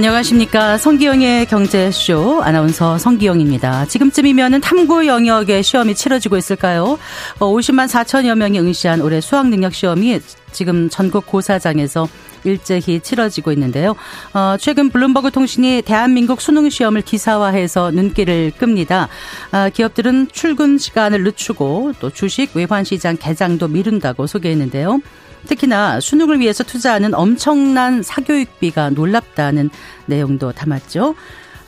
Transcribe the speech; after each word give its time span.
안녕하십니까. 0.00 0.78
성기영의 0.78 1.44
경제쇼 1.44 2.42
아나운서 2.42 2.96
성기영입니다. 2.96 3.84
지금쯤이면 3.84 4.62
탐구 4.62 5.06
영역의 5.06 5.62
시험이 5.62 5.94
치러지고 5.94 6.38
있을까요? 6.38 6.98
50만 7.38 7.84
어, 7.84 7.86
4천여 7.86 8.34
명이 8.34 8.58
응시한 8.60 9.02
올해 9.02 9.20
수학능력 9.20 9.74
시험이 9.74 10.20
지금 10.52 10.88
전국 10.88 11.26
고사장에서 11.26 12.08
일제히 12.44 13.00
치러지고 13.00 13.52
있는데요. 13.52 13.94
어, 14.32 14.56
최근 14.58 14.88
블룸버그 14.88 15.32
통신이 15.32 15.82
대한민국 15.82 16.40
수능 16.40 16.70
시험을 16.70 17.02
기사화해서 17.02 17.90
눈길을 17.90 18.52
끕니다. 18.58 19.08
어, 19.52 19.68
기업들은 19.68 20.28
출근 20.32 20.78
시간을 20.78 21.24
늦추고 21.24 21.92
또 22.00 22.08
주식 22.08 22.56
외환 22.56 22.84
시장 22.84 23.18
개장도 23.18 23.68
미룬다고 23.68 24.26
소개했는데요. 24.26 25.02
특히나 25.46 26.00
수능을 26.00 26.40
위해서 26.40 26.64
투자하는 26.64 27.14
엄청난 27.14 28.02
사교육비가 28.02 28.90
놀랍다는 28.90 29.70
내용도 30.06 30.52
담았죠. 30.52 31.14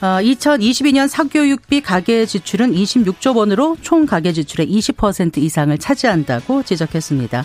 2022년 0.01 1.05
어, 1.05 1.07
사교육비 1.07 1.81
가계 1.83 2.27
지출은 2.27 2.73
26조 2.73 3.37
원으로 3.37 3.77
총 3.81 4.05
가계 4.05 4.33
지출의 4.33 4.69
20% 4.69 5.39
이상을 5.39 5.77
차지한다고 5.79 6.65
지적했습니다. 6.65 7.45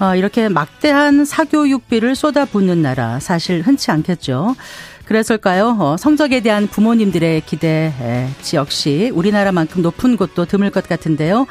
어, 0.00 0.16
이렇게 0.16 0.48
막대한 0.48 1.26
사교육비를 1.26 2.14
쏟아붓는 2.14 2.80
나라 2.80 3.20
사실 3.20 3.60
흔치 3.60 3.90
않겠죠. 3.90 4.56
그랬을까요? 5.04 5.76
어, 5.78 5.96
성적에 5.98 6.40
대한 6.40 6.68
부모님들의 6.68 7.42
기대 7.44 7.92
역시 8.54 9.10
우리나라만큼 9.12 9.82
높은 9.82 10.16
곳도 10.16 10.46
드물 10.46 10.70
것 10.70 10.88
같은데요. 10.88 11.46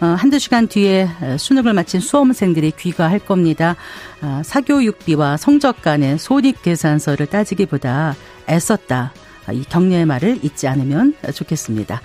어, 0.00 0.06
한두 0.06 0.40
시간 0.40 0.66
뒤에 0.66 1.08
수능을 1.38 1.74
마친 1.74 2.00
수험생들이 2.00 2.72
귀가할 2.72 3.20
겁니다. 3.20 3.76
아, 4.20 4.42
사교육비와 4.44 5.36
성적 5.36 5.80
간의 5.80 6.18
손익계산서를 6.18 7.26
따지기보다 7.26 8.16
애썼다. 8.48 9.12
아, 9.46 9.52
이 9.52 9.62
격려의 9.62 10.06
말을 10.06 10.40
잊지 10.42 10.66
않으면 10.66 11.14
좋겠습니다. 11.32 12.00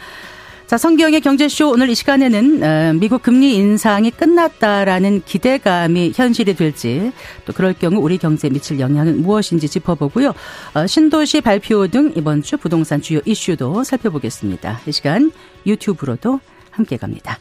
자, 0.68 0.78
성기영의 0.78 1.22
경제쇼 1.22 1.72
오늘 1.72 1.90
이 1.90 1.96
시간에는 1.96 2.62
어, 2.62 2.94
미국 3.00 3.22
금리 3.22 3.56
인상이 3.56 4.12
끝났다라는 4.12 5.22
기대감이 5.24 6.12
현실이 6.14 6.56
될지 6.56 7.14
또 7.46 7.54
그럴 7.54 7.72
경우 7.72 8.02
우리 8.02 8.18
경제에 8.18 8.50
미칠 8.50 8.78
영향은 8.78 9.22
무엇인지 9.22 9.70
짚어보고요. 9.70 10.34
어, 10.74 10.86
신도시 10.86 11.40
발표 11.40 11.88
등 11.88 12.12
이번 12.18 12.42
주 12.42 12.58
부동산 12.58 13.02
주요 13.02 13.22
이슈도 13.24 13.86
살펴보겠습니다. 13.86 14.82
이 14.86 14.92
시간 14.92 15.32
유튜브로도 15.66 16.42
함께 16.72 16.98
갑니다. 16.98 17.38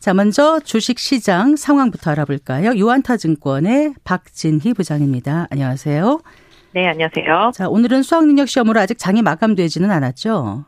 자, 0.00 0.12
먼저 0.12 0.58
주식 0.58 0.98
시장 0.98 1.54
상황부터 1.54 2.10
알아볼까요? 2.10 2.74
유한타증권의 2.74 3.94
박진희 4.02 4.74
부장입니다. 4.74 5.46
안녕하세요. 5.50 6.20
네, 6.72 6.88
안녕하세요. 6.88 7.52
자, 7.54 7.68
오늘은 7.68 8.02
수학능력 8.02 8.48
시험으로 8.48 8.80
아직 8.80 8.98
장이 8.98 9.22
마감되지는 9.22 9.92
않았죠? 9.92 10.64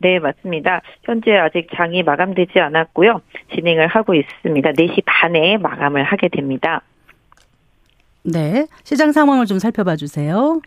네, 0.00 0.18
맞습니다. 0.18 0.80
현재 1.04 1.36
아직 1.36 1.68
장이 1.74 2.02
마감되지 2.02 2.58
않았고요. 2.58 3.20
진행을 3.54 3.86
하고 3.86 4.14
있습니다. 4.14 4.72
4시 4.72 5.02
반에 5.04 5.58
마감을 5.58 6.04
하게 6.04 6.28
됩니다. 6.28 6.82
네, 8.22 8.66
시장 8.82 9.12
상황을 9.12 9.46
좀 9.46 9.58
살펴봐 9.58 9.96
주세요. 9.96 10.60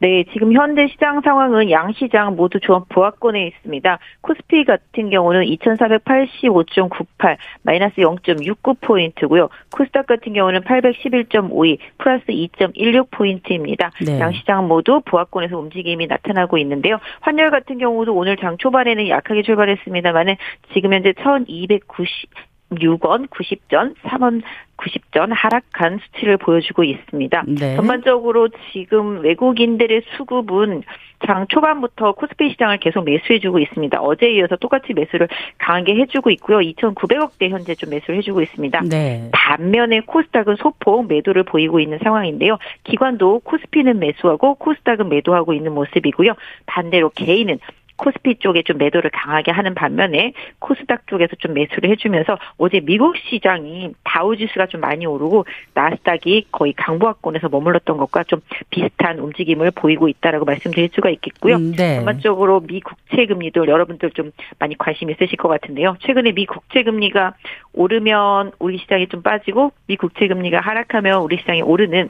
네, 0.00 0.24
지금 0.32 0.54
현재 0.54 0.86
시장 0.88 1.20
상황은 1.20 1.70
양 1.70 1.92
시장 1.92 2.34
모두 2.34 2.58
조합 2.58 2.88
보합권에 2.88 3.46
있습니다. 3.48 3.98
코스피 4.22 4.64
같은 4.64 5.10
경우는 5.10 5.42
2485.98 5.42 7.36
마이너스 7.62 7.96
0.69포인트고요. 7.96 9.50
코스닥 9.70 10.06
같은 10.06 10.32
경우는 10.32 10.62
811.52 10.62 11.78
플러스 11.98 12.24
2.16포인트입니다. 12.28 13.90
네. 14.06 14.18
양 14.20 14.32
시장 14.32 14.68
모두 14.68 15.02
보합권에서 15.04 15.58
움직임이 15.58 16.06
나타나고 16.06 16.56
있는데요. 16.56 16.98
환율 17.20 17.50
같은 17.50 17.76
경우도 17.76 18.14
오늘 18.14 18.38
장 18.38 18.56
초반에는 18.56 19.06
약하게 19.08 19.42
출발했습니다만은 19.42 20.36
지금 20.72 20.94
현재 20.94 21.12
1290 21.12 22.49
6원 22.70 23.28
90전, 23.28 23.94
3원 24.02 24.42
90전 24.76 25.28
하락한 25.30 25.98
수치를 25.98 26.36
보여주고 26.38 26.84
있습니다. 26.84 27.44
네. 27.46 27.76
전반적으로 27.76 28.48
지금 28.72 29.20
외국인들의 29.22 30.02
수급은 30.16 30.82
장 31.26 31.46
초반부터 31.48 32.12
코스피 32.12 32.48
시장을 32.50 32.78
계속 32.78 33.04
매수해주고 33.04 33.58
있습니다. 33.58 34.00
어제에 34.00 34.32
이어서 34.36 34.56
똑같이 34.56 34.94
매수를 34.94 35.28
강하게 35.58 35.96
해주고 35.96 36.30
있고요. 36.30 36.58
2,900억대 36.58 37.50
현재 37.50 37.74
좀 37.74 37.90
매수를 37.90 38.16
해주고 38.18 38.40
있습니다. 38.40 38.80
네. 38.88 39.28
반면에 39.32 40.00
코스닥은 40.00 40.56
소폭 40.56 41.08
매도를 41.08 41.42
보이고 41.42 41.78
있는 41.78 41.98
상황인데요. 42.02 42.56
기관도 42.84 43.40
코스피는 43.40 43.98
매수하고 43.98 44.54
코스닥은 44.54 45.10
매도하고 45.10 45.52
있는 45.52 45.74
모습이고요. 45.74 46.32
반대로 46.64 47.10
개인은 47.10 47.58
코스피 48.00 48.36
쪽에 48.36 48.62
좀 48.62 48.78
매도를 48.78 49.10
강하게 49.10 49.50
하는 49.50 49.74
반면에 49.74 50.32
코스닥 50.58 51.06
쪽에서 51.06 51.36
좀 51.38 51.52
매수를 51.52 51.90
해주면서 51.90 52.38
어제 52.56 52.80
미국 52.80 53.14
시장이 53.28 53.92
다우지수가 54.04 54.66
좀 54.66 54.80
많이 54.80 55.04
오르고 55.04 55.44
나스닥이 55.74 56.46
거의 56.50 56.72
강보합권에서 56.72 57.50
머물렀던 57.50 57.98
것과 57.98 58.24
좀 58.24 58.40
비슷한 58.70 59.18
움직임을 59.18 59.72
보이고 59.72 60.08
있다라고 60.08 60.46
말씀드릴 60.46 60.88
수가 60.94 61.10
있겠고요. 61.10 61.56
음, 61.56 61.72
네. 61.72 61.96
전반적으로 61.96 62.60
미 62.60 62.80
국채 62.80 63.26
금리도 63.26 63.66
여러분들 63.66 64.12
좀 64.12 64.32
많이 64.58 64.78
관심 64.78 65.10
있으실 65.10 65.36
것 65.36 65.48
같은데요. 65.48 65.96
최근에 66.00 66.32
미 66.32 66.46
국채 66.46 66.82
금리가 66.82 67.34
오르면 67.74 68.52
우리 68.58 68.78
시장이 68.78 69.08
좀 69.08 69.20
빠지고 69.22 69.72
미 69.86 69.96
국채 69.96 70.26
금리가 70.26 70.60
하락하면 70.60 71.20
우리 71.20 71.36
시장이 71.36 71.60
오르는 71.60 72.08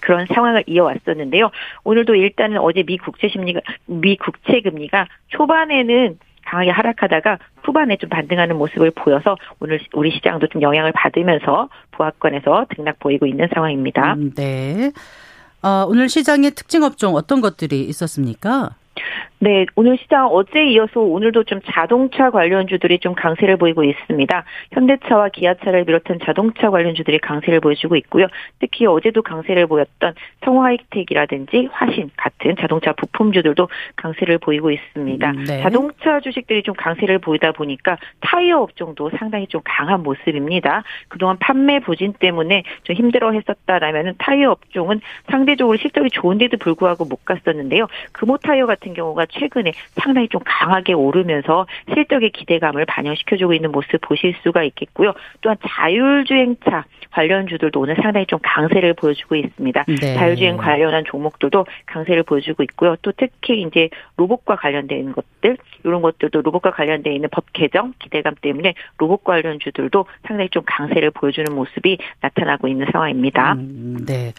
그런 0.00 0.26
상황을 0.26 0.64
이어왔었는데요. 0.66 1.50
오늘도 1.84 2.14
일단은 2.14 2.58
어제 2.58 2.82
미 2.82 2.98
국채 2.98 3.28
심리가 3.28 3.60
미 3.86 4.16
국채 4.16 4.60
금리가 4.60 5.06
초반에는 5.28 6.18
강하게 6.44 6.70
하락하다가 6.70 7.38
후반에 7.62 7.96
좀 7.96 8.08
반등하는 8.08 8.56
모습을 8.56 8.90
보여서 8.92 9.36
오늘 9.60 9.80
우리 9.92 10.10
시장도 10.10 10.46
좀 10.48 10.62
영향을 10.62 10.92
받으면서 10.92 11.68
부합권에서 11.92 12.66
등락 12.74 12.98
보이고 13.00 13.26
있는 13.26 13.48
상황입니다. 13.52 14.14
음, 14.14 14.32
네. 14.34 14.92
어, 15.62 15.84
오늘 15.86 16.08
시장의 16.08 16.52
특징 16.52 16.82
업종 16.82 17.16
어떤 17.16 17.40
것들이 17.40 17.82
있었습니까? 17.82 18.70
네, 19.40 19.66
오늘 19.76 19.96
시장 19.98 20.26
어제 20.26 20.64
이어서 20.66 21.00
오늘도 21.00 21.44
좀 21.44 21.60
자동차 21.64 22.30
관련주들이 22.30 22.98
좀 22.98 23.14
강세를 23.14 23.56
보이고 23.56 23.84
있습니다. 23.84 24.44
현대차와 24.72 25.28
기아차를 25.28 25.84
비롯한 25.84 26.18
자동차 26.24 26.70
관련주들이 26.70 27.18
강세를 27.18 27.60
보여주고 27.60 27.94
있고요. 27.96 28.26
특히 28.58 28.86
어제도 28.86 29.22
강세를 29.22 29.68
보였던 29.68 30.14
성화이텍이라든지 30.44 31.68
화신 31.70 32.10
같은 32.16 32.56
자동차 32.58 32.92
부품주들도 32.92 33.68
강세를 33.96 34.38
보이고 34.38 34.72
있습니다. 34.72 35.30
음, 35.30 35.44
네. 35.44 35.62
자동차 35.62 36.18
주식들이 36.20 36.62
좀 36.64 36.74
강세를 36.74 37.18
보이다 37.18 37.52
보니까 37.52 37.96
타이어 38.20 38.60
업종도 38.60 39.10
상당히 39.18 39.46
좀 39.46 39.60
강한 39.64 40.02
모습입니다. 40.02 40.82
그동안 41.08 41.36
판매 41.38 41.78
부진 41.78 42.12
때문에 42.12 42.64
좀 42.82 42.96
힘들어 42.96 43.30
했었다라면 43.30 44.16
타이어 44.18 44.50
업종은 44.50 45.00
상대적으로 45.30 45.76
실적이 45.76 46.10
좋은데도 46.10 46.56
불구하고 46.56 47.04
못 47.04 47.24
갔었는데요. 47.24 47.86
금호 48.12 48.38
타이어 48.38 48.66
같은 48.66 48.87
경우가 48.94 49.26
최근에 49.26 49.72
상당히 50.00 50.28
좀 50.28 50.40
강하게 50.44 50.92
오르면서 50.92 51.66
실적의 51.92 52.30
기대감을 52.30 52.86
반영시켜주고 52.86 53.54
있는 53.54 53.72
모습 53.72 54.00
보실 54.00 54.34
수가 54.42 54.62
있겠고요. 54.64 55.12
또한 55.40 55.56
자율주행차 55.66 56.84
관련주들도 57.10 57.80
오늘 57.80 57.96
상당히 57.96 58.26
좀 58.26 58.38
강세를 58.42 58.94
보여주고 58.94 59.34
있습니다. 59.36 59.84
네. 60.00 60.14
자율주행 60.14 60.56
관련한 60.56 61.04
종목들도 61.06 61.66
강세를 61.86 62.22
보여주고 62.22 62.62
있고요. 62.64 62.96
또 63.02 63.12
특히 63.16 63.62
이제 63.62 63.88
로봇과 64.16 64.56
관련된 64.56 65.12
것들 65.12 65.56
이런 65.84 66.02
것들도 66.02 66.42
로봇과 66.42 66.72
관련돼 66.72 67.14
있는 67.14 67.28
법 67.30 67.52
개정 67.52 67.94
기대감 67.98 68.34
때문에 68.40 68.74
로봇 68.98 69.24
관련주들도 69.24 70.06
상당히 70.26 70.50
좀 70.50 70.62
강세를 70.66 71.10
보여주는 71.10 71.52
모습이 71.52 71.98
나타나고 72.20 72.68
있는 72.68 72.86
상황입니다. 72.92 73.54
음, 73.54 74.04
네. 74.06 74.32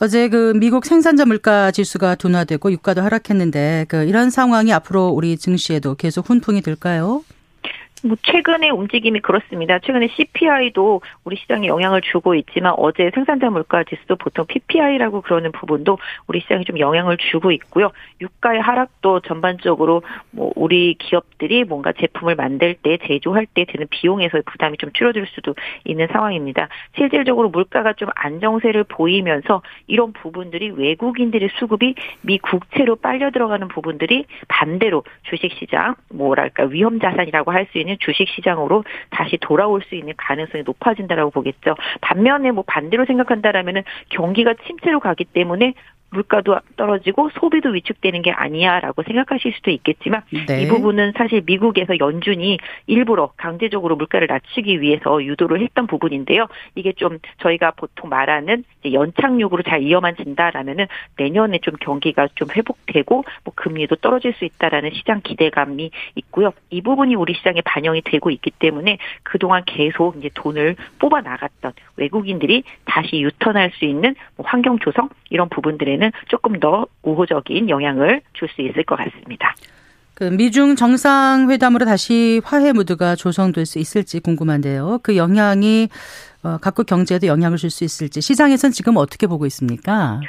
어제 0.00 0.28
그 0.28 0.52
미국 0.54 0.84
생산자 0.84 1.24
물가 1.24 1.70
지수가 1.70 2.16
둔화되고 2.16 2.70
유가도 2.72 3.00
하락했는데 3.02 3.81
그 3.84 4.04
이런 4.04 4.30
상황이 4.30 4.72
앞으로 4.72 5.08
우리 5.08 5.36
증시에도 5.36 5.94
계속 5.94 6.28
훈풍이 6.28 6.62
될까요? 6.62 7.22
뭐 8.04 8.16
최근의 8.22 8.70
움직임이 8.70 9.20
그렇습니다. 9.20 9.78
최근에 9.78 10.08
CPI도 10.08 11.00
우리 11.24 11.36
시장에 11.36 11.66
영향을 11.66 12.02
주고 12.02 12.34
있지만 12.34 12.74
어제 12.76 13.10
생산자 13.14 13.50
물가 13.50 13.84
지수도 13.84 14.16
보통 14.16 14.46
PPI라고 14.46 15.22
그러는 15.22 15.52
부분도 15.52 15.98
우리 16.26 16.40
시장에 16.40 16.64
좀 16.64 16.78
영향을 16.78 17.16
주고 17.16 17.50
있고요. 17.52 17.90
유가의 18.20 18.60
하락도 18.60 19.20
전반적으로 19.20 20.02
뭐 20.30 20.52
우리 20.56 20.94
기업들이 20.94 21.64
뭔가 21.64 21.92
제품을 21.92 22.34
만들 22.34 22.74
때 22.74 22.98
제조할 23.06 23.46
때 23.46 23.64
드는 23.64 23.86
비용에서의 23.90 24.42
부담이 24.46 24.78
좀 24.78 24.90
줄어들 24.92 25.26
수도 25.26 25.54
있는 25.84 26.08
상황입니다. 26.12 26.68
실질적으로 26.96 27.48
물가가 27.48 27.92
좀 27.94 28.08
안정세를 28.14 28.84
보이면서 28.84 29.62
이런 29.86 30.12
부분들이 30.12 30.70
외국인들의 30.70 31.50
수급이 31.58 31.94
미 32.22 32.38
국채로 32.38 32.96
빨려 32.96 33.30
들어가는 33.30 33.68
부분들이 33.68 34.26
반대로 34.48 35.04
주식시장 35.24 35.94
뭐랄까 36.10 36.64
위험 36.64 37.00
자산이라고 37.00 37.50
할 37.50 37.62
수 37.72 37.78
있는 37.78 37.91
있는 37.92 37.98
주식 38.00 38.28
시장으로 38.28 38.84
다시 39.10 39.36
돌아올 39.40 39.82
수 39.82 39.94
있는 39.94 40.14
가능성이 40.16 40.64
높아진다라고 40.64 41.30
보겠죠. 41.30 41.74
반면에 42.00 42.50
뭐 42.50 42.64
반대로 42.66 43.04
생각한다라면은 43.04 43.82
경기가 44.08 44.54
침체로 44.66 45.00
가기 45.00 45.24
때문에 45.24 45.74
물가도 46.12 46.58
떨어지고 46.76 47.30
소비도 47.30 47.70
위축되는 47.70 48.22
게 48.22 48.30
아니야라고 48.30 49.02
생각하실 49.02 49.52
수도 49.54 49.70
있겠지만 49.70 50.22
네. 50.46 50.62
이 50.62 50.68
부분은 50.68 51.12
사실 51.16 51.42
미국에서 51.44 51.98
연준이 51.98 52.58
일부러 52.86 53.32
강제적으로 53.36 53.96
물가를 53.96 54.28
낮추기 54.28 54.80
위해서 54.80 55.22
유도를 55.24 55.60
했던 55.62 55.86
부분인데요. 55.86 56.46
이게 56.74 56.92
좀 56.92 57.18
저희가 57.38 57.72
보통 57.72 58.10
말하는 58.10 58.64
연착륙으로 58.90 59.62
잘 59.62 59.82
이어만 59.82 60.16
진다라면은 60.16 60.86
내년에 61.16 61.58
좀 61.62 61.74
경기가 61.80 62.28
좀 62.34 62.48
회복되고 62.54 63.24
뭐 63.44 63.54
금리도 63.54 63.96
떨어질 63.96 64.34
수 64.34 64.44
있다라는 64.44 64.90
시장 64.94 65.20
기대감이 65.22 65.90
있고요. 66.16 66.52
이 66.70 66.82
부분이 66.82 67.14
우리 67.14 67.34
시장에 67.34 67.60
반영이 67.64 68.02
되고 68.02 68.30
있기 68.30 68.50
때문에 68.50 68.98
그동안 69.22 69.62
계속 69.64 70.16
이제 70.18 70.28
돈을 70.34 70.76
뽑아 70.98 71.22
나갔던 71.22 71.72
외국인들이 71.96 72.64
다시 72.84 73.20
유턴할 73.20 73.70
수 73.74 73.84
있는 73.84 74.14
뭐 74.36 74.46
환경 74.46 74.78
조성 74.78 75.08
이런 75.30 75.48
부분들에는 75.48 76.01
조금 76.28 76.58
더 76.58 76.86
우호적인 77.02 77.68
영향을 77.68 78.22
줄 78.32 78.48
수 78.48 78.62
있을 78.62 78.82
것 78.84 78.96
같습니다. 78.96 79.54
그 80.14 80.24
미중 80.24 80.76
정상회담으로 80.76 81.84
다시 81.84 82.40
화해 82.44 82.72
무드가 82.72 83.16
조성될 83.16 83.66
수 83.66 83.78
있을지 83.78 84.20
궁금한데요. 84.20 85.00
그 85.02 85.16
영향이 85.16 85.88
어, 86.44 86.58
각국 86.58 86.86
경제에도 86.86 87.26
영향을 87.26 87.56
줄 87.56 87.70
수 87.70 87.84
있을지 87.84 88.20
시장에선 88.20 88.70
지금 88.72 88.96
어떻게 88.96 89.26
보고 89.26 89.46
있습니까? 89.46 90.20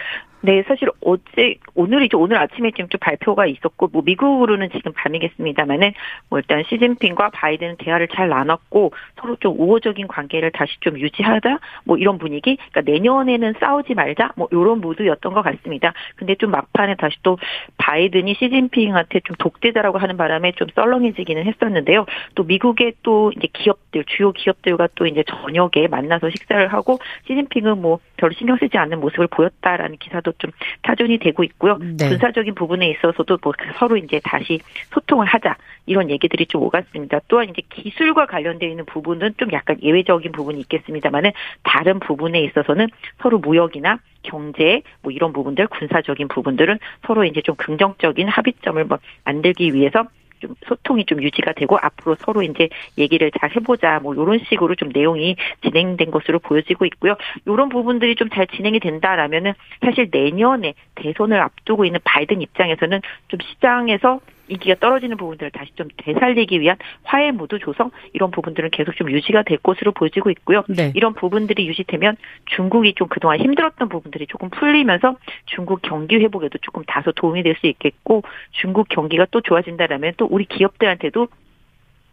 네, 0.46 0.62
사실 0.68 0.90
어제 1.00 1.56
오늘이죠. 1.74 2.20
오늘 2.20 2.36
아침에 2.38 2.72
지금 2.72 2.90
좀 2.90 3.00
발표가 3.00 3.46
있었고 3.46 3.88
뭐 3.94 4.02
미국으로는 4.04 4.72
지금 4.72 4.92
밤이겠습니다만은 4.92 5.94
뭐 6.30 6.40
일단 6.40 6.64
시진핑과 6.68 7.30
바이든은 7.30 7.78
대화를 7.78 8.10
잘 8.10 8.28
나눴고 8.28 8.92
서로 9.22 9.38
좀 9.38 9.58
우호적인 9.58 10.10
관계를 10.10 10.52
다시 10.52 10.74
좀 10.82 11.00
유지하자 11.00 11.60
뭐 11.86 11.98
이런 11.98 12.18
분위기. 12.18 12.58
그러니까 12.58 12.92
내년에는 12.92 13.54
싸우지 13.58 13.94
말자 13.94 14.34
뭐 14.36 14.50
이런 14.52 14.82
모드였던 14.82 15.34
것 15.34 15.44
같습니다. 15.44 15.94
근데 16.18 16.36
좀 16.36 16.52
막판에 16.52 16.96
다시 16.96 17.16
또 17.24 17.38
바이든이 17.78 18.34
시진핑한테 18.34 19.22
좀 19.22 19.38
독재자라고 19.40 19.98
하는 19.98 20.18
바람에 20.18 20.52
좀 20.58 20.68
썰렁해지기는 20.76 21.46
했었는데요. 21.46 22.06
또 22.36 22.44
미국의 22.44 22.96
또 23.02 23.32
이제 23.38 23.48
기업들 23.54 24.04
주요 24.08 24.34
기업들과 24.34 24.90
또 24.96 25.08
이제 25.08 25.24
저녁에 25.26 25.88
만 25.90 26.03
나서 26.08 26.30
식사를 26.30 26.68
하고 26.72 27.00
시진핑은 27.28 27.82
뭐 27.82 28.00
별로 28.18 28.34
신경 28.34 28.58
쓰지 28.58 28.78
않는 28.78 29.00
모습을 29.00 29.28
보였다라는 29.28 29.98
기사도 29.98 30.34
좀 30.38 30.52
타존이 30.82 31.18
되고 31.20 31.44
있고요. 31.44 31.78
네. 31.78 32.10
군사적인 32.10 32.56
부분에 32.56 32.90
있어서도 32.92 33.38
뭐 33.42 33.54
서로 33.78 33.98
이제 33.98 34.20
다시 34.24 34.60
소통을 34.92 35.26
하자 35.26 35.56
이런 35.86 36.10
얘기들이 36.10 36.46
좀 36.46 36.64
오갔습니다. 36.64 37.20
또한 37.28 37.50
이제 37.50 37.62
기술과 37.70 38.26
관련되어 38.28 38.70
있는 38.70 38.86
부분은 38.86 39.36
좀 39.38 39.52
약간 39.52 39.78
예외적인 39.82 40.32
부분이 40.32 40.60
있겠습니다만은 40.62 41.32
다른 41.64 42.00
부분에 42.00 42.42
있어서는 42.42 42.88
서로 43.22 43.40
무역이나 43.40 44.00
경제 44.24 44.82
뭐 45.02 45.12
이런 45.12 45.34
부분들 45.34 45.68
군사적인 45.68 46.30
부분들은 46.30 46.80
서로 47.06 47.26
이제 47.26 47.42
좀 47.42 47.56
긍정적인 47.56 48.28
합의점을 48.28 48.84
뭐 48.86 48.98
만들기 49.26 49.74
위해서 49.74 50.06
좀 50.44 50.56
소통이 50.68 51.06
좀 51.06 51.24
유지가 51.24 51.54
되고 51.54 51.78
앞으로 51.82 52.16
서로 52.20 52.44
이제 52.44 52.68
얘기를 52.98 53.32
잘 53.40 53.50
해보자 53.56 54.00
뭐 54.04 54.14
이런 54.14 54.40
식으로 54.50 54.76
좀 54.76 54.90
내용이 54.94 55.38
진행된 55.62 56.12
것으로 56.12 56.40
보여지고 56.40 56.86
있고요. 56.86 57.16
이런 57.46 57.70
부분들이 57.70 58.16
좀 58.16 58.34
잘 58.34 58.48
진행이 58.48 58.80
된다라면은 58.80 59.54
사실 59.82 60.10
내년에 60.12 60.74
대선을 60.96 61.40
앞두고 61.40 61.86
있는 61.86 62.00
바이든 62.04 62.42
입장에서는 62.42 63.02
좀 63.28 63.40
시장에서 63.42 64.20
인기가 64.48 64.76
떨어지는 64.80 65.18
부분들을 65.18 65.52
다시 65.52 65.72
좀 65.76 65.88
되살리기 65.98 66.60
위한 66.60 66.78
화해 67.04 67.32
모드 67.32 67.60
조성 67.60 67.92
이런 68.12 68.32
부분들은 68.32 68.72
계속 68.72 68.96
좀 68.96 69.10
유지가 69.10 69.44
될 69.44 69.58
것으로 69.58 69.94
보여지고 69.94 70.30
있고요. 70.32 70.64
네. 70.68 70.92
이런 70.96 71.14
부분들이 71.14 71.68
유지되면 71.68 72.18
중국이 72.56 72.94
좀 72.96 73.08
그동안 73.08 73.40
힘들었던 73.40 73.88
부분들이 73.90 74.28
조금 74.28 74.50
풀리면서 74.50 75.16
중국 75.46 75.82
경기 75.82 76.18
회복에도 76.18 76.58
조금 76.62 76.84
다소 76.86 77.12
도움이 77.14 77.42
될 77.42 77.54
수 77.54 77.68
있겠고 77.68 78.24
중국 78.52 78.90
경기가 78.90 79.26
또 79.32 79.42
좋아진다라면 79.42 80.14
또 80.18 80.28
우리 80.30 80.46
기업들한테도 80.46 81.28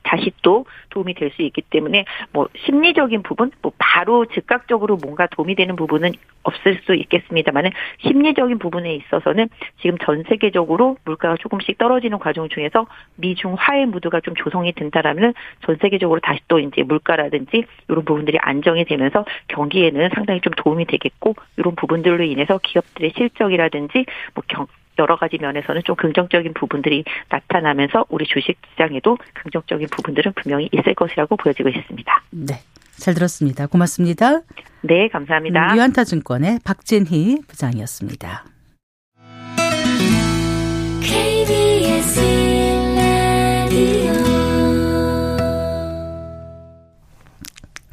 다시 0.02 0.32
또 0.42 0.66
도움이 0.90 1.14
될 1.14 1.30
수 1.30 1.42
있기 1.42 1.62
때문에 1.62 2.04
뭐 2.32 2.48
심리적인 2.64 3.22
부분, 3.22 3.50
뭐 3.62 3.72
바로 3.78 4.26
즉각적으로 4.26 4.96
뭔가 4.96 5.26
도움이 5.26 5.54
되는 5.54 5.76
부분은 5.76 6.12
없을 6.42 6.80
수 6.84 6.94
있겠습니다만은 6.94 7.70
심리적인 8.00 8.58
부분에 8.58 8.94
있어서는 8.94 9.48
지금 9.80 9.98
전 9.98 10.24
세계적으로 10.28 10.96
물가가 11.04 11.36
조금씩 11.36 11.78
떨어지는 11.78 12.18
과정 12.18 12.48
중에서 12.48 12.86
미중 13.16 13.54
화해 13.58 13.84
무드가 13.86 14.20
좀 14.20 14.34
조성이 14.34 14.72
된다라면 14.72 15.34
전 15.64 15.76
세계적으로 15.80 16.20
다시 16.20 16.40
또 16.48 16.58
이제 16.58 16.82
물가라든지 16.82 17.64
이런 17.88 18.04
부분들이 18.04 18.38
안정이 18.40 18.84
되면서 18.84 19.24
경기에는 19.48 20.10
상당히 20.14 20.40
좀 20.40 20.52
도움이 20.56 20.86
되겠고 20.86 21.34
이런 21.56 21.74
부분들로 21.76 22.24
인해서 22.24 22.58
기업들의 22.62 23.12
실적이라든지 23.16 24.06
뭐 24.34 24.42
경, 24.48 24.66
여러 25.00 25.16
가지 25.16 25.38
면에서는 25.38 25.82
좀 25.84 25.96
긍정적인 25.96 26.54
부분들이 26.54 27.04
나타나면서 27.28 28.06
우리 28.08 28.26
주식 28.26 28.58
시장에도 28.70 29.16
긍정적인 29.34 29.88
부분들은 29.90 30.32
분명히 30.34 30.68
있을 30.72 30.94
것이라고 30.94 31.36
보여지고 31.36 31.70
있습니다. 31.70 32.22
네. 32.30 32.54
잘 33.00 33.14
들었습니다. 33.14 33.66
고맙습니다. 33.66 34.42
네, 34.82 35.08
감사합니다. 35.08 35.72
음, 35.72 35.76
유한타 35.76 36.04
증권의 36.04 36.60
박진희 36.64 37.40
부장이었습니다. 37.48 38.44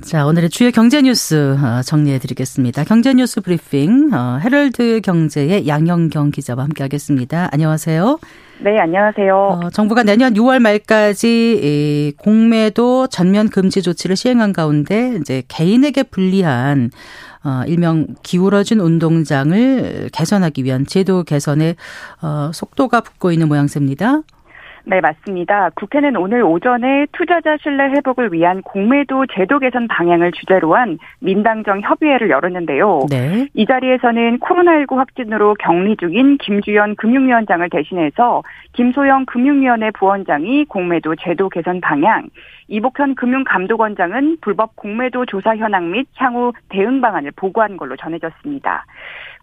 자, 0.07 0.25
오늘의 0.25 0.49
주요 0.49 0.71
경제 0.71 1.01
뉴스 1.01 1.57
어, 1.61 1.81
정리해 1.81 2.17
드리겠습니다. 2.17 2.85
경제 2.85 3.13
뉴스 3.13 3.41
브리핑 3.41 4.13
어, 4.13 4.39
헤럴드 4.41 5.01
경제의 5.03 5.67
양영경 5.67 6.31
기자와 6.31 6.63
함께 6.63 6.81
하겠습니다. 6.81 7.49
안녕하세요. 7.51 8.17
네, 8.61 8.79
안녕하세요. 8.79 9.35
어, 9.35 9.69
정부가 9.69 10.03
내년 10.03 10.33
6월 10.33 10.59
말까지 10.59 11.59
이 11.61 12.13
공매도 12.19 13.07
전면 13.07 13.49
금지 13.49 13.81
조치를 13.81 14.15
시행한 14.15 14.53
가운데 14.53 15.17
이제 15.19 15.43
개인에게 15.49 16.03
불리한 16.03 16.89
어, 17.43 17.63
일명 17.67 18.07
기울어진 18.23 18.79
운동장을 18.79 20.09
개선하기 20.13 20.63
위한 20.63 20.85
제도 20.85 21.23
개선에 21.23 21.75
어, 22.21 22.51
속도가 22.53 23.01
붙고 23.01 23.33
있는 23.33 23.49
모양새입니다. 23.49 24.21
네, 24.89 25.01
맞습니다. 25.01 25.69
국회는 25.75 26.15
오늘 26.15 26.43
오전에 26.43 27.07
투자자 27.11 27.57
신뢰 27.57 27.89
회복을 27.89 28.31
위한 28.31 28.61
공매도 28.61 29.25
제도 29.33 29.59
개선 29.59 29.85
방향을 29.89 30.31
주제로 30.31 30.75
한 30.77 30.97
민당정 31.19 31.81
협의회를 31.81 32.29
열었는데요. 32.29 33.01
네. 33.09 33.47
이 33.53 33.65
자리에서는 33.65 34.39
코로나19 34.39 34.95
확진으로 34.95 35.55
격리 35.59 35.97
중인 35.97 36.37
김주현 36.37 36.95
금융위원장을 36.95 37.69
대신해서 37.69 38.43
김소영 38.73 39.25
금융위원회 39.25 39.91
부원장이 39.91 40.63
공매도 40.65 41.15
제도 41.15 41.49
개선 41.49 41.81
방향, 41.81 42.29
이복현 42.69 43.15
금융감독원장은 43.15 44.37
불법 44.39 44.75
공매도 44.77 45.25
조사 45.25 45.55
현황 45.57 45.91
및 45.91 46.07
향후 46.15 46.53
대응 46.69 47.01
방안을 47.01 47.31
보고한 47.35 47.75
걸로 47.75 47.97
전해졌습니다. 47.97 48.85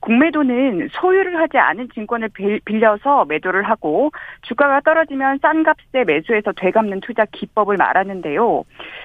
공매도는 0.05 0.89
소유를 0.93 1.39
하지 1.39 1.57
않은 1.57 1.89
증권을 1.95 2.29
빌려서 2.67 3.25
매도를 3.25 3.63
하고 3.63 4.11
주가가 4.43 4.81
떨어지면 4.81 5.39
싼 5.41 5.63
값에 5.63 6.05
매수해서 6.07 6.53
되갚는 6.53 7.01
투자 7.01 7.25
기법을 7.25 7.79
말하는데요. 7.79 8.65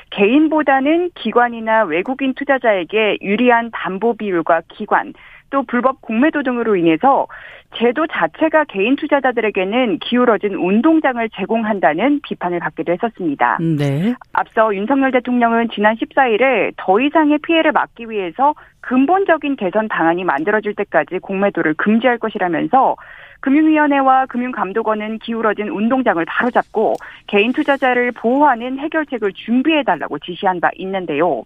개인보다는 0.10 1.12
기관이나 1.16 1.84
외국인 1.84 2.34
투자자에게 2.34 3.20
유리한 3.22 3.72
담보 3.72 4.18
비율과 4.18 4.64
기관, 4.68 5.14
또 5.52 5.64
불법 5.64 6.02
공매도 6.02 6.44
등으로 6.44 6.76
인해서 6.76 7.28
제도 7.76 8.08
자체가 8.08 8.66
개인 8.66 8.96
투자자들에게는 8.96 10.00
기울어진 10.00 10.56
운동장을 10.56 11.30
제공한다는 11.36 12.20
비판을 12.24 12.60
받기도 12.60 12.92
했었습니다. 12.94 13.58
네. 13.60 14.16
앞서 14.34 14.74
윤석열 14.76 15.12
대통령은 15.12 15.70
지난 15.74 15.96
14일에 15.96 16.74
더 16.78 17.00
이상의 17.00 17.38
피해를 17.40 17.72
막기 17.72 18.10
위해서 18.10 18.54
근본적인 18.82 19.56
개선 19.56 19.88
방안이 19.88 20.24
만들어질 20.24 20.74
때까지 20.76 21.20
공매도를 21.20 21.76
금지할 21.76 22.18
것이라면서 22.18 22.96
금융위원회와 23.42 24.26
금융감독원은 24.26 25.20
기울어진 25.20 25.70
운동장을 25.70 26.24
바로잡고 26.26 26.96
개인 27.28 27.54
투자자를 27.54 28.12
보호하는 28.12 28.80
해결책을 28.80 29.34
준비해달라고 29.34 30.20
지시한 30.20 30.60
바 30.60 30.70
있는데요. 30.76 31.44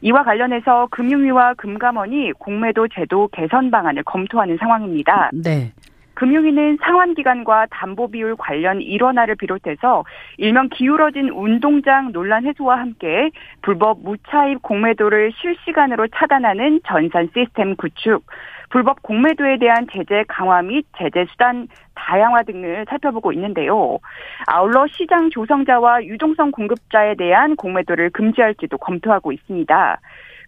이와 0.00 0.22
관련해서 0.22 0.88
금융위와 0.90 1.54
금감원이 1.54 2.32
공매도 2.32 2.88
제도 2.88 3.28
개선 3.28 3.70
방안을 3.70 4.02
검토하는 4.04 4.56
상황입니다. 4.58 5.30
네. 5.32 5.72
금융위는 6.14 6.78
상환기간과 6.80 7.66
담보비율 7.70 8.36
관련 8.36 8.80
일원화를 8.80 9.34
비롯해서 9.34 10.04
일명 10.38 10.68
기울어진 10.68 11.28
운동장 11.30 12.12
논란 12.12 12.46
해소와 12.46 12.78
함께 12.78 13.30
불법 13.62 14.00
무차입 14.02 14.62
공매도를 14.62 15.32
실시간으로 15.40 16.06
차단하는 16.14 16.80
전산 16.86 17.28
시스템 17.34 17.74
구축, 17.76 18.24
불법 18.74 19.00
공매도에 19.04 19.58
대한 19.58 19.86
제재 19.92 20.24
강화 20.26 20.60
및 20.60 20.84
제재 20.98 21.26
수단 21.30 21.68
다양화 21.94 22.42
등을 22.42 22.84
살펴보고 22.90 23.32
있는데요. 23.32 24.00
아울러 24.48 24.88
시장 24.88 25.30
조성자와 25.30 26.02
유동성 26.02 26.50
공급자에 26.50 27.14
대한 27.14 27.54
공매도를 27.54 28.10
금지할지도 28.10 28.78
검토하고 28.78 29.30
있습니다. 29.30 30.00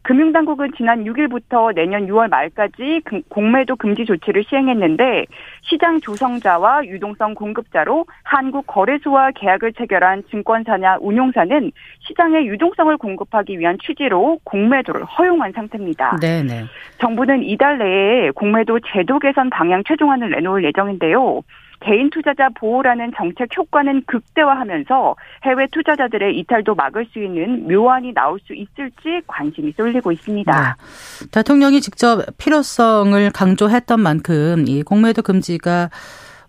금융당국은 0.07 0.71
지난 0.77 1.03
6일부터 1.03 1.75
내년 1.75 2.07
6월 2.07 2.29
말까지 2.29 3.03
공매도 3.29 3.75
금지 3.75 4.05
조치를 4.05 4.45
시행했는데 4.49 5.27
시장 5.63 6.01
조성자와 6.01 6.87
유동성 6.87 7.35
공급자로 7.35 8.07
한국 8.23 8.69
거래소와 8.69 9.33
계약을 9.33 9.73
체결한 9.73 10.23
증권사냐 10.31 10.99
운용사는 11.01 11.73
시장에 12.07 12.45
유동성을 12.45 12.97
공급하기 12.99 13.59
위한 13.59 13.79
취지로 13.85 14.39
공매도를 14.45 15.05
허용한 15.05 15.51
상태입니다. 15.51 16.19
네네. 16.21 16.67
정부는 16.99 17.43
이달 17.43 17.79
내에 17.79 18.31
공매도 18.31 18.79
제도 18.93 19.19
개선 19.19 19.51
방향 19.51 19.83
최종안을 19.83 20.31
내놓을 20.31 20.63
예정인데요. 20.63 21.43
개인 21.87 22.11
투자자 22.11 22.49
보호라는 22.59 23.13
정책 23.17 23.57
효과는 23.57 24.03
극대화하면서 24.07 25.15
해외 25.45 25.67
투자자들의 25.71 26.37
이탈도 26.39 26.75
막을 26.75 27.07
수 27.13 27.23
있는 27.23 27.69
묘안이 27.69 28.13
나올 28.13 28.41
수 28.45 28.55
있을지 28.55 29.23
관심이 29.29 29.73
쏠리고 29.77 30.11
있습니다. 30.11 30.53
네. 30.53 31.27
대통령이 31.31 31.81
직접 31.81 32.25
필요성을 32.39 33.31
강조했던 33.31 34.01
만큼 34.01 34.65
이 34.67 34.83
공매도 34.83 35.23
금지가 35.23 35.91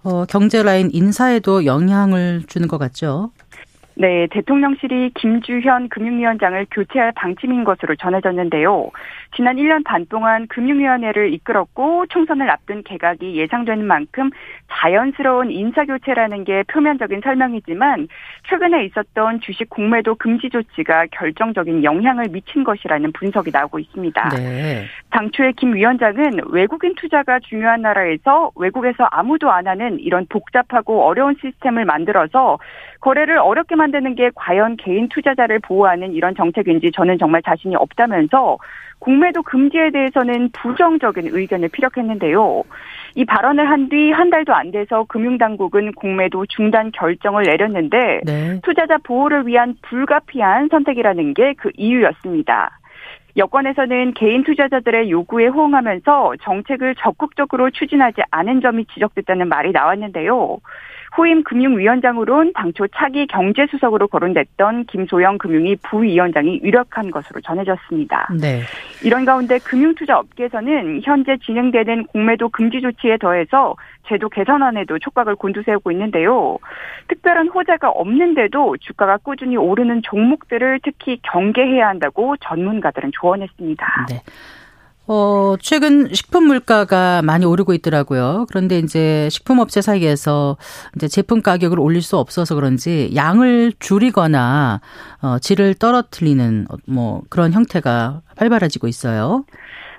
어, 0.04 0.26
경제 0.26 0.64
라인 0.64 0.90
인사에도 0.92 1.66
영향을 1.66 2.44
주는 2.48 2.68
것 2.68 2.80
같죠. 2.80 3.32
네, 4.00 4.28
대통령실이 4.30 5.12
김주현 5.16 5.90
금융위원장을 5.90 6.68
교체할 6.70 7.14
방침인 7.14 7.64
것으로 7.64 7.96
전해졌는데요. 7.96 8.92
지난 9.36 9.56
1년 9.56 9.84
반 9.84 10.06
동안 10.06 10.46
금융위원회를 10.48 11.34
이끌었고 11.34 12.06
총선을 12.10 12.48
앞둔 12.50 12.84
개각이 12.84 13.36
예상되는 13.36 13.86
만큼 13.86 14.30
자연스러운 14.70 15.50
인사교체라는 15.50 16.44
게 16.44 16.64
표면적인 16.68 17.22
설명이지만 17.24 18.08
최근에 18.48 18.86
있었던 18.86 19.42
주식 19.42 19.68
공매도 19.70 20.16
금지 20.16 20.50
조치가 20.52 21.08
결정적인 21.12 21.84
영향을 21.84 22.26
미친 22.32 22.64
것이라는 22.64 23.12
분석이 23.14 23.50
나오고 23.52 23.80
있습니다. 23.80 24.30
네. 24.30 24.86
당초에 25.10 25.54
김 25.54 25.74
위원장은 25.74 26.52
외국인 26.52 26.94
투자가 26.96 27.40
중요한 27.40 27.82
나라에서 27.82 28.52
외국에서 28.56 29.06
아무도 29.10 29.50
안 29.50 29.68
하는 29.68 30.00
이런 30.00 30.28
복잡하고 30.30 31.04
어려운 31.04 31.36
시스템을 31.42 31.86
만들어서 31.86 32.60
거래를 33.00 33.38
어렵게 33.38 33.76
만 33.76 33.87
드는 33.92 34.16
게 34.16 34.32
과연 34.36 34.78
개인 34.78 35.10
투자자를 35.10 35.60
보호하는 35.60 36.14
이런 36.14 36.36
정책인지 36.36 36.92
저는 36.92 37.18
정말 37.18 37.42
자신이 37.44 37.76
없다면서 37.76 38.58
공매도 39.00 39.44
금지에 39.44 39.92
대해서는 39.92 40.50
부정적인 40.54 41.28
의견을 41.28 41.70
피력했는데요. 41.70 42.64
이 43.16 43.26
발언을 43.26 43.70
한 43.70 43.90
뒤 43.90 44.12
한 44.12 44.30
달도 44.30 44.54
안 44.54 44.72
돼서 44.72 45.06
금융당국은 45.08 45.92
공매도 45.94 46.46
중단 46.48 46.92
결정을 46.92 47.44
내렸는데 47.44 48.22
네. 48.26 48.60
투자자 48.64 48.98
보호를 48.98 49.46
위한 49.48 49.76
불가피한 49.84 50.70
선택이라는 50.70 51.34
게 51.34 51.54
그 51.58 51.70
이유였습니다. 51.76 52.80
여권에서는 53.38 54.14
개인 54.16 54.44
투자자들의 54.44 55.12
요구에 55.12 55.48
호응하면서 55.48 56.34
정책을 56.42 56.96
적극적으로 56.96 57.70
추진하지 57.70 58.22
않은 58.32 58.62
점이 58.62 58.86
지적됐다는 58.94 59.48
말이 59.48 59.72
나왔는데요. 59.72 60.58
후임 61.18 61.44
금융위원장으로는 61.44 62.54
당초 62.54 62.86
차기 62.96 63.26
경제수석으로 63.26 64.08
거론됐던 64.08 64.86
김소영 64.86 65.40
금융위 65.40 65.76
부위원장이 65.78 66.62
유력한 66.64 67.10
것으로 67.10 67.42
전해졌습니다. 67.42 68.30
네. 68.40 68.62
이런 69.04 69.26
가운데 69.26 69.58
금융투자 69.58 70.20
업계에서는 70.20 71.02
현재 71.04 71.36
진행되는 71.44 72.06
공매도 72.06 72.50
금지 72.50 72.82
조치에 72.82 73.18
더해서 73.18 73.76
제도 74.08 74.30
개선안에도 74.30 75.00
촉각을 75.00 75.36
곤두세우고 75.36 75.92
있는데요. 75.92 76.60
특별한 77.08 77.48
호재가 77.48 77.90
없는데도 77.90 78.78
주가가 78.78 79.18
꾸준히 79.18 79.58
오르는 79.58 80.04
종목들을 80.04 80.82
특히 80.84 81.20
경계해야 81.24 81.88
한다고 81.88 82.38
전문가들은 82.38 83.12
조언했습니다. 83.20 84.06
네. 84.10 84.22
어, 85.10 85.56
최근 85.62 86.14
식품 86.14 86.48
물가가 86.48 87.22
많이 87.22 87.46
오르고 87.46 87.74
있더라고요. 87.74 88.46
그런데 88.50 88.78
이제 88.80 89.30
식품업체 89.30 89.82
사이에서 89.82 90.58
이제 90.96 91.08
제품 91.08 91.42
가격을 91.42 91.80
올릴 91.80 92.02
수 92.02 92.18
없어서 92.18 92.56
그런지 92.56 93.12
양을 93.16 93.74
줄이거나 93.80 94.82
어, 95.22 95.40
질을 95.40 95.76
떨어뜨리는 95.76 96.68
뭐 96.88 97.22
그런 97.30 97.54
형태가 97.54 98.22
활발해지고 98.36 98.88
있어요. 98.88 99.46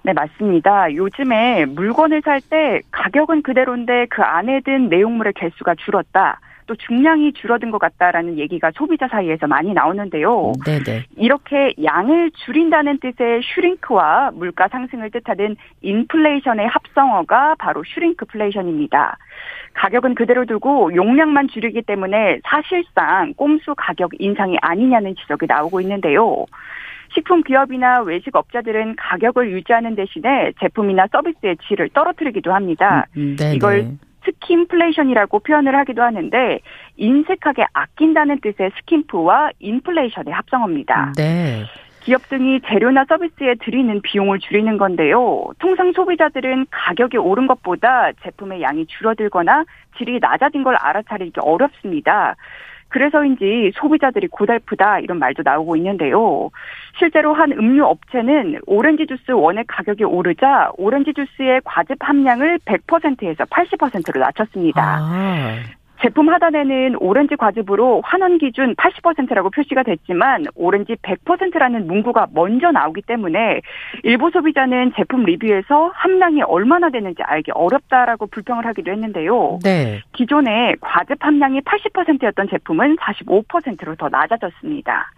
네, 0.04 0.12
맞습니다. 0.12 0.94
요즘에 0.94 1.64
물건을 1.66 2.22
살 2.24 2.40
때 2.40 2.80
가격은 2.92 3.42
그대로인데 3.42 4.06
그 4.10 4.22
안에 4.22 4.60
든 4.60 4.88
내용물의 4.88 5.32
개수가 5.34 5.74
줄었다. 5.84 6.40
또 6.68 6.76
중량이 6.76 7.32
줄어든 7.32 7.70
것 7.72 7.78
같다라는 7.78 8.38
얘기가 8.38 8.70
소비자 8.74 9.08
사이에서 9.08 9.48
많이 9.48 9.72
나오는데요. 9.72 10.52
네네. 10.64 11.06
이렇게 11.16 11.72
양을 11.82 12.30
줄인다는 12.44 12.98
뜻의 13.00 13.40
shrink와 13.42 14.30
물가 14.34 14.68
상승을 14.68 15.10
뜻하는 15.10 15.56
인플레이션의 15.80 16.68
합성어가 16.68 17.56
바로 17.58 17.82
슈링크플레이션입니다. 17.84 19.16
가격은 19.72 20.14
그대로 20.14 20.44
두고 20.44 20.94
용량만 20.94 21.48
줄이기 21.48 21.82
때문에 21.82 22.40
사실상 22.44 23.32
꼼수 23.34 23.74
가격 23.76 24.10
인상이 24.18 24.58
아니냐는 24.60 25.14
지적이 25.16 25.46
나오고 25.48 25.80
있는데요. 25.80 26.44
식품 27.14 27.42
기업이나 27.42 28.02
외식 28.02 28.36
업자들은 28.36 28.96
가격을 28.96 29.50
유지하는 29.52 29.94
대신에 29.94 30.52
제품이나 30.60 31.06
서비스의 31.10 31.56
질을 31.66 31.88
떨어뜨리기도 31.94 32.52
합니다. 32.52 33.06
음, 33.16 33.34
음 33.40 33.54
이걸 33.54 33.92
스킴플레이션이라고 34.24 35.40
표현을 35.40 35.74
하기도 35.76 36.02
하는데 36.02 36.60
인색하게 36.96 37.66
아낀다는 37.72 38.40
뜻의 38.40 38.70
skimp와 38.76 39.50
인플레이션의 39.58 40.32
합성어입니다. 40.32 41.12
네. 41.16 41.64
기업 42.00 42.26
등이 42.28 42.60
재료나 42.66 43.04
서비스에 43.06 43.56
들이는 43.56 44.00
비용을 44.00 44.38
줄이는 44.38 44.78
건데요. 44.78 45.44
통상 45.58 45.92
소비자들은 45.92 46.66
가격이 46.70 47.18
오른 47.18 47.46
것보다 47.46 48.12
제품의 48.22 48.62
양이 48.62 48.86
줄어들거나 48.86 49.64
질이 49.98 50.18
낮아진 50.18 50.62
걸 50.62 50.74
알아차리기 50.76 51.40
어렵습니다. 51.40 52.34
그래서인지 52.88 53.72
소비자들이 53.74 54.28
고달프다 54.28 55.00
이런 55.00 55.18
말도 55.18 55.42
나오고 55.44 55.76
있는데요. 55.76 56.50
실제로 56.98 57.34
한 57.34 57.52
음료 57.52 57.86
업체는 57.86 58.60
오렌지 58.66 59.06
주스 59.06 59.30
원액 59.30 59.66
가격이 59.68 60.04
오르자 60.04 60.72
오렌지 60.76 61.12
주스의 61.14 61.60
과즙 61.64 61.96
함량을 62.00 62.58
100%에서 62.64 63.44
80%로 63.44 64.20
낮췄습니다. 64.20 64.98
아. 65.00 65.77
제품 66.00 66.28
하단에는 66.28 66.96
오렌지 67.00 67.36
과즙으로 67.36 68.02
환원 68.04 68.38
기준 68.38 68.74
80%라고 68.76 69.50
표시가 69.50 69.82
됐지만 69.82 70.44
오렌지 70.54 70.94
100%라는 70.94 71.86
문구가 71.86 72.28
먼저 72.32 72.70
나오기 72.70 73.02
때문에 73.02 73.60
일부 74.04 74.30
소비자는 74.30 74.92
제품 74.96 75.24
리뷰에서 75.24 75.90
함량이 75.94 76.42
얼마나 76.42 76.90
되는지 76.90 77.22
알기 77.22 77.50
어렵다라고 77.52 78.26
불평을 78.26 78.64
하기도 78.66 78.92
했는데요. 78.92 79.58
네. 79.64 80.00
기존에 80.12 80.74
과즙 80.80 81.18
함량이 81.20 81.60
80%였던 81.62 82.48
제품은 82.50 82.96
45%로 82.96 83.96
더 83.96 84.08
낮아졌습니다. 84.08 85.10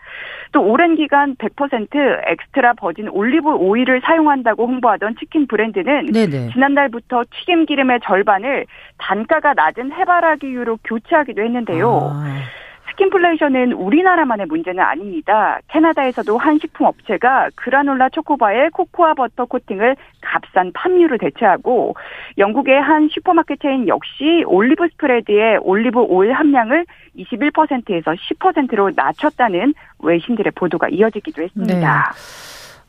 또 0.52 0.62
오랜 0.62 0.96
기간 0.96 1.36
100% 1.36 2.22
엑스트라 2.26 2.74
버진 2.74 3.08
올리브 3.08 3.50
오일을 3.50 4.00
사용한다고 4.04 4.66
홍보하던 4.66 5.16
치킨 5.18 5.46
브랜드는 5.46 6.06
네네. 6.06 6.50
지난달부터 6.52 7.24
튀김 7.30 7.66
기름의 7.66 8.00
절반을 8.04 8.66
단가가 8.98 9.54
낮은 9.54 9.92
해바라기유로 9.92 10.78
교체하기도 10.84 11.42
했는데요. 11.42 12.10
아. 12.12 12.59
스킴플레이션은 13.00 13.72
우리나라만의 13.72 14.46
문제는 14.46 14.82
아닙니다. 14.82 15.58
캐나다에서도 15.68 16.36
한 16.36 16.58
식품 16.58 16.86
업체가 16.86 17.48
그라놀라 17.54 18.10
초코바에 18.10 18.68
코코아 18.72 19.14
버터 19.14 19.46
코팅을 19.46 19.96
값싼 20.20 20.72
팜유로 20.74 21.18
대체하고 21.18 21.94
영국의 22.36 22.80
한 22.80 23.08
슈퍼마켓 23.10 23.60
체인 23.62 23.88
역시 23.88 24.44
올리브 24.46 24.88
스프레드의 24.92 25.58
올리브 25.62 25.98
오일 26.00 26.32
함량을 26.32 26.84
21%에서 27.16 28.12
10%로 28.12 28.90
낮췄다는 28.94 29.72
외신들의 30.00 30.52
보도가 30.54 30.88
이어지기도 30.90 31.42
했습니다. 31.42 32.12
네. 32.12 32.20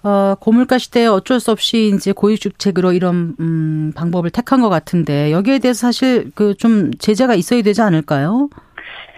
어, 0.03 0.35
고물가 0.39 0.79
시대에 0.79 1.05
어쩔 1.05 1.39
수 1.39 1.51
없이 1.51 1.91
이제 1.95 2.11
고육지책으로 2.11 2.91
이런 2.93 3.35
음, 3.39 3.93
방법을 3.95 4.31
택한 4.31 4.59
것 4.61 4.69
같은데 4.69 5.31
여기에 5.31 5.59
대해서 5.59 5.87
사실 5.87 6.31
그 6.33 6.55
좀 6.55 6.91
제재가 6.97 7.35
있어야 7.35 7.61
되지 7.61 7.81
않을까요? 7.81 8.49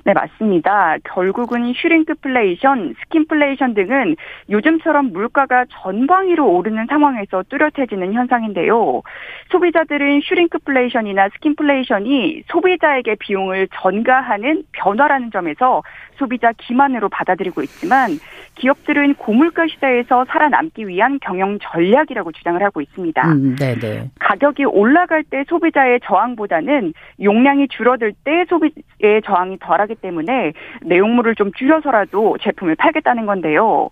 네, 0.06 0.12
맞습니다. 0.14 0.98
결국은 1.06 1.72
슈링크플레이션, 1.74 2.94
스킴플레이션 3.04 3.74
등은 3.74 4.18
요즘처럼 4.50 5.14
물가가 5.14 5.64
전방위로 5.70 6.46
오르는 6.46 6.88
상황에서 6.88 7.44
뚜렷해지는 7.48 8.12
현상인데요. 8.12 9.02
소비자들은 9.50 10.20
슈링크플레이션이나 10.22 11.30
스킴플레이션이 11.30 12.44
소비자에게 12.48 13.16
비용을 13.16 13.70
전가하는 13.76 14.64
변화라는 14.74 15.32
점에서 15.32 15.82
소비자 16.18 16.52
기만으로 16.58 17.10
받아들이고 17.10 17.62
있지만 17.64 18.20
기업들은 18.56 19.16
고물가 19.16 19.68
시대에서 19.68 20.26
살아남기 20.26 20.88
위한 20.88 21.20
경영 21.22 21.58
전략이라고 21.60 22.32
주장을 22.32 22.62
하고 22.62 22.82
있습니다. 22.82 23.28
음, 23.32 23.56
네네. 23.56 24.12
가격이 24.20 24.66
올라갈 24.66 25.24
때 25.24 25.44
소비자의 25.48 26.00
저항보다는 26.04 26.94
용량이 27.22 27.68
줄어들 27.70 28.14
때 28.24 28.46
소비의 28.48 29.22
저항이 29.26 29.58
덜하기 29.60 29.96
때문에 29.96 30.54
내용물을 30.84 31.36
좀 31.36 31.52
줄여서라도 31.54 32.38
제품을 32.42 32.76
팔겠다는 32.76 33.26
건데요. 33.26 33.90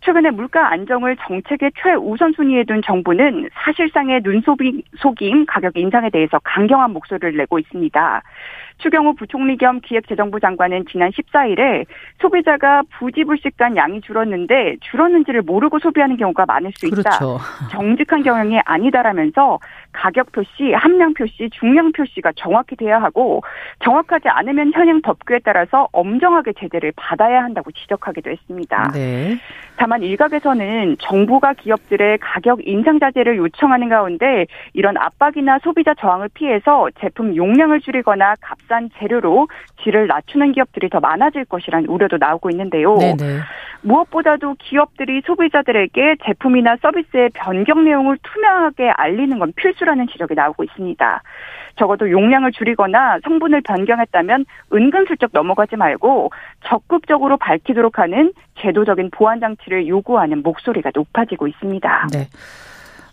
최근에 0.00 0.30
물가 0.30 0.70
안정을 0.70 1.16
정책의 1.26 1.72
최우선순위에 1.82 2.64
둔 2.64 2.82
정부는 2.82 3.48
사실상의 3.52 4.20
눈속임 4.22 5.46
가격 5.46 5.76
인상에 5.76 6.10
대해서 6.10 6.38
강경한 6.44 6.92
목소리를 6.92 7.36
내고 7.36 7.58
있습니다. 7.58 8.22
추경호 8.78 9.14
부총리 9.14 9.56
겸 9.56 9.80
기획재정부 9.80 10.40
장관은 10.40 10.84
지난 10.90 11.10
14일에 11.10 11.86
소비자가 12.20 12.82
부지불식 12.98 13.56
간 13.56 13.76
양이 13.76 14.00
줄었는데 14.00 14.76
줄었는지를 14.80 15.42
모르고 15.42 15.78
소비하는 15.78 16.16
경우가 16.16 16.44
많을 16.46 16.72
수 16.76 16.86
있다. 16.86 16.96
그렇죠. 16.96 17.38
정직한 17.70 18.22
경영이 18.22 18.60
아니다라면서 18.64 19.58
가격 19.96 20.30
표시, 20.30 20.72
함량 20.74 21.14
표시, 21.14 21.48
중량 21.58 21.92
표시가 21.92 22.32
정확히 22.36 22.76
돼야 22.76 23.00
하고 23.00 23.42
정확하지 23.82 24.28
않으면 24.28 24.72
현행 24.74 25.00
법규에 25.00 25.40
따라서 25.42 25.88
엄정하게 25.92 26.52
제재를 26.58 26.92
받아야 26.94 27.42
한다고 27.42 27.72
지적하기도 27.72 28.30
했습니다. 28.30 28.90
네. 28.92 29.38
다만 29.76 30.02
일각에서는 30.02 30.96
정부가 31.00 31.54
기업들의 31.54 32.18
가격 32.18 32.66
인상 32.66 32.98
자제를 32.98 33.38
요청하는 33.38 33.88
가운데 33.88 34.46
이런 34.74 34.96
압박이나 34.98 35.58
소비자 35.60 35.94
저항을 35.94 36.28
피해서 36.34 36.88
제품 37.00 37.34
용량을 37.34 37.80
줄이거나 37.80 38.34
값싼 38.40 38.90
재료로 38.98 39.48
질을 39.82 40.06
낮추는 40.06 40.52
기업들이 40.52 40.90
더 40.90 41.00
많아질 41.00 41.46
것이라는 41.46 41.88
우려도 41.88 42.18
나오고 42.18 42.50
있는데요. 42.50 42.96
네네. 42.96 43.40
무엇보다도 43.82 44.56
기업들이 44.58 45.22
소비자들에게 45.24 46.16
제품이나 46.24 46.76
서비스의 46.82 47.30
변경 47.34 47.84
내용을 47.84 48.18
투명하게 48.22 48.90
알리는 48.90 49.38
건 49.38 49.52
필수 49.54 49.85
라는 49.86 50.06
지적이 50.08 50.34
나오고 50.34 50.64
있습니다. 50.64 51.22
적어도 51.76 52.10
용량을 52.10 52.52
줄이거나 52.52 53.18
성분을 53.24 53.62
변경했다면 53.62 54.44
은근슬쩍 54.72 55.30
넘어가지 55.32 55.76
말고 55.76 56.30
적극적으로 56.66 57.36
밝히도록 57.36 57.98
하는 57.98 58.32
제도적인 58.60 59.10
보안 59.10 59.40
장치를 59.40 59.86
요구하는 59.86 60.42
목소리가 60.42 60.90
높아지고 60.94 61.46
있습니다. 61.48 62.08
네. 62.12 62.28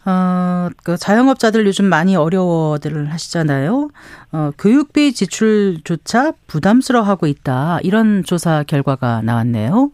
어, 0.06 0.70
그 0.84 0.98
자영업자들 0.98 1.66
요즘 1.66 1.86
많이 1.86 2.16
어려워들 2.16 3.10
하시잖아요. 3.12 3.90
어, 4.34 4.52
교육비 4.58 5.14
지출조차 5.14 6.34
부담스러워하고 6.48 7.28
있다. 7.28 7.80
이런 7.84 8.24
조사 8.24 8.64
결과가 8.64 9.22
나왔네요. 9.22 9.92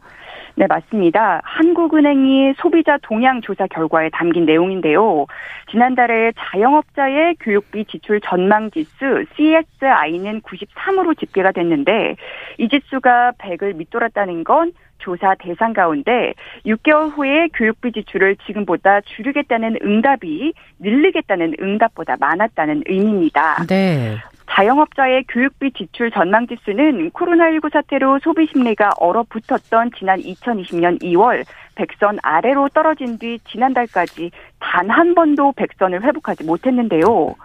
네, 0.60 0.68
맞습니다. 0.68 1.40
한국은행이 1.46 2.56
소비자 2.58 2.98
동향 3.02 3.40
조사 3.40 3.66
결과에 3.68 4.10
담긴 4.10 4.46
내용인데요. 4.46 5.26
지난달에 5.72 6.34
자영업자의 6.38 7.36
교육비 7.40 7.86
지출 7.86 8.20
전망 8.20 8.70
지수 8.70 9.24
CSI는 9.38 10.42
93으로 10.42 11.18
집계가 11.18 11.54
됐는데 11.54 12.18
이 12.58 12.68
지수가 12.68 13.36
100을 13.38 13.78
밑돌았다는 13.78 14.44
건 14.44 14.74
조사 14.98 15.34
대상 15.36 15.72
가운데 15.72 16.34
6개월 16.66 17.10
후에 17.16 17.48
교육비 17.54 17.94
지출을 17.94 18.36
지금보다 18.46 19.00
줄이겠다는 19.16 19.78
응답이 19.82 20.52
늘리겠다는 20.80 21.54
응답보다 21.62 22.18
많았다는 22.20 22.84
의미입니다. 22.86 23.64
네. 23.70 24.18
자영업자의 24.52 25.26
교육비 25.30 25.72
지출 25.74 26.12
전망 26.12 26.48
지수는 26.48 27.12
코로나19 27.12 27.72
사태로 27.72 28.20
소비 28.20 28.48
심리가 28.48 28.90
얼어붙었던 28.98 29.92
지난 29.98 30.20
2020년 30.20 31.02
2월 31.02 31.46
백선 31.76 32.18
아래로 32.22 32.70
떨어진 32.70 33.18
뒤 33.18 33.40
지난달까지 33.50 34.32
단 34.60 34.90
한 34.90 35.14
번도 35.16 35.54
백선을 35.54 36.04
회복하지 36.04 36.44
못했는데요. 36.44 37.36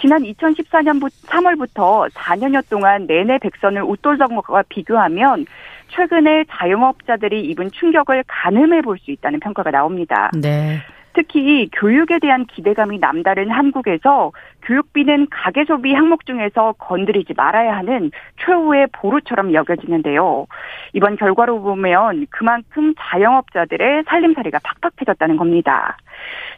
지난 0.00 0.22
2014년부터 0.22 1.10
3월부터 1.26 2.10
4년여 2.12 2.68
동안 2.70 3.06
내내 3.06 3.38
백선을 3.38 3.82
웃돌던 3.82 4.34
것과 4.36 4.62
비교하면 4.68 5.46
최근에 5.88 6.44
자영업자들이 6.50 7.42
입은 7.50 7.70
충격을 7.72 8.24
가늠해 8.26 8.80
볼 8.82 8.96
수 8.98 9.10
있다는 9.10 9.40
평가가 9.40 9.70
나옵니다. 9.70 10.30
네. 10.40 10.78
특히 11.14 11.68
교육에 11.72 12.18
대한 12.18 12.44
기대감이 12.44 12.98
남다른 12.98 13.50
한국에서 13.50 14.32
교육비는 14.62 15.28
가계 15.30 15.64
소비 15.64 15.94
항목 15.94 16.26
중에서 16.26 16.72
건드리지 16.78 17.34
말아야 17.36 17.76
하는 17.76 18.10
최후의 18.44 18.88
보루처럼 18.92 19.52
여겨지는데요. 19.52 20.46
이번 20.92 21.16
결과로 21.16 21.60
보면 21.60 22.26
그만큼 22.30 22.94
자영업자들의 22.98 24.04
살림살이가 24.06 24.58
팍팍해졌다는 24.62 25.36
겁니다. 25.36 25.96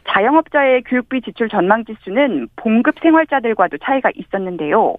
자영업자의 0.09 0.83
교육비 0.83 1.21
지출 1.21 1.49
전망 1.49 1.83
지수는 1.85 2.47
봉급 2.55 2.95
생활자들과도 3.01 3.77
차이가 3.79 4.09
있었는데요. 4.15 4.95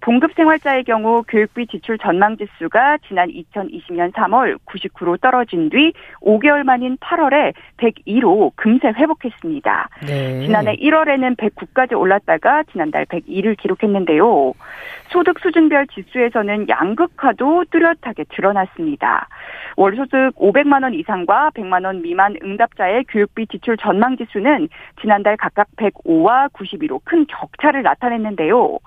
봉급 0.00 0.32
생활자의 0.34 0.84
경우 0.84 1.22
교육비 1.26 1.66
지출 1.66 1.98
전망 1.98 2.36
지수가 2.36 2.98
지난 3.08 3.28
2020년 3.28 4.12
3월 4.12 4.58
99로 4.66 5.20
떨어진 5.20 5.70
뒤 5.70 5.92
5개월 6.20 6.64
만인 6.64 6.96
8월에 6.98 7.52
102로 7.78 8.52
금세 8.56 8.92
회복했습니다. 8.98 9.88
네. 10.06 10.40
지난해 10.44 10.76
1월에는 10.76 11.36
109까지 11.36 11.98
올랐다가 11.98 12.64
지난달 12.72 13.06
102를 13.06 13.56
기록했는데요. 13.56 14.52
소득 15.10 15.38
수준별 15.40 15.86
지수에서는 15.88 16.68
양극화도 16.68 17.64
뚜렷하게 17.70 18.24
드러났습니다. 18.28 19.28
월소득 19.76 20.34
500만 20.36 20.82
원 20.82 20.94
이상과 20.94 21.50
100만 21.54 21.84
원 21.86 22.02
미만 22.02 22.36
응답자의 22.42 23.04
교육비 23.08 23.46
지출 23.46 23.76
전망 23.76 24.16
지수는 24.16 24.68
지난달 25.00 25.36
각각 25.36 25.68
105와 25.76 26.52
92로 26.52 27.00
큰 27.04 27.24
격차를 27.26 27.82
나타냈는데요. 27.82 28.78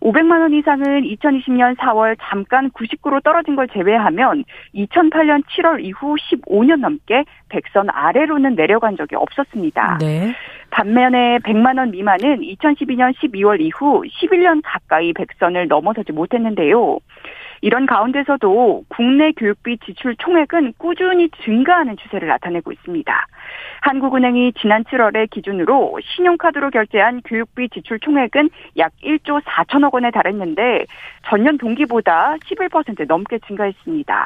500만 0.00 0.40
원 0.40 0.52
이상은 0.52 1.02
2020년 1.02 1.76
4월 1.76 2.16
잠깐 2.20 2.70
99로 2.70 3.22
떨어진 3.22 3.56
걸 3.56 3.68
제외하면 3.68 4.44
2008년 4.74 5.44
7월 5.46 5.84
이후 5.84 6.16
15년 6.16 6.80
넘게 6.80 7.24
100선 7.48 7.86
아래로는 7.92 8.56
내려간 8.56 8.96
적이 8.96 9.16
없었습니다. 9.16 9.51
네. 10.00 10.34
반면에 10.70 11.38
100만 11.38 11.78
원 11.78 11.90
미만은 11.90 12.40
2012년 12.40 13.14
12월 13.16 13.60
이후 13.60 14.02
11년 14.02 14.62
가까이 14.64 15.12
100선을 15.12 15.68
넘어서지 15.68 16.12
못했는데요. 16.12 16.98
이런 17.62 17.86
가운데서도 17.86 18.84
국내 18.88 19.30
교육비 19.32 19.78
지출 19.86 20.16
총액은 20.16 20.74
꾸준히 20.78 21.30
증가하는 21.44 21.96
추세를 21.96 22.26
나타내고 22.26 22.72
있습니다. 22.72 23.26
한국은행이 23.82 24.52
지난 24.60 24.82
7월에 24.84 25.30
기준으로 25.30 25.98
신용카드로 26.02 26.70
결제한 26.70 27.22
교육비 27.22 27.68
지출 27.68 28.00
총액은 28.00 28.50
약 28.78 28.92
1조 29.04 29.42
4천억 29.42 29.94
원에 29.94 30.10
달했는데 30.10 30.86
전년 31.28 31.56
동기보다 31.56 32.36
11% 32.44 33.06
넘게 33.06 33.38
증가했습니다. 33.46 34.24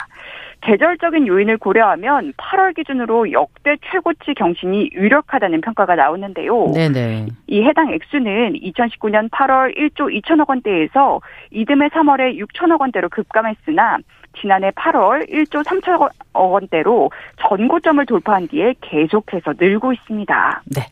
계절적인 0.62 1.26
요인을 1.26 1.58
고려하면 1.58 2.32
8월 2.36 2.74
기준으로 2.74 3.32
역대 3.32 3.76
최고치 3.90 4.34
경신이 4.36 4.90
유력하다는 4.92 5.60
평가가 5.60 5.94
나오는데요. 5.94 6.72
네네. 6.72 7.26
이 7.46 7.62
해당 7.62 7.92
액수는 7.92 8.54
2019년 8.54 9.30
8월 9.30 9.76
1조 9.76 10.12
2천억 10.22 10.48
원대에서 10.48 11.20
이듬해 11.50 11.88
3월에 11.88 12.38
6천억 12.38 12.80
원대로 12.80 13.08
급감했으나 13.08 13.98
지난해 14.40 14.70
8월 14.70 15.30
1조 15.30 15.64
3천억 15.64 16.10
원대로 16.32 17.10
전고점을 17.40 18.04
돌파한 18.06 18.48
뒤에 18.48 18.74
계속해서 18.80 19.54
늘고 19.58 19.92
있습니다. 19.92 20.62
네. 20.74 20.82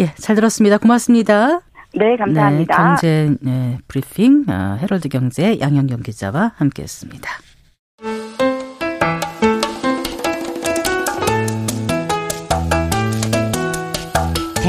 예, 0.00 0.06
잘 0.16 0.34
들었습니다. 0.34 0.78
고맙습니다. 0.78 1.60
네, 1.94 2.16
감사합니다. 2.16 2.76
네, 2.76 2.84
경제 2.84 3.36
네, 3.40 3.78
브리핑 3.86 4.44
어, 4.48 4.76
헤럴드 4.80 5.08
경제 5.08 5.60
양현경 5.60 6.02
기자와 6.02 6.52
함께했습니다. 6.56 7.30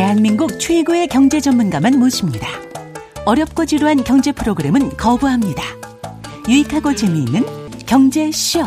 대한민국 0.05 0.59
최고의 0.59 1.07
경제 1.07 1.39
전문가만 1.39 1.97
모십니다. 1.97 2.47
어렵고 3.25 3.65
지루한 3.65 4.03
경제 4.03 4.31
프로그램은 4.31 4.97
거부합니다. 4.97 5.63
유익하고 6.47 6.93
재미있는 6.93 7.43
경제쇼. 7.87 8.61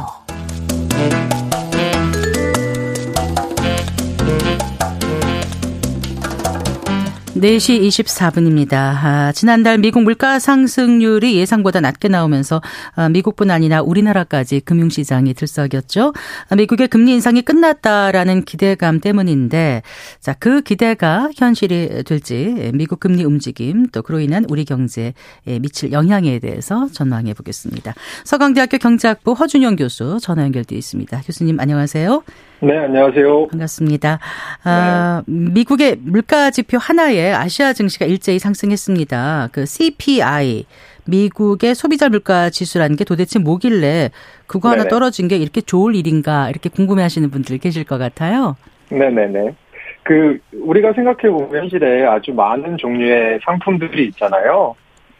4시 7.40 7.81
24분입니다. 7.88 8.72
아, 8.74 9.33
지난달 9.33 9.79
미국 9.79 10.03
물가 10.03 10.38
상승률이 10.38 11.37
예상보다 11.37 11.81
낮게 11.81 12.09
나오면서 12.09 12.61
아, 12.94 13.09
미국뿐 13.09 13.51
아니라 13.51 13.81
우리나라까지 13.83 14.61
금융시장이 14.61 15.35
들썩였죠. 15.35 16.12
아, 16.48 16.57
미국의 16.57 16.88
금리 16.88 17.12
인상이 17.12 17.42
끝났다라는 17.42 18.44
기대감 18.44 19.01
때문인데 19.01 19.83
자, 20.20 20.35
그 20.38 20.62
기대가 20.62 21.31
현실이 21.37 22.03
될지 22.05 22.72
미국 22.74 22.98
금리 23.01 23.24
움직임 23.24 23.87
또 23.87 24.03
그로 24.03 24.20
인한 24.20 24.44
우리 24.48 24.64
경제에 24.64 25.14
미칠 25.61 25.92
영향에 25.92 26.40
대해서 26.40 26.88
전망해 26.92 27.35
보겠습니다. 27.35 27.94
서강대학교 28.24 28.79
경제학부 28.79 29.33
허준영 29.33 29.77
교수 29.77 30.18
전화 30.20 30.42
연결돼 30.42 30.77
있습니다. 30.77 31.22
교수님 31.24 31.61
안녕하세요. 31.61 32.22
네, 32.61 32.77
안녕하세요. 32.77 33.49
반갑습니다. 33.49 34.18
아, 34.64 35.23
네. 35.27 35.35
미국의 35.51 35.99
물가 36.01 36.51
지표 36.51 36.77
하나에 36.77 37.33
아시아 37.33 37.73
증시가 37.73 38.05
일제히 38.05 38.40
상승했습니다. 38.40 39.51
그 39.53 39.64
CPI, 39.64 40.66
미국의 41.07 41.77
소비자 41.77 42.09
물가 42.09 42.51
지수라는 42.51 42.97
게 42.97 43.05
도대체 43.05 43.38
뭐길래 43.38 44.11
그거 44.49 44.71
하나 44.71 44.79
네네. 44.79 44.88
떨어진 44.88 45.29
게 45.29 45.37
이렇게 45.37 45.61
좋을 45.61 45.94
일인가 45.94 46.51
이렇게 46.51 46.68
궁금해 46.68 47.03
하시는 47.03 47.31
분들 47.31 47.59
계실 47.59 47.85
것 47.85 47.97
같아요. 47.97 48.57
네네네. 48.90 49.55
그, 50.03 50.38
우리가 50.53 50.94
생각해 50.94 51.31
보면 51.31 51.62
현실에 51.62 52.07
아주 52.07 52.33
많은 52.33 52.77
종류의 52.77 53.38
상품들이 53.44 54.07
있잖아요. 54.09 54.75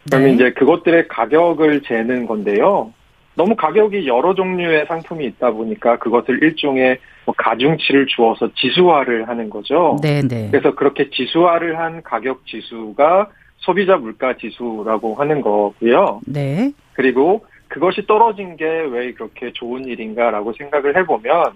그러면 0.09 0.27
네. 0.29 0.33
이제 0.33 0.51
그것들의 0.53 1.07
가격을 1.07 1.83
재는 1.83 2.25
건데요. 2.25 2.91
너무 3.35 3.55
가격이 3.55 4.07
여러 4.07 4.33
종류의 4.33 4.85
상품이 4.87 5.25
있다 5.25 5.51
보니까 5.51 5.97
그것을 5.97 6.43
일종의 6.43 6.97
뭐 7.25 7.33
가중치를 7.37 8.07
주어서 8.07 8.49
지수화를 8.55 9.27
하는 9.27 9.49
거죠. 9.49 9.97
네, 10.01 10.21
네. 10.21 10.49
그래서 10.51 10.75
그렇게 10.75 11.09
지수화를 11.09 11.77
한 11.77 12.01
가격 12.03 12.45
지수가 12.45 13.29
소비자 13.57 13.97
물가 13.97 14.35
지수라고 14.35 15.15
하는 15.15 15.41
거고요. 15.41 16.21
네. 16.25 16.71
그리고 16.93 17.45
그것이 17.67 18.05
떨어진 18.07 18.57
게 18.57 18.65
왜 18.65 19.13
그렇게 19.13 19.51
좋은 19.53 19.85
일인가라고 19.85 20.53
생각을 20.53 20.97
해보면 20.97 21.53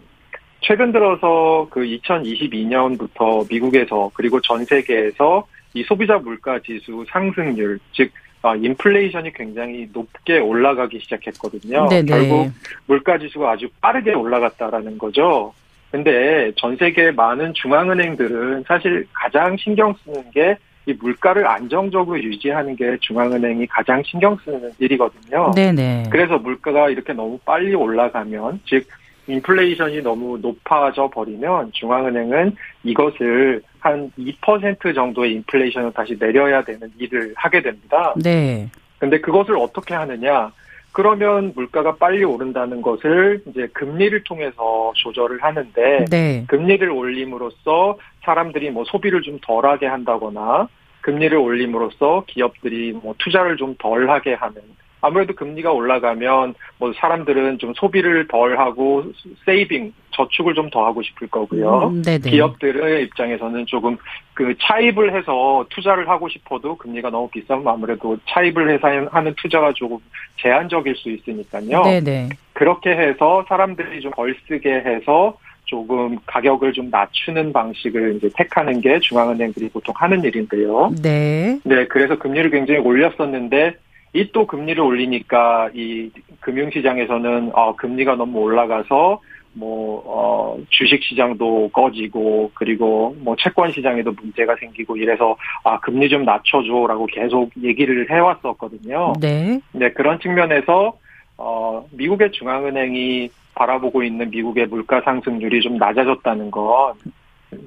최근 0.61 0.91
들어서 0.91 1.67
그 1.69 1.81
2022년부터 1.81 3.49
미국에서 3.49 4.11
그리고 4.13 4.39
전 4.41 4.63
세계에서 4.63 5.45
이 5.73 5.83
소비자 5.83 6.17
물가 6.17 6.59
지수 6.59 7.03
상승률, 7.09 7.79
즉 7.91 8.11
아, 8.43 8.55
인플레이션이 8.55 9.33
굉장히 9.33 9.89
높게 9.91 10.37
올라가기 10.37 10.99
시작했거든요. 10.99 11.87
네네. 11.89 12.05
결국 12.05 12.51
물가 12.85 13.17
지수가 13.17 13.51
아주 13.51 13.69
빠르게 13.81 14.13
올라갔다라는 14.13 14.97
거죠. 14.97 15.53
근데 15.91 16.51
전 16.57 16.75
세계 16.77 17.11
많은 17.11 17.53
중앙은행들은 17.53 18.65
사실 18.67 19.07
가장 19.13 19.57
신경 19.57 19.95
쓰는 20.03 20.29
게 20.31 20.57
이 20.85 20.93
물가를 20.93 21.47
안정적으로 21.47 22.21
유지하는 22.21 22.75
게 22.75 22.97
중앙은행이 22.99 23.67
가장 23.67 24.03
신경 24.03 24.37
쓰는 24.43 24.71
일이거든요. 24.79 25.51
네네. 25.55 26.09
그래서 26.11 26.37
물가가 26.37 26.89
이렇게 26.89 27.13
너무 27.13 27.39
빨리 27.45 27.73
올라가면 27.73 28.59
즉 28.65 28.85
인플레이션이 29.27 30.01
너무 30.01 30.37
높아져 30.41 31.09
버리면 31.09 31.71
중앙은행은 31.73 32.55
이것을 32.83 33.61
한 33.79 34.11
2% 34.17 34.95
정도의 34.95 35.33
인플레이션을 35.33 35.93
다시 35.93 36.17
내려야 36.17 36.63
되는 36.63 36.91
일을 36.97 37.33
하게 37.35 37.61
됩니다. 37.61 38.13
네. 38.21 38.69
근데 38.99 39.19
그것을 39.19 39.57
어떻게 39.57 39.93
하느냐? 39.93 40.51
그러면 40.93 41.51
물가가 41.55 41.95
빨리 41.95 42.23
오른다는 42.23 42.81
것을 42.81 43.41
이제 43.47 43.67
금리를 43.73 44.23
통해서 44.23 44.93
조절을 44.95 45.41
하는데 45.43 46.05
네. 46.05 46.45
금리를 46.47 46.89
올림으로써 46.89 47.97
사람들이 48.23 48.69
뭐 48.69 48.83
소비를 48.85 49.23
좀 49.23 49.39
덜하게 49.41 49.87
한다거나 49.87 50.69
금리를 51.01 51.35
올림으로써 51.37 52.23
기업들이 52.27 52.93
뭐 52.93 53.15
투자를 53.17 53.57
좀 53.57 53.75
덜하게 53.77 54.35
하는 54.35 54.61
아무래도 55.03 55.35
금리가 55.35 55.71
올라가면 55.71 56.55
뭐 56.79 56.93
사람들은 56.93 57.59
좀 57.59 57.73
소비를 57.75 58.25
덜 58.29 58.57
하고 58.57 59.03
세이빙 59.45 59.93
저축을 60.11 60.53
좀 60.55 60.69
더 60.71 60.85
하고 60.85 61.03
싶을 61.03 61.27
거고요. 61.27 61.87
음, 61.89 62.01
기업들의 62.23 63.03
입장에서는 63.03 63.65
조금 63.65 63.97
그 64.33 64.55
차입을 64.61 65.13
해서 65.15 65.65
투자를 65.69 66.07
하고 66.07 66.29
싶어도 66.29 66.77
금리가 66.77 67.09
너무 67.09 67.27
비싸면 67.29 67.67
아무래도 67.67 68.17
차입을 68.29 68.73
해서 68.73 68.87
하는 69.11 69.33
투자가 69.35 69.73
조금 69.73 69.97
제한적일 70.41 70.95
수 70.95 71.09
있으니까요. 71.09 71.83
네네. 71.83 72.29
그렇게 72.53 72.91
해서 72.91 73.45
사람들이 73.49 74.01
좀 74.01 74.13
덜 74.15 74.35
쓰게 74.47 74.71
해서 74.71 75.37
조금 75.65 76.17
가격을 76.25 76.71
좀 76.73 76.89
낮추는 76.89 77.51
방식을 77.51 78.15
이제 78.15 78.29
택하는 78.35 78.79
게 78.79 78.99
중앙은행들이 78.99 79.69
보통 79.69 79.93
하는 79.97 80.23
일인데요. 80.23 80.91
네. 81.01 81.59
네, 81.63 81.85
그래서 81.87 82.17
금리를 82.17 82.49
굉장히 82.51 82.79
올렸었는데 82.79 83.75
이 84.13 84.31
또 84.31 84.45
금리를 84.47 84.81
올리니까 84.81 85.69
이 85.73 86.11
금융시장에서는 86.39 87.51
어, 87.53 87.75
금리가 87.75 88.15
너무 88.15 88.39
올라가서 88.39 89.19
뭐, 89.55 90.01
어, 90.05 90.57
주식 90.69 91.03
시장도 91.03 91.69
꺼지고, 91.71 92.51
그리고 92.55 93.15
뭐 93.19 93.35
채권 93.37 93.71
시장에도 93.71 94.11
문제가 94.11 94.55
생기고 94.55 94.97
이래서, 94.97 95.37
아, 95.63 95.79
금리 95.79 96.09
좀 96.09 96.25
낮춰줘라고 96.25 97.05
계속 97.05 97.51
얘기를 97.61 98.09
해왔었거든요. 98.09 99.13
네. 99.21 99.59
네, 99.71 99.91
그런 99.91 100.19
측면에서, 100.19 100.97
어, 101.37 101.85
미국의 101.91 102.31
중앙은행이 102.31 103.29
바라보고 103.53 104.03
있는 104.03 104.31
미국의 104.31 104.67
물가 104.67 105.01
상승률이 105.01 105.61
좀 105.61 105.77
낮아졌다는 105.77 106.49
건 106.49 106.93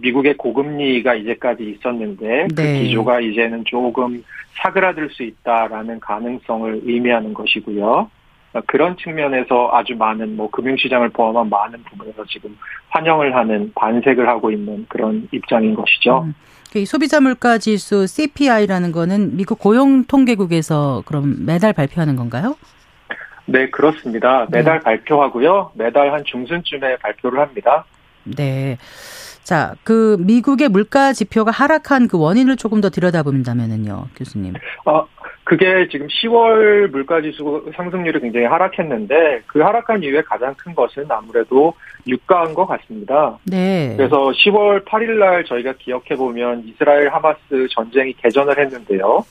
미국의 0.01 0.37
고금리가 0.37 1.15
이제까지 1.15 1.65
있었는데 1.65 2.49
그 2.49 2.55
네. 2.55 2.79
그 2.79 2.85
기조가 2.85 3.21
이제는 3.21 3.65
조금 3.65 4.23
사그라들 4.55 5.11
수 5.11 5.23
있다라는 5.23 6.01
가능성을 6.01 6.83
의미하는 6.85 7.35
것이고요. 7.35 8.11
그런 8.67 8.97
측면에서 8.97 9.71
아주 9.73 9.95
많은 9.95 10.37
뭐 10.37 10.51
금융시장을 10.51 11.11
포함한 11.11 11.51
많은 11.51 11.83
부분에서 11.85 12.25
지금 12.27 12.57
환영을 12.89 13.35
하는 13.37 13.71
반색을 13.75 14.27
하고 14.29 14.51
있는 14.51 14.87
그런 14.89 15.29
입장인 15.33 15.75
것이죠. 15.75 16.25
음. 16.27 16.35
그 16.73 16.85
소비자 16.85 17.21
물가 17.21 17.59
지수 17.59 18.07
CPI라는 18.07 18.93
거는 18.93 19.37
미국 19.37 19.59
고용 19.59 20.05
통계국에서 20.05 21.03
그럼 21.07 21.47
매달 21.47 21.73
발표하는 21.73 22.17
건가요? 22.17 22.57
네, 23.47 23.71
그렇습니다. 23.71 24.47
매달 24.51 24.79
네. 24.79 24.85
발표하고요. 24.85 25.73
매달 25.75 26.13
한 26.13 26.25
중순쯤에 26.25 26.97
발표를 26.97 27.41
합니다. 27.41 27.85
네. 28.25 28.77
자, 29.47 29.77
그 29.85 30.17
미국의 30.19 30.69
물가 30.69 31.13
지표가 31.13 31.53
하락한 31.53 32.09
그 32.09 32.19
원인을 32.19 32.57
조금 32.57 32.81
더 32.81 32.91
들여다본다면은요, 32.91 34.09
교수님. 34.17 34.55
어, 34.87 35.07
그게 35.45 35.87
지금 35.89 36.09
10월 36.09 36.89
물가 36.91 37.21
지수 37.21 37.65
상승률이 37.77 38.19
굉장히 38.19 38.47
하락했는데 38.47 39.43
그 39.47 39.61
하락한 39.61 40.03
이유의 40.03 40.25
가장 40.25 40.53
큰 40.55 40.75
것은 40.75 41.05
아무래도 41.09 41.75
유가인 42.09 42.55
것 42.55 42.67
같습니다. 42.67 43.39
네. 43.45 43.95
그래서 43.97 44.33
10월 44.33 44.85
8일 44.85 45.19
날 45.21 45.45
저희가 45.45 45.75
기억해 45.79 46.17
보면 46.17 46.65
이스라엘 46.67 47.09
하마스 47.11 47.69
전쟁이 47.71 48.15
개전을 48.15 48.59
했는데요. 48.59 49.25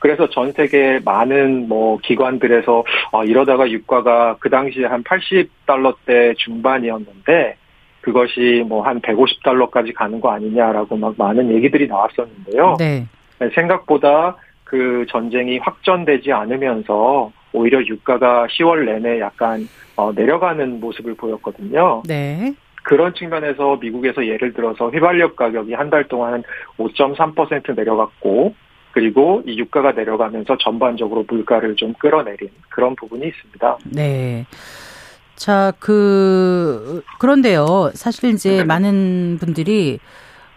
그래서 0.00 0.28
전 0.30 0.50
세계 0.50 0.98
많은 1.04 1.68
뭐 1.68 1.96
기관들에서 1.98 2.82
어, 3.12 3.22
이러다가 3.22 3.70
유가가 3.70 4.34
그 4.40 4.50
당시에 4.50 4.86
한 4.86 5.04
80달러대 5.04 6.36
중반이었는데 6.38 7.59
그것이 8.00 8.64
뭐 8.66 8.82
한 8.82 9.00
150달러까지 9.00 9.94
가는 9.94 10.20
거 10.20 10.30
아니냐라고 10.30 10.96
막 10.96 11.14
많은 11.18 11.50
얘기들이 11.52 11.86
나왔었는데요. 11.86 12.76
네. 12.78 13.06
네. 13.38 13.50
생각보다 13.54 14.36
그 14.64 15.04
전쟁이 15.10 15.58
확전되지 15.58 16.32
않으면서 16.32 17.32
오히려 17.52 17.80
유가가 17.84 18.46
10월 18.46 18.84
내내 18.84 19.20
약간 19.20 19.68
어, 19.96 20.12
내려가는 20.12 20.80
모습을 20.80 21.14
보였거든요. 21.14 22.02
네. 22.06 22.54
그런 22.82 23.12
측면에서 23.14 23.76
미국에서 23.76 24.26
예를 24.26 24.54
들어서 24.54 24.88
휘발유 24.88 25.34
가격이 25.36 25.74
한 25.74 25.90
달 25.90 26.04
동안 26.08 26.42
5.3% 26.78 27.74
내려갔고 27.76 28.54
그리고 28.92 29.42
이 29.46 29.58
유가가 29.58 29.92
내려가면서 29.92 30.56
전반적으로 30.58 31.24
물가를 31.28 31.76
좀 31.76 31.92
끌어내린 31.98 32.48
그런 32.70 32.96
부분이 32.96 33.26
있습니다. 33.28 33.78
네. 33.92 34.46
자, 35.40 35.72
그, 35.78 37.02
그런데요. 37.18 37.92
사실 37.94 38.28
이제 38.34 38.58
네. 38.58 38.64
많은 38.64 39.38
분들이 39.40 39.98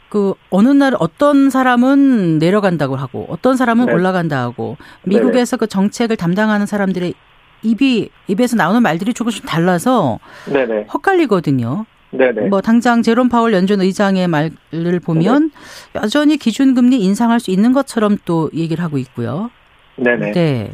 그 0.10 0.34
어느 0.50 0.67
날 0.67 0.93
어떤 1.00 1.50
사람은 1.50 2.38
내려간다고 2.38 2.98
하고 2.98 3.26
어떤 3.30 3.56
사람은 3.56 3.86
네. 3.86 3.93
올라간다 3.93 4.41
하고 4.41 4.76
미국에서 5.06 5.56
네. 5.56 5.60
그 5.62 5.67
정책을 5.67 6.17
담당하는 6.17 6.65
사람들의 6.65 7.13
입이 7.62 8.10
입에서 8.28 8.58
나오는 8.58 8.84
말들이 8.84 9.13
조금씩 9.13 9.46
달라서 9.46 10.19
네네. 10.52 10.88
헛갈리거든요. 10.93 11.86
네네. 12.12 12.50
뭐 12.50 12.60
당장 12.60 13.02
제롬 13.02 13.30
파월 13.30 13.54
연준 13.54 13.80
의장의 13.80 14.28
말을 14.28 15.00
보면 15.00 15.50
네네. 15.93 16.04
여전히 16.04 16.36
기준금리 16.36 17.00
인상할 17.00 17.39
수 17.39 17.52
있는 17.52 17.72
것처럼 17.72 18.17
또 18.26 18.50
얘기를 18.54 18.84
하고 18.84 18.98
있고요. 18.98 19.50
네네. 19.96 20.34
네. 20.34 20.74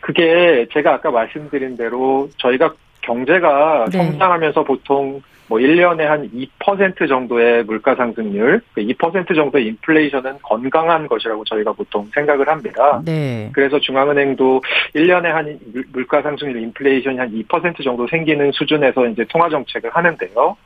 그게 0.00 0.66
제가 0.72 0.94
아까 0.94 1.10
말씀드린 1.10 1.76
대로 1.76 2.30
저희가 2.38 2.74
경제가 3.04 3.86
네. 3.92 3.98
성장하면서 3.98 4.64
보통 4.64 5.22
뭐 5.46 5.58
1년에 5.58 6.04
한 6.04 6.28
2% 6.30 7.06
정도의 7.06 7.64
물가 7.64 7.94
상승률, 7.94 8.62
2%그 8.76 9.34
정도의 9.34 9.66
인플레이션은 9.66 10.38
건강한 10.42 11.06
것이라고 11.06 11.44
저희가 11.44 11.72
보통 11.72 12.08
생각을 12.14 12.48
합니다. 12.48 13.02
네. 13.04 13.50
그래서 13.52 13.78
중앙은행도 13.78 14.62
1년에 14.94 15.24
한 15.24 15.58
물가 15.92 16.22
상승률 16.22 16.62
인플레이션이 16.62 17.18
한 17.18 17.30
2% 17.30 17.84
정도 17.84 18.06
생기는 18.06 18.50
수준에서 18.52 19.06
이제 19.08 19.24
통화 19.28 19.48
정책을 19.50 19.90
하는데요. 19.90 20.56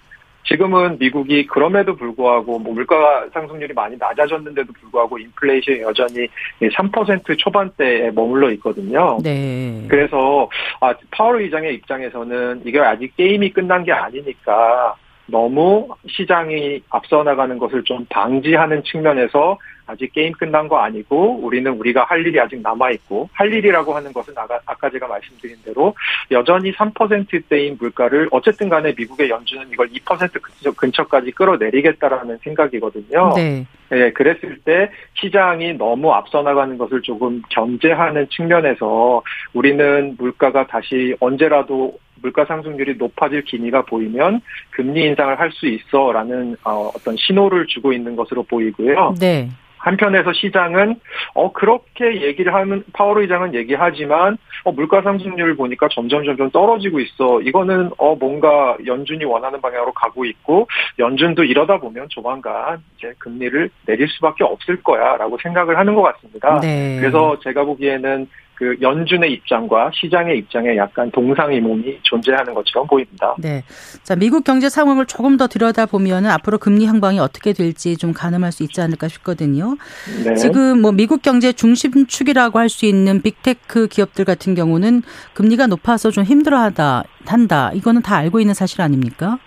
지금은 0.45 0.99
미국이 0.99 1.47
그럼에도 1.47 1.95
불구하고 1.95 2.59
뭐 2.59 2.73
물가 2.73 3.27
상승률이 3.35 3.75
많이 3.75 3.97
낮아졌는데도 3.99 4.73
불구하고 4.73 5.19
인플레이션이 5.19 5.81
여전히 5.83 6.27
3% 6.61 7.39
초반대에 7.39 8.11
머물러 8.13 8.51
있거든요. 8.53 9.19
네. 9.23 9.85
그래서 9.89 10.49
아 10.81 10.95
파월 11.11 11.43
의장의 11.43 11.75
입장에서는 11.75 12.63
이게 12.65 12.81
아직 12.81 13.15
게임이 13.17 13.51
끝난 13.53 13.85
게 13.85 13.93
아니니까 13.93 14.95
너무 15.31 15.89
시장이 16.07 16.83
앞서 16.91 17.23
나가는 17.23 17.57
것을 17.59 17.85
좀 17.85 18.05
방지하는 18.09 18.83
측면에서 18.83 19.59
아직 19.87 20.13
게임 20.13 20.33
끝난 20.33 20.69
거 20.69 20.79
아니고 20.79 21.41
우리는 21.43 21.71
우리가 21.73 22.05
할 22.05 22.27
일이 22.27 22.39
아직 22.39 22.61
남아 22.61 22.91
있고 22.93 23.29
할 23.33 23.53
일이라고 23.53 23.95
하는 23.95 24.13
것은 24.13 24.35
아까, 24.37 24.91
제가 24.91 25.07
말씀드린 25.07 25.57
대로 25.65 25.95
여전히 26.31 26.73
3%대인 26.73 27.77
물가를 27.79 28.29
어쨌든 28.31 28.69
간에 28.69 28.95
미국의 28.97 29.31
연준은 29.31 29.69
이걸 29.73 29.89
2% 29.89 30.77
근처까지 30.77 31.31
끌어내리겠다라는 31.33 32.39
생각이거든요. 32.39 33.33
네. 33.37 33.67
네, 33.91 34.13
그랬을 34.13 34.59
때 34.65 34.91
시장이 35.15 35.75
너무 35.75 36.13
앞서 36.13 36.43
나가는 36.43 36.77
것을 36.77 37.01
조금 37.01 37.41
견제하는 37.49 38.29
측면에서 38.29 39.23
우리는 39.55 40.15
물가가 40.19 40.67
다시 40.67 41.15
언제라도 41.21 41.99
물가 42.23 42.45
상승률이 42.45 42.97
높아질 42.97 43.43
기미가 43.43 43.83
보이면 43.83 44.41
금리 44.71 45.05
인상을 45.05 45.39
할 45.39 45.49
수 45.53 45.67
있어라는 45.67 46.57
어, 46.65 46.91
어떤 46.95 47.17
신호를 47.17 47.67
주고 47.67 47.93
있는 47.93 48.15
것으로 48.17 48.43
보이고요. 48.45 49.15
네. 49.19 49.49
한편에서 49.79 50.33
시장은 50.33 50.97
어 51.35 51.53
그렇게 51.53 52.23
얘기를 52.23 52.53
하는 52.53 52.83
파월 52.93 53.23
의장은 53.23 53.55
얘기하지만 53.55 54.37
어 54.65 54.73
물가 54.73 55.03
상승률 55.03 55.57
보니까 55.57 55.89
점점 55.91 56.25
점점 56.25 56.51
떨어지고 56.51 57.01
있어. 57.01 57.41
이거는 57.41 57.91
어 57.97 58.15
뭔가 58.17 58.77
연준이 58.87 59.25
원하는 59.25 59.61
방향으로 59.61 59.93
가고 59.93 60.25
있고 60.25 60.69
연준도 60.99 61.45
이러다 61.45 61.79
보면 61.79 62.09
조만간 62.11 62.83
이제 62.99 63.15
금리를 63.19 63.71
내릴 63.87 64.09
수밖에 64.09 64.45
없을 64.45 64.83
거야라고 64.83 65.39
생각을 65.43 65.79
하는 65.79 65.95
것 65.95 66.03
같습니다. 66.03 66.61
네. 66.61 66.97
그래서 67.01 67.39
제가 67.41 67.65
보기에는 67.65 68.29
그 68.59 68.77
연준의 68.83 69.33
입장과 69.35 69.93
시장의 69.95 70.39
입장에 70.39 70.77
약간 70.77 71.09
동상이몽이 71.13 72.01
존재하는 72.03 72.55
것처럼 72.55 72.89
보입니다. 72.89 73.37
네. 73.39 73.63
자, 74.03 74.17
미국 74.17 74.43
경제 74.43 74.69
상황을 74.69 75.07
조금 75.07 75.37
더 75.37 75.47
들여다보면 75.47 76.27
앞으로 76.27 76.59
금리 76.59 76.85
향방이 76.85 77.21
어떻게 77.21 77.53
될지 77.53 77.97
좀 77.97 78.13
가늠할 78.13 78.51
수 78.51 78.65
있지 78.65 78.81
않을까 78.81 79.07
싶거든요. 79.07 79.77
네. 80.25 80.35
지금 80.35 80.83
뭐 80.83 80.91
미국 80.91 81.23
경제 81.23 81.53
중심축이라고 81.53 82.59
할 82.59 82.69
수 82.69 82.85
있는 82.85 83.23
빅테크 83.23 83.89
기업들 83.89 84.27
같은 84.27 84.55
경우는 84.55 85.03
금리가 85.33 85.67
높아서 85.69 86.11
좀 86.11 86.25
힘들어하다 86.25 87.05
한다. 87.27 87.71
이거는 87.73 88.03
다 88.03 88.17
알고 88.17 88.41
있는 88.41 88.53
사실 88.53 88.83
아닙니까? 88.83 89.39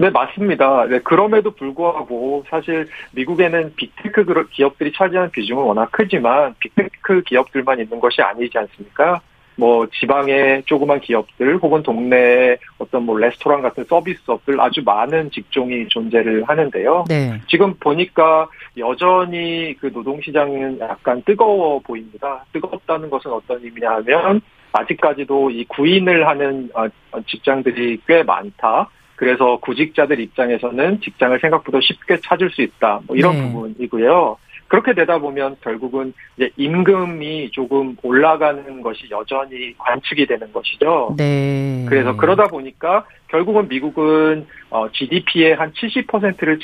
네, 0.00 0.08
맞습니다. 0.08 0.86
네, 0.86 0.98
그럼에도 1.00 1.50
불구하고 1.50 2.42
사실 2.48 2.88
미국에는 3.12 3.74
빅테크 3.76 4.24
기업들이 4.48 4.92
차지하는 4.94 5.30
비중은 5.30 5.62
워낙 5.62 5.92
크지만 5.92 6.54
빅테크 6.58 7.22
기업들만 7.24 7.80
있는 7.80 8.00
것이 8.00 8.22
아니지 8.22 8.56
않습니까? 8.56 9.20
뭐 9.56 9.86
지방의 9.92 10.62
조그만 10.64 11.00
기업들 11.00 11.58
혹은 11.58 11.82
동네에 11.82 12.56
어떤 12.78 13.02
뭐 13.02 13.18
레스토랑 13.18 13.60
같은 13.60 13.84
서비스업들 13.84 14.58
아주 14.58 14.80
많은 14.82 15.30
직종이 15.32 15.86
존재를 15.88 16.44
하는데요. 16.44 17.04
네. 17.06 17.38
지금 17.46 17.74
보니까 17.74 18.48
여전히 18.78 19.76
그 19.78 19.90
노동시장은 19.92 20.80
약간 20.80 21.22
뜨거워 21.26 21.78
보입니다. 21.80 22.42
뜨겁다는 22.54 23.10
것은 23.10 23.30
어떤 23.30 23.62
의미냐면 23.62 24.40
아직까지도 24.72 25.50
이 25.50 25.66
구인을 25.66 26.26
하는 26.26 26.70
어, 26.72 26.88
직장들이 27.26 28.00
꽤 28.06 28.22
많다. 28.22 28.88
그래서 29.20 29.58
구직자들 29.58 30.18
입장에서는 30.18 31.02
직장을 31.02 31.38
생각보다 31.40 31.78
쉽게 31.82 32.20
찾을 32.22 32.48
수 32.52 32.62
있다. 32.62 33.00
뭐 33.06 33.14
이런 33.14 33.34
네. 33.34 33.52
부분이고요. 33.52 34.38
그렇게 34.66 34.94
되다 34.94 35.18
보면 35.18 35.56
결국은 35.60 36.14
이제 36.38 36.48
임금이 36.56 37.50
조금 37.50 37.96
올라가는 38.02 38.80
것이 38.80 39.08
여전히 39.10 39.76
관측이 39.76 40.24
되는 40.26 40.50
것이죠. 40.54 41.16
네. 41.18 41.84
그래서 41.86 42.16
그러다 42.16 42.44
보니까 42.44 43.04
결국은 43.28 43.68
미국은 43.68 44.46
GDP의 44.92 45.52
어, 45.52 45.56
한 45.58 45.72
70%를 45.72 46.58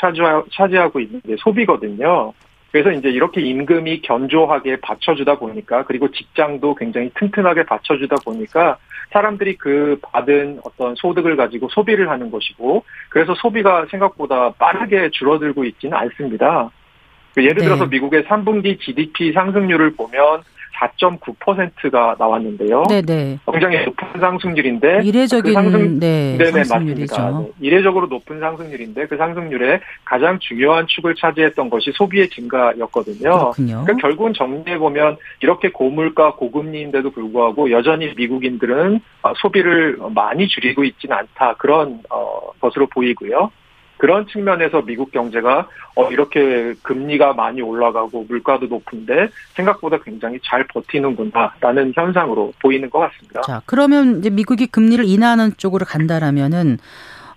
차지하고 0.51 1.01
있는 1.01 1.21
게 1.27 1.37
소비거든요. 1.39 2.33
그래서 2.73 2.91
이제 2.91 3.11
이렇게 3.11 3.43
임금이 3.43 4.01
견조하게 4.01 4.81
받쳐주다 4.81 5.39
보니까 5.39 5.85
그리고 5.85 6.11
직장도 6.11 6.75
굉장히 6.77 7.11
튼튼하게 7.17 7.65
받쳐주다 7.65 8.17
보니까 8.25 8.79
사람들이 9.13 9.57
그 9.57 9.99
받은 10.03 10.61
어떤 10.65 10.95
소득을 10.97 11.37
가지고 11.37 11.69
소비를 11.69 12.11
하는 12.11 12.31
것이고 12.31 12.85
그래서 13.09 13.35
소비가 13.35 13.87
생각보다 13.91 14.53
빠르게 14.53 15.11
줄어들고 15.11 15.65
있지는 15.65 15.97
않습니다. 15.97 16.71
예를 17.39 17.57
들어서 17.63 17.85
네. 17.85 17.91
미국의 17.91 18.25
3분기 18.25 18.81
GDP 18.81 19.33
상승률을 19.33 19.95
보면 19.95 20.43
4.9%가 20.77 22.17
나왔는데요. 22.19 22.85
네네. 22.89 23.39
굉장히 23.53 23.85
높은 23.85 24.21
상승률인데 24.21 25.01
이례적인 25.05 25.43
그 25.43 25.53
상승 25.53 25.99
네, 25.99 26.37
네네 26.39 26.65
맞습니다. 26.69 27.31
네. 27.31 27.51
이례적으로 27.61 28.07
높은 28.07 28.41
상승률인데 28.41 29.07
그 29.07 29.17
상승률에 29.17 29.81
가장 30.05 30.39
중요한 30.39 30.87
축을 30.87 31.15
차지했던 31.15 31.71
것이 31.71 31.93
소비의 31.95 32.29
증가였거든요. 32.31 33.31
그렇군요. 33.31 33.85
그러니까 33.85 33.95
결국은 34.07 34.35
정리해 34.35 34.79
보면 34.79 35.17
이렇게 35.41 35.71
고물가 35.71 36.35
고금리인데도 36.35 37.11
불구하고 37.11 37.71
여전히 37.71 38.13
미국인들은 38.17 39.01
어, 39.23 39.33
소비를 39.37 39.99
많이 40.15 40.47
줄이고 40.49 40.85
있지는 40.85 41.17
않다 41.17 41.55
그런 41.59 42.01
어, 42.11 42.53
것으로 42.61 42.87
보이고요. 42.89 43.51
그런 43.97 44.27
측면에서 44.27 44.83
미국 44.83 45.11
경제가 45.11 45.69
어 45.95 46.11
이렇게 46.11 46.75
금리가 46.83 47.33
많이 47.33 47.63
올라가고 47.63 48.27
물가도 48.29 48.67
높은데 48.67 49.29
생각보다 49.55 49.99
굉장히 50.03 50.39
잘 50.45 50.67
버티는구나라는 50.67 51.93
현상으로 51.95 52.53
보이는 52.61 52.91
것 52.91 52.99
같습니다. 52.99 53.41
자, 53.43 53.63
그러면 53.67 54.19
이제 54.19 54.31
미국이 54.31 54.67
금리를 54.67 55.05
인하하는 55.05 55.53
쪽으로 55.57 55.87
간다라면은 55.87 56.79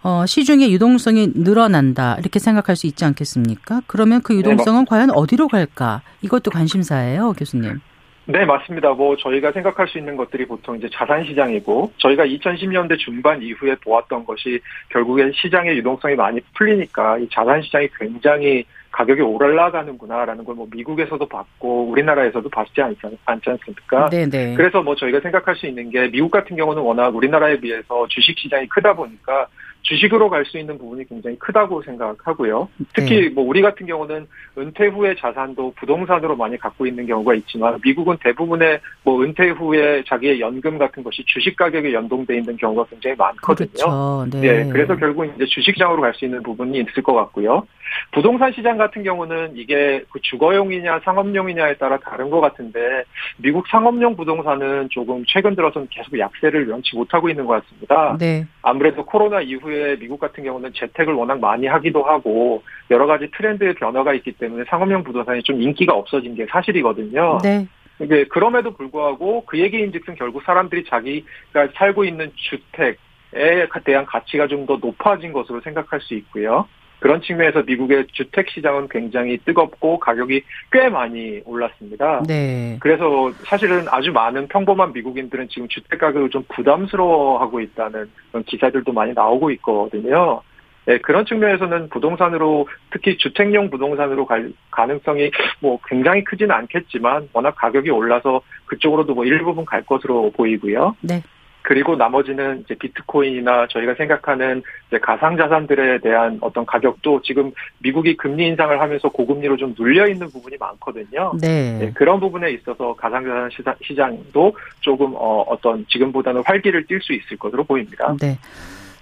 어, 0.01 0.25
시중의 0.25 0.71
유동성이 0.71 1.31
늘어난다 1.35 2.15
이렇게 2.19 2.39
생각할 2.39 2.75
수 2.75 2.87
있지 2.87 3.03
않겠습니까? 3.03 3.81
그러면 3.87 4.21
그 4.21 4.31
네, 4.33 4.39
유동성은 4.39 4.81
네, 4.81 4.85
과연 4.89 5.11
어디로 5.11 5.49
갈까? 5.49 6.01
이것도 6.21 6.51
관심사예요, 6.51 7.33
교수님. 7.33 7.81
네, 8.29 8.45
맞습니다. 8.45 8.93
뭐 8.93 9.15
저희가 9.17 9.51
생각할 9.51 9.87
수 9.87 9.97
있는 9.97 10.15
것들이 10.15 10.45
보통 10.45 10.77
이제 10.77 10.87
자산 10.93 11.25
시장이고 11.25 11.93
저희가 11.97 12.25
2010년대 12.27 12.99
중반 12.99 13.41
이후에 13.41 13.73
보았던 13.83 14.23
것이 14.23 14.59
결국엔 14.89 15.31
시장의 15.33 15.75
유동성이 15.77 16.13
많이 16.13 16.39
풀리니까 16.55 17.17
이 17.17 17.27
자산 17.31 17.63
시장이 17.63 17.89
굉장히 17.97 18.65
가격이 18.91 19.21
올라가는구나라는 19.21 20.43
걸 20.45 20.55
뭐 20.55 20.67
미국에서도 20.69 21.25
봤고 21.25 21.89
우리나라에서도 21.89 22.49
봤지 22.49 22.81
않지, 22.81 22.99
않지 23.25 23.49
않습니까? 23.49 24.09
네네. 24.09 24.29
네. 24.29 24.53
그래서 24.55 24.83
뭐 24.83 24.93
저희가 24.95 25.21
생각할 25.21 25.55
수 25.55 25.65
있는 25.65 25.89
게 25.89 26.09
미국 26.11 26.29
같은 26.29 26.55
경우는 26.55 26.81
워낙 26.83 27.15
우리나라에 27.15 27.59
비해서 27.59 28.05
주식 28.09 28.37
시장이 28.37 28.67
크다 28.67 28.93
보니까 28.93 29.47
주식으로 29.81 30.29
갈 30.29 30.45
수 30.45 30.57
있는 30.57 30.77
부분이 30.77 31.07
굉장히 31.07 31.37
크다고 31.37 31.81
생각하고요. 31.83 32.69
특히 32.93 33.21
네. 33.21 33.29
뭐 33.29 33.43
우리 33.43 33.61
같은 33.61 33.85
경우는 33.85 34.27
은퇴 34.57 34.87
후의 34.87 35.15
자산도 35.17 35.73
부동산으로 35.75 36.35
많이 36.35 36.57
갖고 36.57 36.85
있는 36.87 37.05
경우가 37.05 37.35
있지만 37.35 37.77
미국은 37.83 38.17
대부분의 38.23 38.79
뭐 39.03 39.21
은퇴 39.21 39.49
후에 39.49 40.03
자기의 40.07 40.39
연금 40.39 40.77
같은 40.77 41.03
것이 41.03 41.23
주식 41.25 41.55
가격에 41.55 41.93
연동돼 41.93 42.37
있는 42.37 42.57
경우가 42.57 42.85
굉장히 42.89 43.15
많거든요. 43.17 43.69
그렇죠. 43.69 44.27
네. 44.31 44.63
네. 44.63 44.69
그래서 44.69 44.95
결국 44.95 45.25
이제 45.25 45.45
주식장으로 45.45 46.01
갈 46.01 46.13
수 46.13 46.25
있는 46.25 46.41
부분이 46.41 46.77
있을 46.79 47.03
것 47.03 47.13
같고요. 47.13 47.65
부동산 48.11 48.51
시장 48.53 48.77
같은 48.77 49.03
경우는 49.03 49.53
이게 49.55 50.03
그 50.11 50.19
주거용이냐 50.21 50.99
상업용이냐에 51.03 51.75
따라 51.77 51.97
다른 51.97 52.29
것 52.29 52.39
같은데 52.39 53.03
미국 53.37 53.67
상업용 53.67 54.15
부동산은 54.15 54.89
조금 54.91 55.23
최근 55.27 55.55
들어서는 55.55 55.87
계속 55.89 56.17
약세를 56.17 56.65
면치 56.65 56.95
못하고 56.95 57.29
있는 57.29 57.45
것 57.45 57.63
같습니다. 57.63 58.17
네. 58.19 58.45
아무래도 58.61 59.05
코로나 59.05 59.41
이후 59.41 59.68
에 59.71 59.97
미국 59.97 60.19
같은 60.19 60.43
경우는 60.43 60.73
재택을 60.73 61.13
워낙 61.13 61.39
많이 61.39 61.67
하기도 61.67 62.03
하고 62.03 62.63
여러 62.91 63.05
가지 63.05 63.29
트렌드의 63.31 63.75
변화가 63.75 64.13
있기 64.15 64.33
때문에 64.33 64.65
상업용 64.69 65.03
부동산이 65.03 65.43
좀 65.43 65.61
인기가 65.61 65.93
없어진 65.93 66.35
게 66.35 66.45
사실이거든요. 66.49 67.39
네. 67.43 67.67
이게 68.01 68.25
그럼에도 68.25 68.71
불구하고 68.71 69.45
그 69.45 69.59
얘기인즉슨 69.59 70.15
결국 70.15 70.43
사람들이 70.43 70.85
자기가 70.85 71.69
살고 71.75 72.05
있는 72.05 72.31
주택에 72.35 73.67
대한 73.83 74.05
가치가 74.05 74.47
좀 74.47 74.65
더 74.65 74.77
높아진 74.77 75.33
것으로 75.33 75.61
생각할 75.61 75.99
수 76.01 76.13
있고요. 76.13 76.67
그런 76.99 77.21
측면에서 77.21 77.63
미국의 77.63 78.07
주택 78.11 78.49
시장은 78.49 78.89
굉장히 78.89 79.37
뜨겁고 79.39 79.99
가격이 79.99 80.43
꽤 80.71 80.89
많이 80.89 81.41
올랐습니다. 81.45 82.23
네. 82.27 82.77
그래서 82.79 83.31
사실은 83.45 83.85
아주 83.89 84.11
많은 84.11 84.47
평범한 84.47 84.93
미국인들은 84.93 85.47
지금 85.49 85.67
주택 85.67 85.99
가격을 85.99 86.29
좀 86.29 86.43
부담스러워하고 86.49 87.61
있다는 87.61 88.09
그런 88.31 88.43
기사들도 88.43 88.91
많이 88.91 89.13
나오고 89.13 89.51
있거든요. 89.51 90.41
네, 90.85 90.97
그런 90.97 91.25
측면에서는 91.25 91.89
부동산으로 91.89 92.67
특히 92.89 93.17
주택용 93.17 93.69
부동산으로 93.69 94.25
갈 94.25 94.51
가능성이 94.71 95.29
뭐 95.59 95.79
굉장히 95.87 96.23
크지는 96.23 96.51
않겠지만 96.51 97.29
워낙 97.31 97.55
가격이 97.55 97.91
올라서 97.91 98.41
그쪽으로도 98.65 99.13
뭐 99.13 99.23
일부분 99.25 99.65
갈 99.65 99.83
것으로 99.83 100.31
보이고요. 100.31 100.95
네. 101.01 101.21
그리고 101.61 101.95
나머지는 101.95 102.61
이제 102.61 102.75
비트코인이나 102.75 103.67
저희가 103.69 103.95
생각하는 103.95 104.63
이제 104.87 104.97
가상 104.99 105.37
자산들에 105.37 105.99
대한 105.99 106.37
어떤 106.41 106.65
가격도 106.65 107.21
지금 107.23 107.51
미국이 107.79 108.15
금리 108.15 108.47
인상을 108.47 108.79
하면서 108.79 109.09
고금리로 109.09 109.57
좀 109.57 109.75
눌려 109.77 110.07
있는 110.07 110.29
부분이 110.29 110.57
많거든요. 110.59 111.33
네. 111.41 111.77
네 111.79 111.91
그런 111.93 112.19
부분에 112.19 112.51
있어서 112.51 112.93
가상 112.95 113.25
자산 113.25 113.75
시장, 113.83 114.17
도 114.31 114.55
조금 114.79 115.13
어, 115.15 115.43
어떤 115.47 115.85
지금보다는 115.89 116.43
활기를 116.45 116.85
띨 116.85 116.99
수 116.99 117.13
있을 117.13 117.37
것으로 117.37 117.63
보입니다. 117.63 118.15
네. 118.19 118.37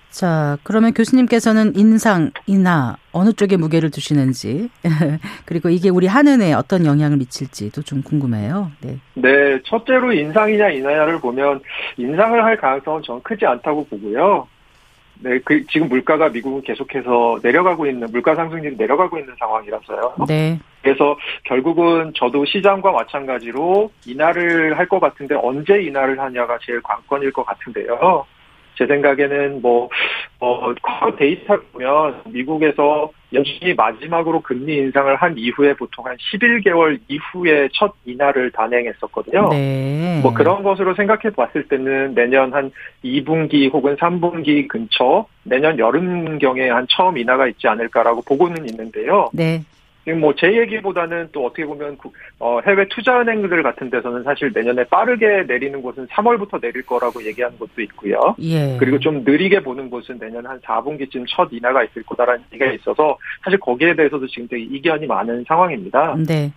자, 0.10 0.58
그러면 0.64 0.94
교수님께서는 0.94 1.76
인상, 1.76 2.32
인하 2.48 2.96
어느 3.12 3.34
쪽에 3.34 3.58
무게를 3.58 3.92
두시는지 3.92 4.70
그리고 5.46 5.70
이게 5.70 5.90
우리 5.90 6.08
한은에 6.08 6.54
어떤 6.54 6.86
영향을 6.86 7.18
미칠지도 7.18 7.84
좀 7.84 8.02
궁금해요. 8.02 8.72
네. 8.82 8.98
네, 9.16 9.60
첫째로 9.66 10.14
인상이냐 10.14 10.70
인하냐를 10.70 11.20
보면 11.20 11.62
인상을 11.98 12.44
할 12.44 12.58
가능성은 12.58 13.04
전 13.04 13.22
크지 13.22 13.46
않다고 13.46 13.86
보고요. 13.88 14.48
네, 15.20 15.40
그 15.44 15.66
지금 15.68 15.90
물가가 15.90 16.30
미국은 16.30 16.62
계속해서 16.62 17.40
내려가고 17.42 17.88
있는 17.88 18.08
물가 18.12 18.36
상승률이 18.36 18.76
내려가고 18.78 19.18
있는 19.18 19.34
상황이라서요. 19.40 20.16
네. 20.28 20.60
그래서 20.84 21.18
결국은 21.44 22.14
저도 22.16 22.46
시장과 22.46 22.92
마찬가지로 22.92 23.92
인하를 24.06 24.78
할 24.78 24.88
것 24.88 25.00
같은데 25.00 25.36
언제 25.36 25.82
인하를 25.82 26.20
하냐가 26.20 26.58
제일 26.66 26.82
관건일 26.82 27.34
것 27.34 27.44
같은데요. 27.46 28.26
제 28.78 28.86
생각에는 28.86 29.62
뭐, 29.62 29.90
어, 30.40 30.74
과거 30.82 31.16
데이터 31.16 31.58
보면 31.74 32.22
미국에서 32.28 33.12
연준이 33.34 33.74
마지막으로 33.74 34.42
금리 34.42 34.78
인상을 34.78 35.16
한 35.16 35.38
이후에 35.38 35.74
보통 35.74 36.06
한 36.06 36.16
11개월 36.16 37.00
이후에 37.08 37.68
첫 37.74 37.94
인하를 38.06 38.52
단행했었거든요. 38.52 39.50
네. 39.50 40.20
뭐 40.22 40.34
그런 40.34 40.64
것으로 40.64 40.94
생각해 40.96 41.32
봤을 41.36 41.68
때는 41.68 42.14
내년 42.14 42.54
한 42.54 42.72
2분기 43.04 43.72
혹은 43.74 43.96
3분기 43.98 44.68
근처 44.68 45.26
내년 45.44 45.78
여름경에 45.78 46.70
한 46.70 46.86
처음 46.90 47.18
인하가 47.18 47.48
있지 47.48 47.68
않을까라고 47.68 48.22
보고는 48.22 48.70
있는데요. 48.70 49.30
네. 49.34 49.62
뭐 50.14 50.34
제 50.38 50.56
얘기보다는 50.56 51.30
또 51.32 51.46
어떻게 51.46 51.66
보면 51.66 51.98
어, 52.40 52.60
해외 52.66 52.88
투자은행들 52.88 53.64
같은 53.64 53.90
데서는 53.90 54.24
사실 54.24 54.52
내년에 54.54 54.84
빠르게 54.86 55.44
내리는 55.48 55.82
곳은 55.82 56.08
3월부터 56.08 56.62
내릴 56.62 56.84
거라고 56.84 57.24
얘기하는 57.26 57.58
것도 57.58 57.82
있고요. 57.82 58.36
예. 58.40 58.78
그리고 58.80 59.00
좀 59.00 59.24
느리게 59.24 59.62
보는 59.62 59.90
곳은 59.90 60.20
내년 60.20 60.46
한 60.46 60.60
4분기쯤 60.62 61.26
첫 61.28 61.50
인하가 61.52 61.84
있을 61.84 62.04
거다라는 62.04 62.44
얘기가 62.54 62.72
있어서 62.74 63.18
사실 63.44 63.60
거기에 63.60 63.96
대해서도 63.96 64.28
지금 64.28 64.48
되게 64.48 64.64
이견이 64.64 65.08
많은 65.08 65.44
상황입니다. 65.48 66.16
네. 66.28 66.52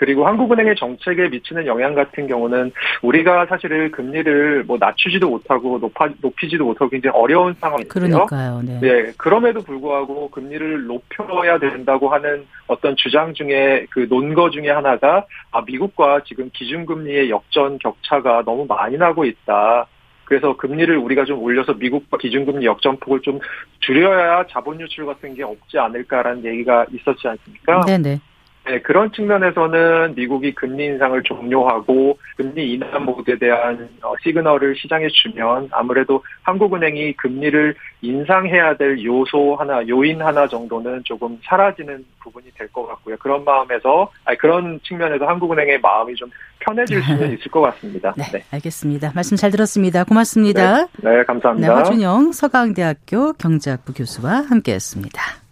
그리고 0.00 0.26
한국은행의 0.26 0.76
정책에 0.76 1.28
미치는 1.28 1.66
영향 1.66 1.94
같은 1.94 2.26
경우는 2.26 2.72
우리가 3.02 3.44
사실은 3.44 3.90
금리를 3.90 4.64
뭐 4.64 4.78
낮추지도 4.80 5.28
못하고 5.28 5.78
높아, 5.78 6.08
높이지도 6.22 6.64
못하고 6.64 6.88
굉장히 6.88 7.14
어려운 7.18 7.54
상황이에요. 7.60 7.88
그러니까요. 7.88 8.62
네. 8.64 8.80
네. 8.80 9.12
그럼에도 9.18 9.60
불구하고 9.60 10.30
금리를 10.30 10.86
높여야 10.86 11.58
된다고 11.58 12.08
하는 12.08 12.46
어떤 12.66 12.96
주장 12.96 13.34
중에 13.34 13.84
그 13.90 14.06
논거 14.08 14.48
중에 14.48 14.70
하나가 14.70 15.26
아 15.50 15.60
미국과 15.66 16.22
지금 16.24 16.48
기준금리의 16.54 17.28
역전 17.28 17.78
격차가 17.78 18.42
너무 18.46 18.64
많이 18.66 18.96
나고 18.96 19.26
있다. 19.26 19.86
그래서 20.24 20.56
금리를 20.56 20.96
우리가 20.96 21.26
좀 21.26 21.42
올려서 21.42 21.74
미국과 21.74 22.16
기준금리 22.16 22.64
역전폭을 22.64 23.20
좀 23.20 23.38
줄여야 23.80 24.46
자본 24.48 24.80
유출 24.80 25.04
같은 25.04 25.34
게 25.34 25.42
없지 25.42 25.78
않을까라는 25.78 26.42
얘기가 26.46 26.86
있었지 26.90 27.28
않습니까? 27.28 27.82
네네. 27.84 28.20
네, 28.70 28.80
그런 28.82 29.10
측면에서는 29.10 30.14
미국이 30.14 30.54
금리 30.54 30.84
인상을 30.86 31.20
종료하고 31.24 32.16
금리 32.36 32.74
인하 32.74 33.00
모드에 33.00 33.36
대한 33.36 33.88
어, 34.00 34.14
시그널을 34.22 34.76
시장에 34.76 35.08
주면 35.08 35.68
아무래도 35.72 36.22
한국은행이 36.42 37.14
금리를 37.14 37.74
인상해야 38.02 38.76
될 38.76 39.02
요소 39.04 39.56
하나, 39.56 39.86
요인 39.88 40.22
하나 40.22 40.46
정도는 40.46 41.02
조금 41.04 41.36
사라지는 41.44 42.04
부분이 42.22 42.46
될 42.56 42.70
것 42.72 42.86
같고요. 42.86 43.16
그런 43.18 43.44
마음에서, 43.44 44.10
아니, 44.24 44.38
그런 44.38 44.78
측면에서 44.84 45.26
한국은행의 45.26 45.80
마음이 45.80 46.14
좀 46.14 46.30
편해질 46.60 47.02
수는 47.02 47.32
있을 47.34 47.50
것 47.50 47.60
같습니다. 47.62 48.14
네, 48.16 48.24
네, 48.32 48.44
알겠습니다. 48.52 49.10
말씀 49.16 49.36
잘 49.36 49.50
들었습니다. 49.50 50.04
고맙습니다. 50.04 50.86
네, 51.02 51.16
네 51.16 51.24
감사합니다. 51.24 51.68
네, 51.68 51.74
허준영 51.74 52.30
서강대학교 52.30 53.32
경제학부 53.32 53.94
교수와 53.94 54.44
함께했습니다. 54.48 55.49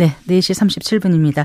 네, 0.00 0.16
4시 0.26 0.54
37분입니다. 0.54 1.44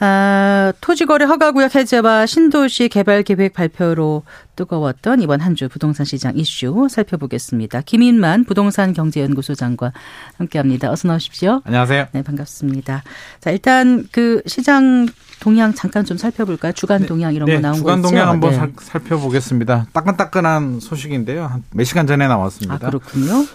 아, 0.00 0.70
토지거래 0.82 1.24
허가구역 1.24 1.74
해제와 1.74 2.26
신도시 2.26 2.90
개발 2.90 3.22
계획 3.22 3.54
발표로 3.54 4.22
뜨거웠던 4.56 5.22
이번 5.22 5.40
한 5.40 5.56
주 5.56 5.70
부동산 5.70 6.04
시장 6.04 6.36
이슈 6.36 6.88
살펴보겠습니다. 6.90 7.80
김인만 7.80 8.44
부동산 8.44 8.92
경제연구소장과 8.92 9.92
함께합니다. 10.36 10.90
어서 10.90 11.08
나오십시오. 11.08 11.62
안녕하세요. 11.64 12.08
네, 12.12 12.22
반갑습니다. 12.22 13.02
자, 13.40 13.50
일단 13.50 14.06
그 14.12 14.42
시장 14.46 15.06
동향 15.40 15.72
잠깐 15.72 16.04
좀 16.04 16.18
살펴볼까요? 16.18 16.72
주간 16.72 17.00
네. 17.00 17.06
동향 17.06 17.34
이런 17.34 17.46
네, 17.46 17.54
거 17.54 17.60
나온 17.62 17.76
주간 17.76 18.02
거 18.02 18.08
있죠? 18.08 18.10
동향 18.10 18.28
한번 18.28 18.50
네. 18.50 18.72
살펴보겠습니다. 18.82 19.86
따끈따끈한 19.94 20.80
소식인데요. 20.80 21.62
몇 21.72 21.84
시간 21.84 22.06
전에 22.06 22.28
나왔습니다. 22.28 22.74
아, 22.74 22.90
그렇군요. 22.90 23.46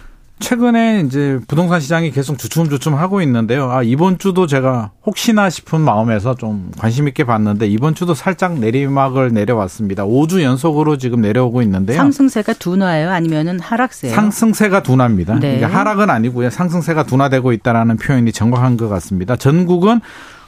최근에 0.42 1.04
이제 1.06 1.40
부동산 1.48 1.80
시장이 1.80 2.12
계속 2.12 2.38
주춤주춤 2.38 2.96
하고 2.96 3.22
있는데요. 3.22 3.72
아, 3.72 3.84
이번 3.84 4.18
주도 4.18 4.48
제가 4.48 4.92
혹시나 5.06 5.50
싶은 5.50 5.80
마음에서 5.80 6.36
좀 6.36 6.72
관심 6.78 7.08
있게 7.08 7.24
봤는데 7.24 7.68
이번 7.68 7.96
주도 7.96 8.14
살짝 8.14 8.60
내리막을 8.60 9.32
내려왔습니다. 9.34 10.04
5주 10.04 10.42
연속으로 10.42 10.98
지금 10.98 11.22
내려오고 11.22 11.62
있는데요. 11.62 11.96
상승세가 11.98 12.54
둔화예요? 12.54 13.12
아니면은 13.12 13.60
하락세예요? 13.60 14.14
상승세가 14.16 14.84
둔화입니다. 14.84 15.36
네. 15.40 15.58
그러니까 15.60 15.80
하락은 15.80 16.10
아니고요. 16.10 16.50
상승세가 16.50 17.04
둔화되고 17.04 17.54
있다라는 17.54 17.98
표현이 17.98 18.32
정확한 18.32 18.76
것 18.78 18.90
같습니다. 18.90 19.36
전국은 19.36 20.02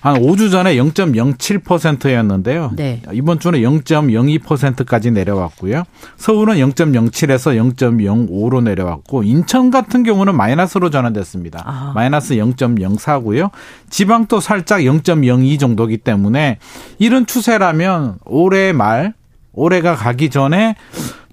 한 0.03 0.15
5주 0.15 0.51
전에 0.51 0.75
0.07%였는데요. 0.75 2.73
네. 2.75 3.01
이번 3.13 3.39
주는 3.39 3.57
0.02%까지 3.57 5.11
내려왔고요. 5.11 5.85
서울은 6.17 6.55
0.07에서 6.55 7.73
0.05로 7.73 8.61
내려왔고 8.61 9.23
인천 9.23 9.71
같은 9.71 10.03
경우는 10.03 10.35
마이너스로 10.35 10.89
전환됐습니다. 10.89 11.63
아. 11.65 11.93
마이너스 11.95 12.35
0.04고요. 12.35 13.51
지방도 13.89 14.41
살짝 14.41 14.81
0.02 14.81 15.57
정도기 15.57 15.99
때문에 15.99 16.57
이런 16.99 17.25
추세라면 17.25 18.17
올해 18.25 18.73
말 18.73 19.13
올해가 19.53 19.95
가기 19.95 20.29
전에 20.29 20.75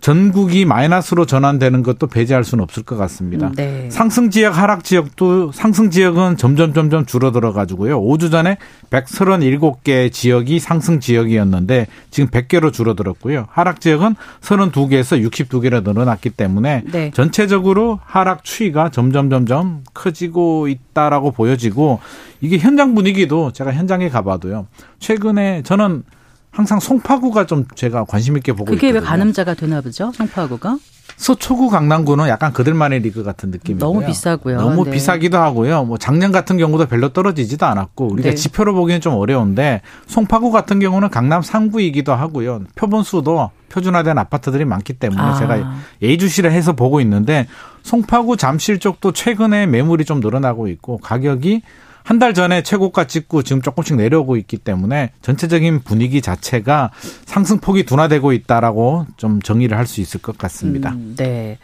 전국이 0.01 0.65
마이너스로 0.65 1.27
전환되는 1.27 1.83
것도 1.83 2.07
배제할 2.07 2.43
수는 2.43 2.65
없을 2.65 2.83
것 2.83 2.97
같습니다. 2.97 3.53
네. 3.55 3.89
상승 3.91 4.31
지역, 4.31 4.57
하락 4.57 4.83
지역도 4.83 5.53
상승 5.53 5.91
지역은 5.91 6.37
점점 6.37 6.73
점점 6.73 7.05
줄어들어 7.05 7.53
가지고요. 7.53 8.01
5주 8.01 8.31
전에 8.31 8.57
137개 8.91 10.11
지역이 10.11 10.59
상승 10.59 11.01
지역이었는데 11.01 11.87
지금 12.11 12.31
100개로 12.31 12.73
줄어들었고요. 12.73 13.47
하락 13.51 13.81
지역은 13.81 14.15
32개에서 14.41 15.23
62개로 15.31 15.85
늘어났기 15.85 16.31
때문에 16.31 16.85
네. 16.91 17.11
전체적으로 17.13 18.01
하락 18.05 18.45
추이가 18.45 18.89
점점 18.89 19.29
점점 19.29 19.85
커지고 19.93 20.69
있다라고 20.69 21.33
보여지고 21.33 22.01
이게 22.41 22.59
현장 22.59 22.95
분위기도 22.95 23.53
제가 23.53 23.73
현장에 23.73 24.09
가봐도요. 24.09 24.67
최근에 24.99 25.63
저는 25.63 26.05
항상 26.51 26.81
송파구가 26.81 27.47
좀 27.47 27.65
제가 27.75 28.05
관심 28.05 28.37
있게 28.37 28.53
보고 28.53 28.67
그게 28.67 28.89
있거든요. 28.89 29.01
왜 29.01 29.07
가늠자가 29.07 29.55
되나 29.55 29.81
보죠? 29.81 30.13
송파구가? 30.15 30.79
서초구 31.17 31.69
강남구는 31.69 32.29
약간 32.29 32.53
그들만의 32.53 33.01
리그 33.01 33.23
같은 33.23 33.51
느낌이고요. 33.51 33.87
너무 33.93 34.07
비싸고요. 34.07 34.57
너무 34.57 34.85
네. 34.85 34.93
비싸기도 34.93 35.37
하고요. 35.37 35.85
뭐 35.85 35.99
작년 35.99 36.33
같은 36.33 36.57
경우도 36.57 36.87
별로 36.87 37.11
떨어지지도 37.11 37.67
않았고 37.67 38.11
우리가 38.13 38.31
네. 38.31 38.35
지표로 38.35 38.75
보기는 38.75 39.01
좀 39.01 39.15
어려운데 39.15 39.83
송파구 40.07 40.51
같은 40.51 40.81
경우는 40.81 41.11
강남 41.11 41.43
상구이기도 41.43 42.15
하고요. 42.15 42.63
표본 42.75 43.03
수도 43.03 43.51
표준화된 43.69 44.17
아파트들이 44.17 44.65
많기 44.65 44.95
때문에 44.95 45.21
아. 45.21 45.35
제가 45.35 45.75
예주시를 46.01 46.53
해서 46.53 46.73
보고 46.73 47.01
있는데 47.03 47.47
송파구 47.83 48.37
잠실 48.37 48.79
쪽도 48.79 49.13
최근에 49.13 49.67
매물이 49.67 50.07
좀 50.07 50.21
늘어나고 50.21 50.69
있고 50.69 50.99
가격이 50.99 51.63
한 52.05 52.19
달 52.19 52.35
전에 52.35 52.63
최고가 52.63 53.07
찍고 53.07 53.43
지금 53.43 53.63
조금씩 53.63 53.97
내려오고 53.97 54.37
있기 54.37 54.57
때문에 54.59 55.13
전체적인 55.23 55.83
분위기 55.85 56.21
자체가 56.21 56.91
상승폭이 57.25 57.85
둔화되고 57.85 58.33
있다라고 58.33 59.07
좀 59.17 59.41
정의를 59.41 59.77
할 59.79 59.87
수 59.87 60.01
있을 60.01 60.21
것 60.21 60.37
같습니다. 60.39 60.91
음, 60.91 61.15
네. 61.17 61.59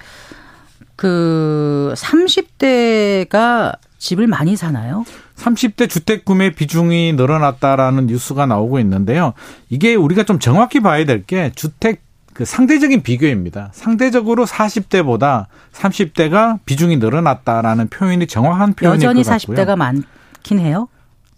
그 0.96 1.92
30대가 1.96 3.76
집을 3.98 4.26
많이 4.26 4.56
사나요? 4.56 5.04
30대 5.36 5.88
주택 5.88 6.24
구매 6.24 6.50
비중이 6.50 7.12
늘어났다라는 7.14 8.06
뉴스가 8.06 8.46
나오고 8.46 8.78
있는데요. 8.80 9.34
이게 9.68 9.94
우리가 9.94 10.22
좀 10.24 10.38
정확히 10.38 10.80
봐야 10.80 11.04
될 11.04 11.24
게 11.26 11.50
주택 11.54 12.02
그 12.32 12.44
상대적인 12.44 13.02
비교입니다. 13.02 13.70
상대적으로 13.72 14.44
40대보다 14.46 15.46
30대가 15.72 16.58
비중이 16.66 16.96
늘어났다라는 16.98 17.88
표현이 17.88 18.26
정확한 18.26 18.74
표현일 18.74 18.98
것 19.00 19.06
같고요. 19.06 19.20
여전히 19.20 19.22
40대가 19.22 19.76
많 19.76 20.02
많긴 20.46 20.60
해요? 20.60 20.88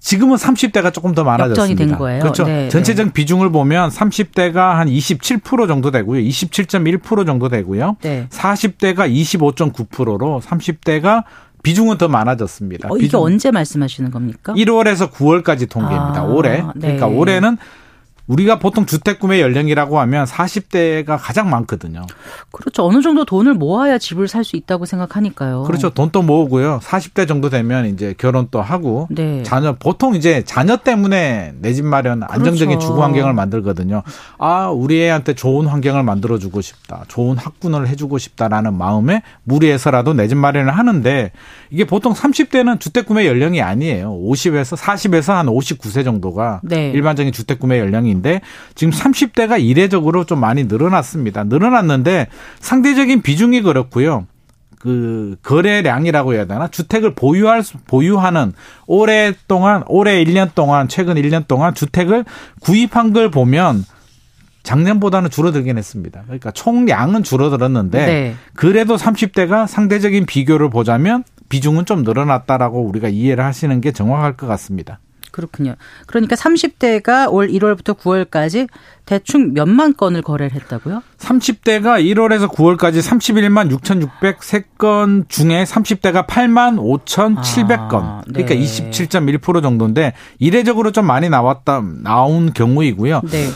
지금은 0.01 0.37
30대가 0.37 0.93
조금 0.93 1.13
더 1.13 1.25
많아졌습니다. 1.25 1.63
역전이 1.63 1.77
된 1.77 1.99
거예요. 1.99 2.21
그렇죠. 2.21 2.45
네, 2.45 2.69
전체적 2.69 3.07
네. 3.07 3.13
비중을 3.13 3.51
보면 3.51 3.91
30대가 3.91 4.75
한 4.75 4.87
27% 4.87 5.67
정도 5.67 5.91
되고요. 5.91 6.21
27.1% 6.21 7.27
정도 7.27 7.49
되고요. 7.49 7.97
네. 8.03 8.29
40대가 8.31 9.11
25.9%로 9.11 10.41
30대가 10.45 11.25
비중은 11.65 11.99
더 11.99 12.07
많아졌습니다. 12.07 12.89
어, 12.89 12.97
이게 12.97 13.07
비중. 13.07 13.21
언제 13.21 13.51
말씀하시는 13.51 14.13
겁니까? 14.13 14.55
1월에서 14.55 15.11
9월까지 15.11 15.69
통계입니다. 15.69 16.21
아, 16.21 16.25
올해. 16.25 16.63
그러니까 16.75 17.09
네. 17.09 17.15
올해는 17.17 17.59
우리가 18.29 18.59
보통 18.61 18.87
주택 18.87 19.18
구매 19.18 19.41
연령이라고 19.41 19.99
하면 20.01 20.24
40대가 20.26 21.16
가장 21.20 21.51
많거든요. 21.51 22.07
그렇죠. 22.53 22.85
어느 22.87 23.01
정도 23.03 23.24
돈을 23.24 23.55
모아야 23.55 23.99
집을 23.99 24.29
살 24.29 24.45
수 24.45 24.57
있다고 24.57 24.87
생각하니까요. 24.87 25.64
그렇죠. 25.64 25.91
돈도 25.91 26.22
모으고요. 26.22 26.79
40대 26.83 27.26
정도 27.26 27.51
되면 27.51 27.87
이제 27.87 28.14
결혼 28.16 28.49
또 28.51 28.62
하고 28.62 29.09
네. 29.11 29.43
자녀 29.43 29.72
보통 29.74 30.14
이제 30.14 30.43
자녀 30.45 30.76
때문에 30.76 31.55
내 31.61 31.72
집 31.72 31.85
마련 31.85 32.22
안정적인 32.22 32.79
그렇죠. 32.79 32.87
주거 32.87 33.03
환경을 33.03 33.33
만들거든요. 33.35 34.03
아, 34.39 34.68
우리 34.68 35.03
애한테 35.03 35.35
좋은 35.35 35.66
환경을 35.66 36.03
만들어 36.03 36.39
주고 36.39 36.61
싶다. 36.61 37.05
좋은 37.09 37.37
학군을 37.39 37.89
해 37.89 37.97
주고 37.97 38.18
싶다라는 38.18 38.74
마음에 38.76 39.22
무리해서라도 39.45 40.14
내 40.14 40.29
집 40.29 40.37
마련을 40.37 40.76
하는데 40.76 41.33
이게 41.71 41.85
보통 41.85 42.14
30대는 42.14 42.81
주택 42.81 43.07
구매 43.07 43.27
연령이 43.27 43.62
아니에요. 43.62 44.11
50에서 44.11 44.77
40에서 44.77 45.35
한 45.35 45.47
59세 45.47 46.05
정도가 46.05 46.62
네. 46.64 46.91
일반적인 46.91 47.33
주택 47.33 47.61
구매 47.61 47.79
연령이 47.79 48.09
상인데 48.09 48.41
지금 48.75 48.93
30대가 48.93 49.62
이례적으로 49.62 50.25
좀 50.25 50.41
많이 50.41 50.64
늘어났습니다. 50.64 51.45
늘어났는데 51.45 52.29
상대적인 52.61 53.23
비중이 53.23 53.62
그렇고요. 53.62 54.27
그 54.79 55.37
거래량이라고 55.43 56.35
해야 56.35 56.47
되나 56.47 56.69
주택을 56.69 57.14
보유할 57.14 57.62
보유하는 57.89 58.53
오랫동안 58.87 59.83
올해 59.89 60.23
1년 60.25 60.55
동안 60.55 60.89
최근 60.89 61.16
1년 61.16 61.49
동안 61.49 61.75
주택을 61.75 62.25
구입한 62.61 63.12
걸 63.12 63.31
보면 63.31 63.85
작년보다는 64.62 65.31
줄어들긴 65.31 65.79
했습니다. 65.79 66.23
그러니까 66.25 66.51
총량은 66.53 67.23
줄어들었는데 67.25 68.07
네. 68.07 68.35
그래도 68.55 68.97
30대가 68.97 69.66
상대적인 69.66 70.27
비교를 70.27 70.71
보자면 70.71 71.25
비중은 71.49 71.87
좀 71.87 72.03
늘어났다라고 72.03 72.83
우리가 72.83 73.09
이해를 73.09 73.45
하시는 73.45 73.81
게 73.81 73.93
정확할 73.93 74.37
것 74.37 74.47
같습니다. 74.47 75.01
그렇군요. 75.31 75.77
그러니까 76.07 76.35
30대가 76.35 77.33
올 77.33 77.49
1월부터 77.49 77.97
9월까지 77.97 78.69
대충 79.05 79.53
몇만 79.53 79.95
건을 79.97 80.23
거래를 80.23 80.53
했다고요? 80.53 81.03
30대가 81.19 82.03
1월에서 82.03 82.51
9월까지 82.51 83.01
31만 83.01 83.71
6,603건 83.79 85.29
중에 85.29 85.65
30대가 85.65 86.27
8만 86.27 86.79
5,700건. 86.79 87.95
아, 87.95 88.23
그러니까 88.27 88.55
네. 88.55 88.61
27.1% 88.61 89.63
정도인데 89.63 90.15
이례적으로 90.39 90.91
좀 90.91 91.07
많이 91.07 91.29
나왔다 91.29 91.83
나온 92.03 92.53
경우이고요. 92.53 93.23
네. 93.31 93.49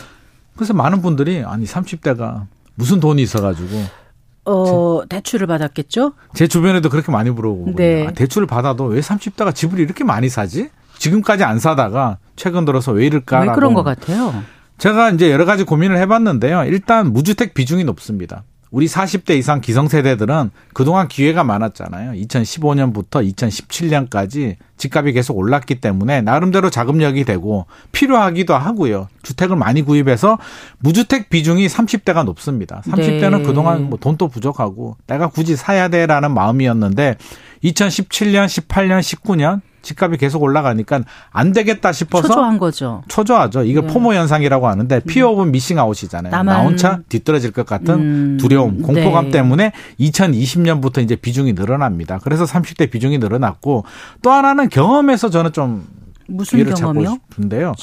그래서 0.55 0.73
많은 0.73 1.01
분들이 1.01 1.43
아니 1.45 1.65
30대가 1.65 2.45
무슨 2.75 2.99
돈이 2.99 3.21
있어가지고 3.21 4.02
어, 4.45 5.01
대출을 5.07 5.47
받았겠죠? 5.47 6.13
제 6.33 6.47
주변에도 6.47 6.89
그렇게 6.89 7.11
많이 7.11 7.29
물어보고 7.29 7.75
네. 7.75 8.07
아, 8.07 8.11
대출을 8.11 8.47
받아도 8.47 8.85
왜 8.85 8.99
30대가 8.99 9.53
집을 9.55 9.79
이렇게 9.79 10.03
많이 10.03 10.29
사지? 10.29 10.69
지금까지 10.97 11.43
안 11.43 11.59
사다가 11.59 12.17
최근 12.35 12.65
들어서 12.65 12.91
왜 12.91 13.05
이럴까? 13.05 13.39
왜 13.41 13.47
그런 13.53 13.73
것 13.73 13.83
같아요? 13.83 14.33
제가 14.77 15.11
이제 15.11 15.31
여러 15.31 15.45
가지 15.45 15.63
고민을 15.63 15.97
해봤는데요. 15.97 16.65
일단 16.65 17.13
무주택 17.13 17.53
비중이 17.53 17.83
높습니다. 17.85 18.43
우리 18.73 18.87
40대 18.87 19.37
이상 19.37 19.61
기성세대들은 19.61 20.49
그동안 20.73 21.07
기회가 21.07 21.43
많았잖아요. 21.43 22.13
2015년부터 22.13 23.23
2017년까지 23.31 24.55
집값이 24.77 25.13
계속 25.13 25.37
올랐기 25.37 25.75
때문에 25.75 26.21
나름대로 26.21 26.71
자금력이 26.71 27.23
되고 27.23 27.67
필요하기도 27.91 28.55
하고요. 28.55 29.09
주택을 29.21 29.57
많이 29.57 29.83
구입해서 29.83 30.39
무주택 30.79 31.29
비중이 31.29 31.67
30대가 31.67 32.25
높습니다. 32.25 32.81
30대는 32.87 33.37
네. 33.37 33.43
그동안 33.43 33.91
뭐 33.91 33.99
돈도 33.99 34.29
부족하고 34.29 34.97
내가 35.05 35.27
굳이 35.27 35.55
사야 35.55 35.89
돼라는 35.89 36.33
마음이었는데 36.33 37.17
2017년, 37.63 38.47
18년, 38.47 39.01
19년 39.01 39.61
집값이 39.83 40.17
계속 40.17 40.41
올라가니까 40.41 41.01
안 41.29 41.51
되겠다 41.51 41.91
싶어서 41.91 42.27
초조한 42.27 42.57
거죠. 42.57 43.03
초조하죠. 43.07 43.63
이거 43.63 43.81
네. 43.81 43.87
FOMO 43.87 44.13
현상이라고 44.13 44.67
하는데 44.67 44.99
fear 45.01 45.29
of 45.29 45.43
missing 45.43 45.77
out이잖아요. 45.77 46.31
나만. 46.31 46.45
나 46.45 46.63
혼자 46.63 46.99
뒤떨어질 47.09 47.51
것 47.51 47.65
같은 47.65 47.93
음. 47.93 48.37
두려움, 48.39 48.81
공포감 48.81 49.25
네. 49.25 49.31
때문에 49.31 49.73
2020년부터 49.99 51.03
이제 51.03 51.15
비중이 51.15 51.53
늘어납니다. 51.53 52.19
그래서 52.23 52.45
30대 52.45 52.89
비중이 52.89 53.19
늘어났고 53.19 53.85
또 54.21 54.31
하나는 54.31 54.69
경험에서 54.69 55.29
저는 55.29 55.51
좀 55.53 55.85
무슨 56.27 56.65
경험이요? 56.65 57.19
싶은데요. 57.29 57.73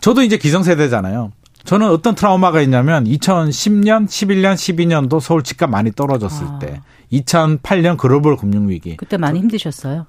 저도 0.00 0.22
이제 0.22 0.36
기성세대잖아요. 0.36 1.32
저는 1.64 1.88
어떤 1.88 2.14
트라우마가 2.14 2.60
있냐면 2.62 3.04
2010년, 3.04 4.06
11년, 4.06 4.54
12년도 4.54 5.20
서울 5.20 5.42
집값 5.42 5.68
많이 5.68 5.90
떨어졌을 5.90 6.46
아. 6.46 6.58
때 6.60 6.80
2008년 7.12 7.96
글로벌 7.96 8.36
금융위기. 8.36 8.96
그때 8.96 9.16
많이 9.16 9.40
힘드셨어요? 9.40 10.06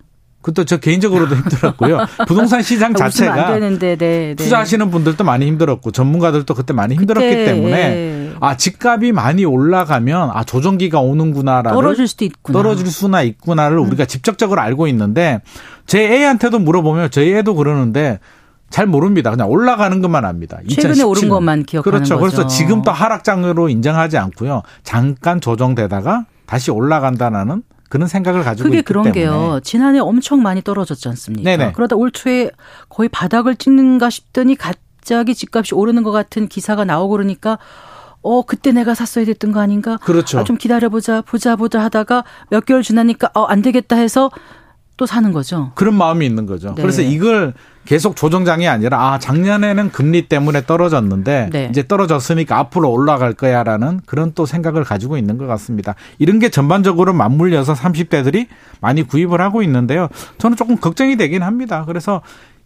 그것도 0.47 0.63
저 0.63 0.77
개인적으로도 0.77 1.35
힘들었고요. 1.35 2.05
부동산 2.27 2.61
시장 2.61 2.93
자체가 2.93 3.53
되는데, 3.53 3.97
네, 3.97 4.07
네. 4.29 4.35
투자하시는 4.35 4.89
분들도 4.89 5.23
많이 5.23 5.45
힘들었고 5.45 5.91
전문가들도 5.91 6.53
그때 6.53 6.73
많이 6.73 6.95
힘들었기 6.95 7.27
그때, 7.27 7.45
때문에 7.45 7.77
예. 7.77 8.33
아 8.39 8.55
집값이 8.55 9.11
많이 9.11 9.43
올라가면 9.43 10.31
아 10.33 10.43
조정기가 10.43 11.01
오는구나라를 11.01 11.71
떨어질 11.71 12.07
수도 12.07 12.23
있구나 12.23 12.57
떨어질 12.57 12.87
수나 12.87 13.23
있구나를 13.23 13.77
음. 13.77 13.87
우리가 13.87 14.05
직접적으로 14.05 14.61
알고 14.61 14.87
있는데 14.87 15.41
제 15.85 16.01
애한테도 16.01 16.59
물어보면 16.59 17.11
저희 17.11 17.33
애도 17.33 17.55
그러는데 17.55 18.19
잘 18.69 18.85
모릅니다. 18.85 19.31
그냥 19.31 19.49
올라가는 19.49 20.01
것만 20.01 20.23
압니다. 20.23 20.59
최근에 20.69 20.93
2017년. 20.93 21.09
오른 21.09 21.29
것만 21.29 21.63
기억하는 21.63 21.99
그렇죠. 21.99 22.17
거죠. 22.19 22.35
그래서 22.35 22.47
지금 22.47 22.83
또 22.83 22.91
하락장으로 22.91 23.69
인정하지 23.69 24.17
않고요. 24.17 24.61
잠깐 24.83 25.41
조정되다가 25.41 26.25
다시 26.45 26.71
올라간다는 26.71 27.63
그런 27.89 28.07
생각을 28.07 28.43
가지고 28.43 28.69
그게 28.69 28.81
그런 28.81 29.03
때문에. 29.03 29.21
게요. 29.21 29.59
지난해 29.63 29.99
엄청 29.99 30.41
많이 30.41 30.61
떨어졌지 30.61 31.07
않습니까? 31.09 31.49
네네. 31.49 31.71
그러다 31.73 31.95
올 31.95 32.11
초에 32.11 32.51
거의 32.89 33.09
바닥을 33.09 33.55
찍는가 33.55 34.09
싶더니 34.09 34.55
갑자기 34.55 35.33
집값이 35.35 35.75
오르는 35.75 36.03
것 36.03 36.11
같은 36.11 36.47
기사가 36.47 36.85
나오고 36.85 37.11
그러니까 37.13 37.57
어 38.21 38.41
그때 38.41 38.71
내가 38.71 38.93
샀어야 38.93 39.25
됐던 39.25 39.51
거 39.51 39.59
아닌가? 39.59 39.97
그렇죠. 39.97 40.39
아, 40.39 40.43
좀 40.43 40.57
기다려보자 40.57 41.21
보자 41.21 41.55
보자 41.55 41.81
하다가 41.81 42.23
몇 42.49 42.65
개월 42.65 42.83
지나니까 42.83 43.29
어안 43.33 43.61
되겠다 43.61 43.95
해서 43.95 44.31
또 44.97 45.05
사는 45.05 45.31
거죠. 45.31 45.71
그런 45.75 45.93
마음이 45.95 46.25
있는 46.25 46.45
거죠. 46.45 46.73
네. 46.75 46.81
그래서 46.81 47.01
이걸 47.03 47.53
계속 47.87 48.17
조정장이 48.17 48.67
아니라 48.67 49.13
아 49.13 49.17
작년에는 49.19 49.91
금리 49.91 50.27
때문에 50.27 50.65
떨어졌는데 50.65 51.49
네. 51.53 51.67
이제 51.71 51.87
떨어졌으니까 51.87 52.57
앞으로 52.59 52.91
올라갈 52.91 53.31
거야라는 53.33 54.01
그런 54.05 54.33
또 54.35 54.45
생각을 54.45 54.83
가지고 54.83 55.17
있는 55.17 55.37
것 55.37 55.47
같습니다. 55.47 55.95
이런 56.19 56.39
게 56.39 56.49
전반적으로 56.49 57.13
맞물려서 57.13 57.73
30대들이 57.73 58.47
많이 58.81 59.03
구입을 59.03 59.39
하고 59.39 59.63
있는데요. 59.63 60.09
저는 60.37 60.57
조금 60.57 60.75
걱정이 60.75 61.15
되긴 61.15 61.43
합니다. 61.43 61.85
그래서 61.87 62.21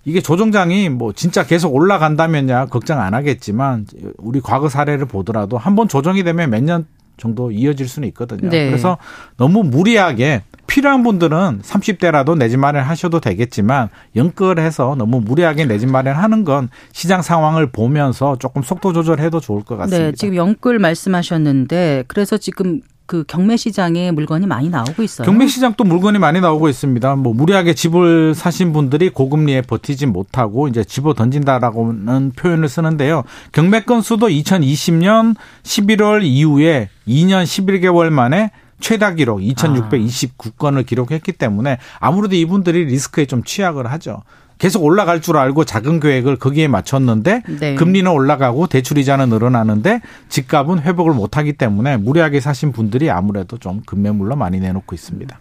이게 0.05 0.21
조정장이 0.21 0.89
뭐 0.89 1.13
진짜 1.13 1.45
계속 1.45 1.75
올라간다면야 1.75 2.65
걱정 2.65 2.99
안 2.99 3.13
하겠지만 3.13 3.85
우리 4.17 4.41
과거 4.41 4.69
사례를 4.69 5.05
보더라도 5.05 5.59
한번 5.59 5.87
조정이 5.87 6.23
되면 6.23 6.49
몇 6.49 6.63
년 6.63 6.87
정도 7.21 7.51
이어질 7.51 7.87
수는 7.87 8.07
있거든요. 8.09 8.49
네. 8.49 8.67
그래서 8.67 8.97
너무 9.37 9.63
무리하게 9.63 10.41
필요한 10.67 11.03
분들은 11.03 11.59
30대라도 11.61 12.37
내 12.37 12.47
집 12.49 12.57
마련 12.59 12.83
하셔도 12.83 13.19
되겠지만 13.19 13.89
연끌해서 14.15 14.95
너무 14.97 15.21
무리하게 15.21 15.65
내 15.65 15.77
집 15.77 15.89
마련하는 15.89 16.43
건 16.43 16.69
시장 16.93 17.21
상황을 17.21 17.71
보면서 17.71 18.37
조금 18.37 18.61
속도 18.63 18.91
조절해도 18.93 19.39
좋을 19.39 19.63
것 19.63 19.77
같습니다. 19.77 20.05
네, 20.07 20.11
지금 20.13 20.35
연끌 20.35 20.79
말씀하셨는데 20.79 22.05
그래서 22.07 22.37
지금 22.37 22.81
그 23.11 23.25
경매 23.27 23.57
시장에 23.57 24.09
물건이 24.11 24.47
많이 24.47 24.69
나오고 24.69 25.03
있어요. 25.03 25.25
경매 25.25 25.45
시장도 25.45 25.83
물건이 25.83 26.17
많이 26.17 26.39
나오고 26.39 26.69
있습니다. 26.69 27.17
뭐 27.17 27.33
무리하게 27.33 27.73
집을 27.73 28.33
사신 28.33 28.71
분들이 28.71 29.09
고금리에 29.09 29.63
버티지 29.63 30.05
못하고 30.05 30.69
이제 30.69 30.85
집어 30.85 31.13
던진다라고는 31.13 32.31
표현을 32.37 32.69
쓰는데요. 32.69 33.25
경매 33.51 33.81
건수도 33.81 34.29
2020년 34.29 35.35
11월 35.63 36.23
이후에 36.23 36.87
2년 37.05 37.43
11개월 37.43 38.11
만에 38.11 38.51
최다 38.79 39.15
기록 39.15 39.41
2,629건을 39.41 40.85
기록했기 40.85 41.33
때문에 41.33 41.79
아무래도 41.99 42.35
이분들이 42.37 42.85
리스크에 42.85 43.25
좀 43.25 43.43
취약을 43.43 43.91
하죠. 43.91 44.23
계속 44.61 44.83
올라갈 44.83 45.21
줄 45.21 45.37
알고 45.37 45.65
작은 45.65 45.99
계획을 45.99 46.35
거기에 46.35 46.67
맞췄는데 46.67 47.41
네. 47.59 47.73
금리는 47.73 48.09
올라가고 48.11 48.67
대출 48.67 48.99
이자는 48.99 49.29
늘어나는데 49.29 50.01
집값은 50.29 50.81
회복을 50.81 51.13
못 51.13 51.35
하기 51.35 51.53
때문에 51.53 51.97
무리하게 51.97 52.39
사신 52.41 52.71
분들이 52.71 53.09
아무래도 53.09 53.57
좀 53.57 53.81
급매물로 53.87 54.35
많이 54.35 54.59
내놓고 54.59 54.93
있습니다. 54.93 55.39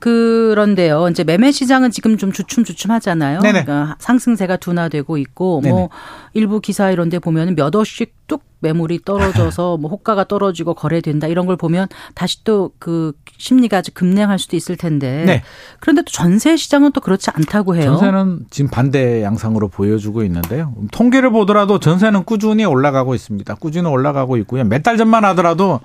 그런데요. 0.00 1.08
이제 1.08 1.24
매매 1.24 1.50
시장은 1.52 1.90
지금 1.90 2.16
좀 2.16 2.32
주춤주춤하잖아요. 2.32 3.40
네네. 3.40 3.64
그러니까 3.64 3.96
상승세가 3.98 4.56
둔화되고 4.56 5.18
있고 5.18 5.54
뭐 5.54 5.62
네네. 5.62 5.72
뭐 5.74 5.88
일부 6.34 6.60
기사 6.60 6.90
이런 6.90 7.08
데 7.08 7.18
보면 7.18 7.54
몇 7.56 7.74
억씩 7.74 8.14
뚝 8.26 8.42
매물이 8.60 9.00
떨어져서 9.04 9.76
뭐 9.78 9.90
호가가 9.90 10.24
떨어지고 10.24 10.74
거래된다 10.74 11.26
이런 11.28 11.46
걸 11.46 11.56
보면 11.56 11.88
다시 12.14 12.42
또 12.44 12.72
그 12.78 13.12
심리가 13.36 13.78
아주 13.78 13.92
급냉할 13.92 14.38
수도 14.38 14.56
있을 14.56 14.76
텐데. 14.76 15.24
네. 15.26 15.42
그런데 15.80 16.02
또 16.02 16.10
전세 16.12 16.56
시장은 16.56 16.92
또 16.92 17.00
그렇지 17.00 17.30
않다고 17.30 17.76
해요. 17.76 17.84
전세는 17.96 18.46
지금 18.50 18.70
반대 18.70 19.22
양상으로 19.22 19.68
보여주고 19.68 20.22
있는데요. 20.24 20.74
통계를 20.92 21.30
보더라도 21.30 21.78
전세는 21.80 22.24
꾸준히 22.24 22.64
올라가고 22.64 23.14
있습니다. 23.14 23.54
꾸준히 23.56 23.88
올라가고 23.88 24.36
있고요. 24.38 24.64
몇 24.64 24.82
달 24.82 24.96
전만 24.96 25.24
하더라도 25.26 25.80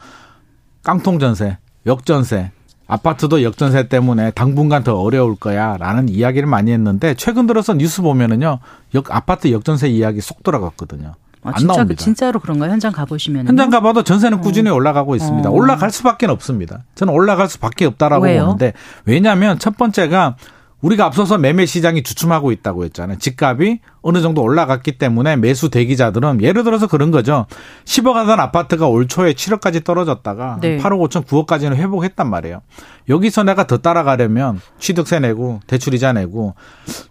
깡통 0.84 1.18
전세, 1.20 1.58
역전세 1.86 2.52
아파트도 2.88 3.44
역전세 3.44 3.88
때문에 3.88 4.32
당분간 4.32 4.84
더 4.84 5.00
어려울 5.00 5.36
거야라는 5.36 6.10
이야기를 6.10 6.48
많이 6.48 6.72
했는데 6.72 7.14
최근 7.16 7.48
들어서 7.48 7.74
뉴스 7.74 8.02
보면은요. 8.02 8.60
역 8.96 9.16
아파트 9.16 9.52
역전세 9.52 9.90
이야기 9.90 10.22
쏙 10.22 10.44
돌아갔거든요. 10.44 11.14
아, 11.44 11.50
안 11.50 11.56
진짜, 11.56 11.74
나옵니다. 11.74 12.02
진짜로 12.02 12.40
그런가요? 12.40 12.72
현장 12.72 12.92
가보시면 12.92 13.48
현장 13.48 13.70
가봐도 13.70 14.04
전세는 14.04 14.40
어. 14.40 14.42
꾸준히 14.42 14.70
올라가고 14.70 15.16
있습니다. 15.16 15.50
어. 15.50 15.52
올라갈 15.52 15.92
수밖에 15.92 16.26
없습니다. 16.28 16.84
저는 16.96 17.14
올라갈 17.14 17.50
수밖에 17.50 17.86
없다라고 17.86 18.26
왜요? 18.26 18.46
보는데 18.46 18.74
왜냐하면 19.06 19.60
첫 19.60 19.78
번째가 19.78 20.36
우리가 20.84 21.06
앞서서 21.06 21.38
매매 21.38 21.66
시장이 21.66 22.04
주춤하고 22.04 22.52
있다고 22.52 22.84
했잖아요. 22.84 23.18
집값이 23.18 23.80
어느 24.02 24.22
정도 24.22 24.42
올라갔기 24.44 24.98
때문에 24.98 25.38
매수 25.38 25.70
대기자들은 25.70 26.42
예를 26.42 26.66
들어서 26.66 26.88
그런 26.88 27.10
거죠. 27.10 27.46
10억 27.86 28.14
하던 28.14 28.40
아파트가 28.42 28.88
올 28.88 29.08
초에 29.08 29.34
7억까지 29.34 29.86
떨어졌다가 29.86 30.60
네. 30.62 30.78
8억 30.78 31.10
5천 31.10 31.26
9억까지는 31.26 31.76
회복했단 31.76 32.30
말이에요. 32.30 32.62
여기서 33.08 33.44
내가 33.44 33.66
더 33.66 33.78
따라가려면 33.78 34.60
취득세 34.78 35.20
내고 35.20 35.62
대출이자 35.68 36.12
내고 36.14 36.56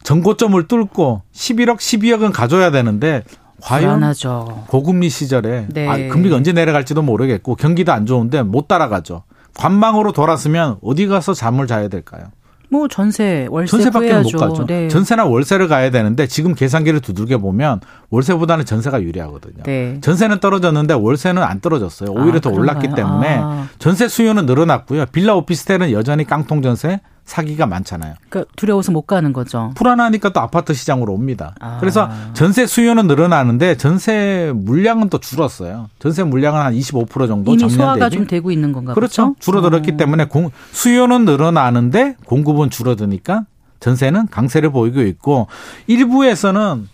전고점을 0.03 0.63
뚫고 0.69 1.23
11억 1.33 1.79
12억은 1.79 2.33
가져야 2.33 2.71
되는데 2.71 3.25
과연 3.63 3.85
불안하죠. 3.85 4.65
고금리 4.69 5.09
시절에 5.09 5.69
네. 5.71 5.89
아, 5.89 5.97
금리가 6.13 6.37
언제 6.37 6.53
내려갈지도 6.53 7.01
모르겠고 7.01 7.55
경기도 7.55 7.93
안 7.93 8.05
좋은데 8.05 8.43
못 8.43 8.69
따라가죠. 8.69 9.23
관망으로 9.55 10.13
돌았으면 10.13 10.79
어디 10.83 11.07
가서 11.07 11.33
잠을 11.33 11.67
자야 11.67 11.89
될까요? 11.89 12.25
뭐 12.73 12.89
전세, 12.89 13.47
월세 13.51 13.71
전세밖에 13.71 14.15
못 14.15 14.31
가죠. 14.33 14.65
네. 14.67 14.89
전세나 14.89 15.27
월세를 15.27 15.69
가야 15.69 15.91
되는데 15.91 16.27
지금 16.27 16.55
계산기를 16.55 17.01
두들겨 17.01 17.37
보면 17.37 17.81
월세보다는 18.09 18.65
전세가 18.65 19.03
유리하거든요. 19.03 19.63
네. 19.65 19.99
전세는 20.01 20.41
떨어졌는데 20.41 20.95
월세는 20.95 21.43
안 21.43 21.61
떨어졌어요. 21.61 22.11
오히려 22.13 22.39
아, 22.39 22.41
더 22.41 22.49
올랐기 22.49 22.95
때문에 22.95 23.41
아. 23.43 23.69
전세 23.79 24.09
수요는 24.09 24.47
늘어났고요. 24.47 25.05
빌라 25.13 25.35
오피스텔은 25.35 25.93
여전히 25.93 26.25
깡통 26.25 26.63
전세, 26.63 27.03
사기가 27.25 27.67
많잖아요. 27.67 28.15
그러니까 28.29 28.53
두려워서 28.57 28.93
못 28.93 29.03
가는 29.03 29.33
거죠. 29.33 29.73
불안하니까 29.77 30.33
또 30.33 30.41
아파트 30.41 30.75
시장으로 30.75 31.13
옵니다. 31.13 31.55
아. 31.61 31.79
그래서 31.81 32.11
전세 32.35 32.67
수요는 32.67 33.07
늘어나는데 33.07 33.77
전세 33.77 34.53
물량은 34.55 35.09
또 35.09 35.19
줄었어요. 35.19 35.89
전세 35.99 36.25
물량은 36.25 36.61
한 36.61 36.75
25% 36.75 37.29
정도 37.29 37.53
이미 37.53 37.69
소화가 37.71 38.09
대비. 38.09 38.17
좀 38.17 38.27
되고 38.27 38.51
있는 38.51 38.73
건가 38.73 38.95
그렇죠. 38.95 39.23
그렇죠? 39.35 39.37
줄어들었기 39.41 39.93
어. 39.93 39.97
때문에 39.97 40.27
공, 40.27 40.51
수요는 40.73 41.25
늘어나는데 41.25 42.17
공급은 42.27 42.71
줄어드니까 42.71 43.45
전세는 43.81 44.29
강세를 44.29 44.71
보이고 44.71 45.03
있고 45.03 45.49
일부에서는 45.87 46.89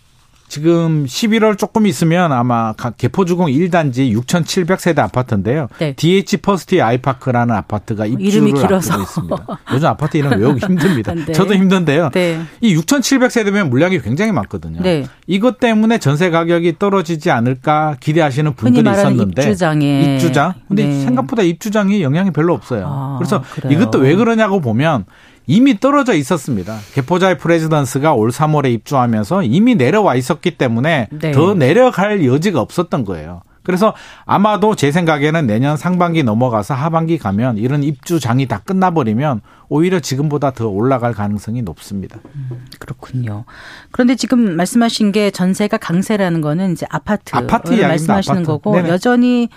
지금 0.49 1.05
11월 1.05 1.57
조금 1.57 1.85
있으면 1.85 2.31
아마 2.31 2.73
개포주공 2.97 3.47
1단지 3.47 4.11
6,700세대 4.13 4.99
아파트인데요. 4.99 5.67
네. 5.77 5.93
DH 5.93 6.37
퍼스티어 6.37 6.81
아이파크라는 6.81 7.55
아파트가 7.55 8.07
입주를 8.07 8.73
앞두고 8.73 9.01
있습니다. 9.01 9.47
요즘 9.73 9.87
아파트 9.87 10.17
이름 10.17 10.31
외우기 10.31 10.65
힘듭니다. 10.65 11.13
네. 11.25 11.31
저도 11.31 11.53
힘든데요. 11.53 12.09
네. 12.09 12.41
이 12.61 12.75
6,700세대면 12.75 13.69
물량이 13.69 14.01
굉장히 14.01 14.31
많거든요. 14.31 14.81
네. 14.81 15.05
이것 15.27 15.59
때문에 15.59 15.99
전세 15.99 16.31
가격이 16.31 16.79
떨어지지 16.79 17.29
않을까 17.29 17.97
기대하시는 17.99 18.55
분들이 18.55 18.89
있었는데 18.89 19.43
입주장에 19.43 20.15
입주장. 20.15 20.55
근데 20.67 20.85
네. 20.85 21.01
생각보다 21.01 21.43
입주장이 21.43 22.01
영향이 22.01 22.31
별로 22.31 22.55
없어요. 22.55 22.85
아, 22.87 23.15
그래서 23.19 23.43
그래요. 23.53 23.71
이것도 23.71 23.99
왜 23.99 24.15
그러냐고 24.15 24.59
보면 24.61 25.05
이미 25.49 25.79
떨어져 25.79 26.13
있었습니다. 26.13 26.77
개포자의 26.93 27.39
프레지던스가 27.39 28.13
올 28.13 28.29
3월에 28.29 28.71
입주하면서 28.71 29.41
이미 29.41 29.73
내려와 29.73 30.13
있었기 30.13 30.59
때문에 30.59 31.07
네. 31.11 31.31
더 31.31 31.55
내려갈 31.55 32.23
여지가 32.23 32.61
없었던 32.61 33.03
거예요. 33.03 33.41
그래서 33.63 33.95
아마도 34.25 34.75
제 34.75 34.91
생각에는 34.91 35.47
내년 35.47 35.75
상반기 35.75 36.21
넘어가서 36.21 36.75
하반기 36.75 37.17
가면 37.17 37.57
이런 37.57 37.83
입주장이 37.83 38.45
다 38.45 38.61
끝나버리면 38.63 39.41
오히려 39.69 39.99
지금보다 39.99 40.51
더 40.51 40.67
올라갈 40.67 41.13
가능성이 41.13 41.63
높습니다. 41.63 42.19
음, 42.35 42.65
그렇군요. 42.77 43.45
그런데 43.91 44.15
지금 44.15 44.55
말씀하신 44.55 45.11
게 45.11 45.31
전세가 45.31 45.77
강세라는 45.77 46.41
거는 46.41 46.73
이제 46.73 46.85
아파트 46.91 47.35
아파트 47.35 47.73
말씀하시는 47.73 48.37
아파트. 48.37 48.47
거고 48.47 48.75
네네. 48.75 48.89
여전히 48.89 49.49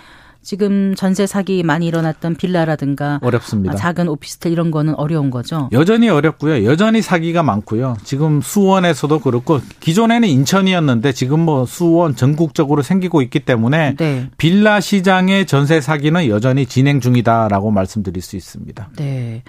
지금 0.43 0.93
전세 0.95 1.25
사기 1.25 1.63
많이 1.63 1.87
일어났던 1.87 2.35
빌라라든가 2.35 3.19
어렵습니다. 3.21 3.75
작은 3.75 4.09
오피스텔 4.09 4.51
이런 4.51 4.71
거는 4.71 4.95
어려운 4.95 5.29
거죠. 5.29 5.69
여전히 5.71 6.09
어렵고요. 6.09 6.65
여전히 6.65 7.01
사기가 7.01 7.43
많고요. 7.43 7.97
지금 8.03 8.41
수원에서도 8.41 9.19
그렇고 9.19 9.61
기존에는 9.79 10.27
인천이었는데 10.27 11.13
지금 11.13 11.39
뭐 11.39 11.65
수원 11.65 12.15
전국적으로 12.15 12.81
생기고 12.81 13.21
있기 13.21 13.39
때문에 13.39 13.95
네. 13.95 14.29
빌라 14.37 14.81
시장의 14.81 15.45
전세 15.45 15.79
사기는 15.79 16.27
여전히 16.27 16.65
진행 16.65 16.99
중이다라고 16.99 17.71
말씀드릴 17.71 18.21
수 18.21 18.35
있습니다. 18.35 18.89
네. 18.97 19.43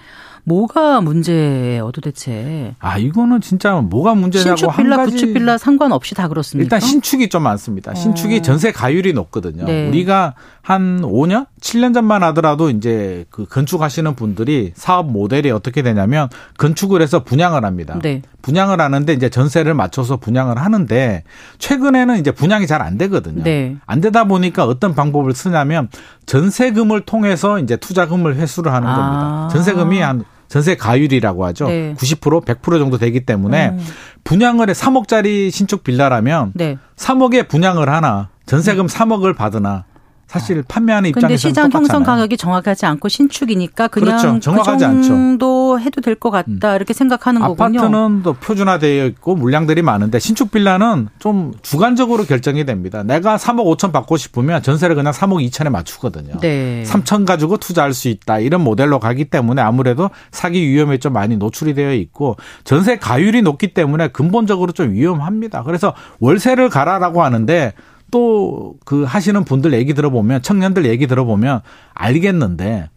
뭐가 0.45 1.01
문제예요, 1.01 1.91
도대체? 1.91 2.75
아, 2.79 2.97
이거는 2.97 3.41
진짜 3.41 3.73
뭐가 3.73 4.13
문제냐고 4.13 4.55
신축 4.57 4.77
빌라, 4.77 4.97
구축 5.03 5.33
빌라 5.33 5.57
상관없이 5.57 6.13
다 6.15 6.27
그렇습니까? 6.27 6.65
일단 6.65 6.79
신축이 6.79 7.29
좀 7.29 7.43
많습니다. 7.43 7.93
신축이 7.95 8.37
어. 8.37 8.41
전세 8.41 8.71
가율이 8.71 9.13
높거든요. 9.13 9.65
네. 9.65 9.87
우리가 9.89 10.35
한 10.61 11.01
5년, 11.01 11.47
7년 11.61 11.93
전만 11.93 12.21
하더라도 12.23 12.69
이제 12.69 13.25
그 13.29 13.45
건축하시는 13.45 14.15
분들이 14.15 14.71
사업 14.75 15.11
모델이 15.11 15.49
어떻게 15.49 15.81
되냐면 15.81 16.29
건축을 16.57 17.01
해서 17.01 17.23
분양을 17.23 17.65
합니다. 17.65 17.99
네. 18.01 18.21
분양을 18.43 18.79
하는데 18.79 19.11
이제 19.13 19.29
전세를 19.29 19.73
맞춰서 19.73 20.17
분양을 20.17 20.59
하는데 20.59 21.23
최근에는 21.57 22.19
이제 22.19 22.31
분양이 22.31 22.67
잘 22.67 22.85
안 22.85 22.97
되거든요. 22.99 23.41
네. 23.43 23.77
안 23.87 23.99
되다 23.99 24.25
보니까 24.25 24.65
어떤 24.65 24.93
방법을 24.93 25.33
쓰냐면 25.33 25.89
전세금을 26.27 27.01
통해서 27.01 27.57
이제 27.57 27.77
투자금을 27.77 28.35
회수를 28.35 28.71
하는 28.71 28.87
아. 28.87 28.95
겁니다. 28.95 29.47
전세금이 29.53 29.99
한 30.01 30.23
전세 30.47 30.75
가율이라고 30.75 31.45
하죠. 31.45 31.67
네. 31.67 31.93
90% 31.95 32.45
100% 32.45 32.79
정도 32.79 32.97
되기 32.97 33.25
때문에 33.25 33.69
음. 33.69 33.85
분양을 34.23 34.69
해 34.69 34.73
3억짜리 34.73 35.51
신축 35.51 35.83
빌라라면 35.83 36.53
네. 36.55 36.77
3억에 36.95 37.47
분양을 37.47 37.89
하나 37.89 38.29
전세금 38.45 38.87
3억을 38.87 39.35
받으나 39.35 39.85
사실 40.27 40.63
판매하는 40.67 41.09
입장에서 41.11 41.27
근데 41.27 41.37
시장 41.37 41.71
형성 41.71 42.03
가격이 42.03 42.35
정확하지 42.37 42.85
않고 42.87 43.09
신축이니까 43.09 43.87
그냥 43.89 44.17
그렇죠. 44.17 44.39
정확하지 44.39 44.85
그 44.87 45.03
정도 45.03 45.75
않죠. 45.75 45.85
해도 45.85 46.01
될 46.01 46.15
것 46.15 46.31
같다 46.31 46.71
음. 46.71 46.75
이렇게 46.75 46.93
생각하는 46.93 47.41
아파트는 47.43 47.79
거군요. 47.79 47.79
아파트는 47.97 48.23
또 48.23 48.33
표준화되어 48.33 49.05
있고 49.07 49.35
물량들이 49.35 49.81
많은데 49.81 50.17
신축 50.19 50.49
빌라는 50.51 51.09
좀 51.19 51.53
주관적으로 51.61 52.23
결정이 52.23 52.65
됩니다. 52.65 53.03
내가 53.03 53.37
3억 53.37 53.65
5천 53.77 53.91
받고 53.91 54.17
싶으면 54.17 54.61
전세를 54.63 54.95
그냥 54.95 55.13
3억 55.13 55.45
2천에 55.49 55.69
맞추거든요. 55.69 56.39
네. 56.39 56.83
3천 56.85 57.25
가지고 57.25 57.57
투자할 57.57 57.93
수 57.93 58.07
있다 58.07 58.39
이런 58.39 58.61
모델로 58.61 58.99
가기 58.99 59.25
때문에 59.25 59.61
아무래도 59.61 60.09
사기 60.31 60.67
위험에 60.67 60.97
좀 60.97 61.13
많이 61.13 61.37
노출이 61.37 61.73
되어 61.75 61.93
있고 61.93 62.37
전세 62.63 62.97
가율이 62.97 63.41
높기 63.41 63.73
때문에 63.73 64.07
근본적으로 64.07 64.71
좀 64.71 64.91
위험합니다. 64.91 65.63
그래서 65.63 65.93
월세를 66.19 66.69
가라라고 66.69 67.23
하는데 67.23 67.73
또 68.11 68.75
그 68.85 69.03
하시는 69.03 69.43
분들 69.43 69.73
얘기 69.73 69.93
들어보면 69.93 70.41
청년들 70.41 70.85
얘기 70.85 71.07
들어보면 71.07 71.61
알겠는데 71.93 72.89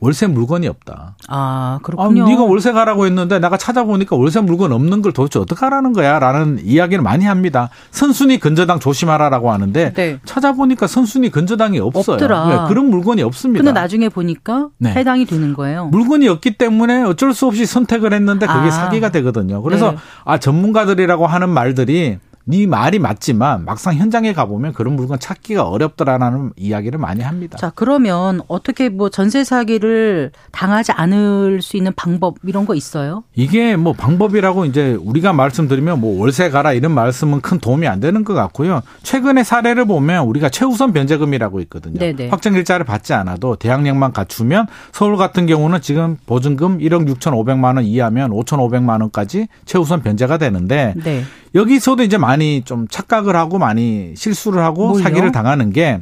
월세 0.00 0.26
물건이 0.26 0.66
없다. 0.66 1.14
아, 1.28 1.78
그렇군요. 1.84 2.24
아, 2.24 2.28
네가 2.28 2.42
월세 2.42 2.72
가라고 2.72 3.06
했는데 3.06 3.38
내가 3.38 3.56
찾아보니까 3.56 4.16
월세 4.16 4.40
물건 4.40 4.72
없는 4.72 5.00
걸 5.00 5.12
도대체 5.12 5.38
어떻게 5.38 5.60
하라는 5.64 5.92
거야? 5.92 6.18
라는 6.18 6.58
이야기를 6.60 7.04
많이 7.04 7.24
합니다. 7.24 7.68
선순위 7.92 8.38
근저당 8.38 8.80
조심하라라고 8.80 9.52
하는데 9.52 9.92
네. 9.92 10.18
찾아보니까 10.24 10.88
선순위 10.88 11.30
근저당이 11.30 11.78
없어요. 11.78 12.14
없더라. 12.14 12.48
네, 12.48 12.68
그런 12.68 12.90
물건이 12.90 13.22
없습니다. 13.22 13.62
근데 13.62 13.80
나중에 13.80 14.08
보니까 14.08 14.70
네. 14.78 14.90
해당이 14.90 15.24
되는 15.24 15.54
거예요. 15.54 15.86
물건이 15.86 16.26
없기 16.26 16.58
때문에 16.58 17.04
어쩔 17.04 17.32
수 17.32 17.46
없이 17.46 17.64
선택을 17.64 18.12
했는데 18.12 18.48
그게 18.48 18.58
아. 18.58 18.70
사기가 18.72 19.10
되거든요. 19.10 19.62
그래서 19.62 19.92
네. 19.92 19.96
아 20.24 20.38
전문가들이라고 20.38 21.28
하는 21.28 21.48
말들이 21.48 22.18
네 22.44 22.66
말이 22.66 22.98
맞지만 22.98 23.64
막상 23.64 23.94
현장에 23.94 24.32
가보면 24.32 24.72
그런 24.72 24.96
물건 24.96 25.18
찾기가 25.18 25.68
어렵더라라는 25.68 26.52
이야기를 26.56 26.98
많이 26.98 27.22
합니다. 27.22 27.56
자, 27.58 27.70
그러면 27.74 28.40
어떻게 28.48 28.88
뭐 28.88 29.08
전세 29.08 29.44
사기를 29.44 30.32
당하지 30.50 30.92
않을 30.92 31.62
수 31.62 31.76
있는 31.76 31.92
방법 31.94 32.36
이런 32.44 32.66
거 32.66 32.74
있어요? 32.74 33.22
이게 33.34 33.76
뭐 33.76 33.92
방법이라고 33.92 34.64
이제 34.64 34.98
우리가 35.00 35.32
말씀드리면 35.32 36.00
뭐 36.00 36.20
월세 36.20 36.50
가라 36.50 36.72
이런 36.72 36.92
말씀은 36.92 37.40
큰 37.40 37.58
도움이 37.58 37.86
안 37.86 38.00
되는 38.00 38.24
것 38.24 38.34
같고요. 38.34 38.82
최근의 39.02 39.44
사례를 39.44 39.84
보면 39.84 40.24
우리가 40.26 40.48
최우선 40.48 40.92
변제금이라고 40.92 41.60
있거든요. 41.60 41.98
네네. 41.98 42.28
확정 42.28 42.54
일자를 42.54 42.84
받지 42.84 43.12
않아도 43.14 43.56
대학력만 43.56 44.12
갖추면 44.12 44.66
서울 44.92 45.16
같은 45.16 45.46
경우는 45.46 45.80
지금 45.80 46.16
보증금 46.26 46.78
1억 46.78 47.08
6천5백만 47.14 47.76
원 47.76 47.84
이하면 47.84 48.30
5천5백만 48.30 49.00
원까지 49.00 49.48
최우선 49.64 50.02
변제가 50.02 50.38
되는데 50.38 50.94
네. 51.04 51.22
여기서도 51.54 52.02
이제 52.02 52.18
많이 52.18 52.62
좀 52.64 52.88
착각을 52.88 53.36
하고 53.36 53.58
많이 53.58 54.14
실수를 54.16 54.62
하고 54.62 54.88
뭘요? 54.88 55.02
사기를 55.02 55.32
당하는 55.32 55.70
게 55.70 56.00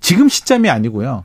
지금 0.00 0.28
시점이 0.28 0.68
아니고요. 0.68 1.24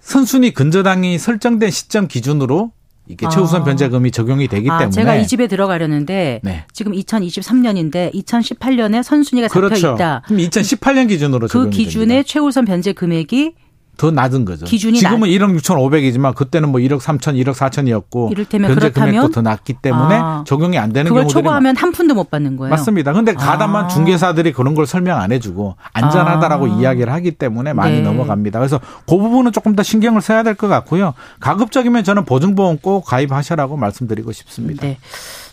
선순위 0.00 0.52
근저당이 0.52 1.18
설정된 1.18 1.70
시점 1.70 2.08
기준으로 2.08 2.72
이게 3.06 3.26
최우선 3.30 3.62
아. 3.62 3.64
변제금이 3.64 4.10
적용이 4.10 4.48
되기 4.48 4.70
아, 4.70 4.78
때문에 4.78 4.92
제가 4.92 5.16
이 5.16 5.26
집에 5.26 5.46
들어가려는데 5.46 6.40
네. 6.42 6.64
지금 6.72 6.92
2023년인데 6.92 8.14
2018년에 8.14 9.02
선순위가 9.02 9.48
잡혀 9.48 9.60
그렇죠. 9.60 9.94
있다. 9.94 10.22
그럼 10.24 10.40
2018년 10.40 11.08
기준으로 11.08 11.48
그 11.48 11.68
기준의 11.68 12.06
됩니다. 12.08 12.26
최우선 12.26 12.64
변제 12.64 12.92
금액이 12.94 13.54
더 13.96 14.10
낮은 14.10 14.44
거죠. 14.44 14.64
기준이 14.64 14.98
지금은 14.98 15.20
낮... 15.20 15.26
1억 15.28 15.58
6천5백이지만 15.60 16.34
그때는 16.34 16.70
뭐 16.70 16.80
1억 16.80 17.00
3천, 17.00 17.40
1억 17.44 17.54
4천이었고 17.54 18.32
이를테면 18.32 18.70
현재 18.70 18.90
금액도 18.90 19.28
더 19.28 19.42
낮기 19.42 19.74
때문에 19.74 20.14
아, 20.14 20.44
적용이 20.46 20.78
안 20.78 20.92
되는 20.92 21.10
경우들이 21.12 21.32
초과하면 21.32 21.76
한 21.76 21.92
푼도 21.92 22.14
못 22.14 22.30
받는 22.30 22.56
거예요. 22.56 22.70
맞습니다. 22.70 23.12
근데 23.12 23.34
아. 23.36 23.88
중개사들이 23.88 24.52
그런 24.52 24.74
걸 24.74 24.86
설명 24.86 25.20
안 25.20 25.30
해주고 25.30 25.76
안전하다라고 25.92 26.64
아. 26.66 26.68
이야기를 26.80 27.12
하기 27.12 27.32
때문에 27.32 27.72
많이 27.74 27.96
네. 27.96 28.00
넘어갑니다. 28.02 28.58
그래서 28.58 28.80
그 29.06 29.16
부분은 29.18 29.52
조금 29.52 29.76
더 29.76 29.82
신경을 29.82 30.20
써야 30.22 30.42
될 30.42 30.54
것 30.54 30.68
같고요. 30.68 31.14
가급적이면 31.40 32.04
저는 32.04 32.24
보증보험 32.24 32.78
꼭 32.78 33.04
가입하셔라고 33.04 33.76
말씀드리고 33.76 34.32
싶습니다. 34.32 34.82
네. 34.86 34.98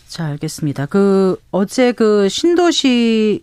자, 0.07 0.25
알겠습니다. 0.25 0.85
그 0.87 1.37
어제 1.51 1.91
그 1.91 2.29
신도시 2.29 3.41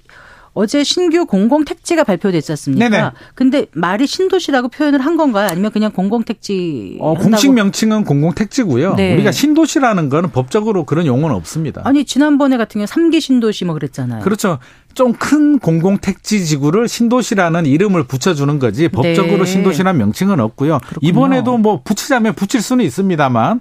어제 0.58 0.82
신규 0.82 1.24
공공 1.24 1.64
택지가 1.64 2.02
발표됐지 2.02 2.50
않습니까? 2.50 2.88
네네. 2.88 3.10
근데 3.36 3.66
말이 3.74 4.08
신도시라고 4.08 4.66
표현을 4.66 4.98
한 4.98 5.16
건가요? 5.16 5.46
아니면 5.48 5.70
그냥 5.70 5.92
공공 5.92 6.24
택지? 6.24 6.96
어, 6.98 7.14
공식 7.14 7.52
명칭은 7.52 8.02
공공 8.02 8.34
택지고요. 8.34 8.96
네. 8.96 9.14
우리가 9.14 9.30
신도시라는 9.30 10.08
거는 10.08 10.32
법적으로 10.32 10.82
그런 10.82 11.06
용어는 11.06 11.36
없습니다. 11.36 11.82
아니, 11.84 12.04
지난번에 12.04 12.56
같은 12.56 12.80
경우 12.80 12.86
3기 12.86 13.20
신도시 13.20 13.66
뭐 13.66 13.74
그랬잖아요. 13.74 14.24
그렇죠. 14.24 14.58
좀 14.94 15.12
큰 15.12 15.60
공공 15.60 15.98
택지 15.98 16.44
지구를 16.44 16.88
신도시라는 16.88 17.64
이름을 17.66 18.02
붙여주는 18.08 18.58
거지 18.58 18.88
법적으로 18.88 19.44
네. 19.44 19.44
신도시라는 19.44 19.96
명칭은 19.96 20.40
없고요. 20.40 20.80
그렇군요. 20.80 21.08
이번에도 21.08 21.56
뭐 21.56 21.82
붙이자면 21.84 22.34
붙일 22.34 22.62
수는 22.62 22.84
있습니다만 22.84 23.60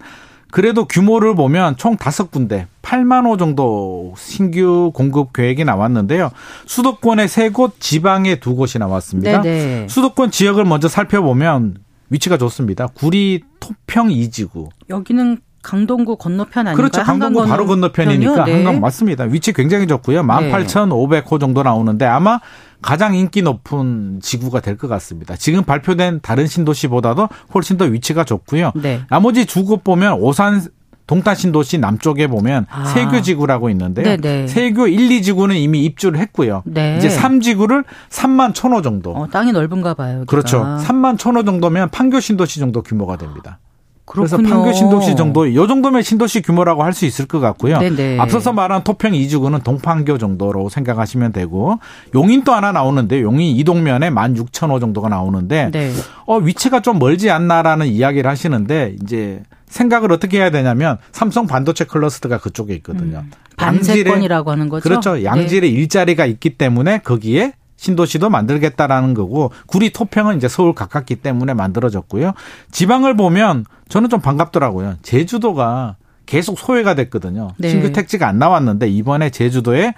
그래도 0.52 0.86
규모를 0.86 1.36
보면 1.36 1.78
총 1.78 1.98
다섯 1.98 2.32
군데 2.32 2.68
8만 2.82 3.26
호 3.26 3.38
정도 3.38 4.14
신규 4.18 4.92
공급 4.94 5.34
계획이 5.34 5.66
나왔는데요. 5.66 6.32
수도권에 6.66 7.28
세 7.28 7.50
곳, 7.50 7.80
지방에 7.80 8.40
두 8.40 8.56
곳이 8.56 8.80
나왔습니다. 8.80 9.42
네네. 9.42 9.88
수도권 9.90 10.32
지역을 10.32 10.64
먼저 10.66 10.88
살펴보면 10.88 11.76
위치가 12.10 12.38
좋습니다. 12.38 12.88
구리 12.88 13.44
토평 13.60 14.12
이지구. 14.12 14.70
여기는 14.90 15.40
강동구 15.64 16.16
건너편 16.16 16.68
아닌가요? 16.68 16.76
그렇죠. 16.78 17.04
강동구 17.04 17.46
바로 17.46 17.66
건너편이니까 17.66 18.46
네. 18.46 18.54
한강 18.54 18.80
맞습니다. 18.80 19.26
위치 19.26 19.52
굉장히 19.52 19.86
좋고요. 19.86 20.22
18,500호 20.24 21.42
정도 21.42 21.62
나오는데 21.62 22.06
아마 22.06 22.40
가장 22.82 23.16
인기 23.16 23.42
높은 23.42 24.20
지구가 24.22 24.62
될 24.62 24.78
것 24.78 24.88
같습니다. 24.88 25.36
지금 25.36 25.64
발표된 25.64 26.20
다른 26.22 26.46
신도시보다도 26.48 27.28
훨씬 27.54 27.78
더 27.78 27.86
위치가 27.86 28.24
좋고요. 28.24 28.72
네. 28.76 29.02
나머지 29.10 29.46
두 29.46 29.66
곳 29.66 29.84
보면 29.84 30.14
오산 30.22 30.62
동탄 31.08 31.36
신도시 31.36 31.78
남쪽에 31.78 32.28
보면 32.28 32.66
아. 32.70 32.84
세교 32.86 33.22
지구라고 33.22 33.70
있는데요. 33.70 34.06
네네. 34.18 34.48
세교 34.48 34.88
1, 34.88 35.10
2지구는 35.22 35.56
이미 35.56 35.86
입주를 35.86 36.20
했고요. 36.20 36.64
네. 36.66 36.98
이제 36.98 37.08
3지구를 37.08 37.86
3만 38.10 38.54
1천호 38.54 38.84
정도. 38.84 39.12
어, 39.16 39.28
땅이 39.28 39.54
넓은가 39.54 39.94
봐요. 39.94 40.18
여기가. 40.20 40.26
그렇죠. 40.30 40.60
3만 40.64 41.18
1천호 41.18 41.46
정도면 41.46 41.90
판교 41.92 42.20
신도시 42.20 42.60
정도 42.60 42.82
규모가 42.84 43.16
됩니다. 43.18 43.60
그렇군요. 44.08 44.38
그래서 44.38 44.56
판교 44.56 44.74
신도시 44.74 45.16
정도, 45.16 45.46
이 45.46 45.54
정도면 45.54 46.02
신도시 46.02 46.42
규모라고 46.42 46.84
할 46.84 46.94
수 46.98 47.06
있을 47.06 47.28
것 47.28 47.40
같고요. 47.40 47.78
네네. 47.78 48.18
앞서서 48.20 48.54
말한 48.54 48.84
토평 48.84 49.14
이주구는 49.14 49.60
동판교 49.62 50.18
정도로 50.18 50.70
생각하시면 50.70 51.32
되고 51.32 51.80
용인 52.16 52.44
또 52.44 52.54
하나 52.54 52.72
나오는데 52.72 53.22
용인 53.22 53.56
이동면에 53.56 54.10
16,000호 54.10 54.80
정도가 54.80 55.10
나오는데 55.10 55.70
네. 55.72 55.92
어 56.26 56.38
위치가 56.38 56.80
좀 56.80 56.98
멀지 56.98 57.30
않나라는 57.30 57.86
이야기를 57.88 58.28
하시는데 58.28 58.96
이제 59.04 59.44
생각을 59.68 60.12
어떻게 60.12 60.40
해야 60.40 60.50
되냐면 60.50 60.98
삼성 61.12 61.46
반도체 61.46 61.84
클러스터가 61.84 62.40
그쪽에 62.40 62.74
있거든요. 62.76 63.20
음, 63.20 63.32
반세권이라고 63.58 64.50
하는 64.52 64.70
거죠. 64.70 64.84
그렇죠. 64.84 65.24
양질의 65.24 65.70
네. 65.72 65.78
일자리가 65.78 66.26
있기 66.26 66.52
때문에 66.58 67.00
거기에 67.00 67.54
신도시도 67.78 68.30
만들겠다라는 68.30 69.14
거고 69.14 69.52
구리 69.66 69.92
토평은 69.92 70.38
이제 70.38 70.48
서울 70.48 70.74
가깝기 70.74 71.18
때문에 71.18 71.54
만들어졌고요. 71.54 72.34
지방을 72.72 73.16
보면 73.16 73.66
저는 73.88 74.10
좀 74.10 74.20
반갑더라고요. 74.20 74.96
제주도가 75.02 75.96
계속 76.26 76.60
소외가 76.60 76.94
됐거든요. 76.94 77.52
네. 77.58 77.70
신규 77.70 77.94
택지가 77.94 78.28
안 78.28 78.38
나왔는데 78.38 78.90
이번에 78.90 79.30
제주도에 79.30 79.94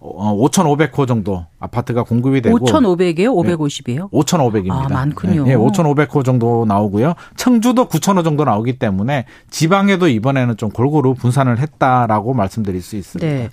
5,500호 0.00 1.06
정도 1.06 1.44
아파트가 1.58 2.04
공급이 2.04 2.40
되고 2.40 2.58
5,500이에요? 2.58 3.34
550이에요? 3.34 4.10
5,500입니다. 4.10 4.72
아, 4.72 4.88
많군요. 4.88 5.44
네, 5.44 5.54
5,500호 5.54 6.24
정도 6.24 6.64
나오고요. 6.66 7.14
청주도 7.36 7.88
9,000호 7.88 8.24
정도 8.24 8.44
나오기 8.44 8.78
때문에 8.78 9.26
지방에도 9.50 10.08
이번에는 10.08 10.56
좀 10.56 10.70
골고루 10.70 11.14
분산을 11.14 11.58
했다라고 11.58 12.32
말씀드릴 12.32 12.80
수 12.80 12.96
있습니다. 12.96 13.26
네. 13.26 13.50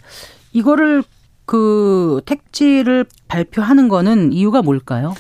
이거를 0.54 1.04
그 1.48 2.22
택지를 2.26 3.06
발표하는 3.30 3.88
거는 3.88 4.34
이유가 4.34 4.62
뭘까요? 4.62 5.16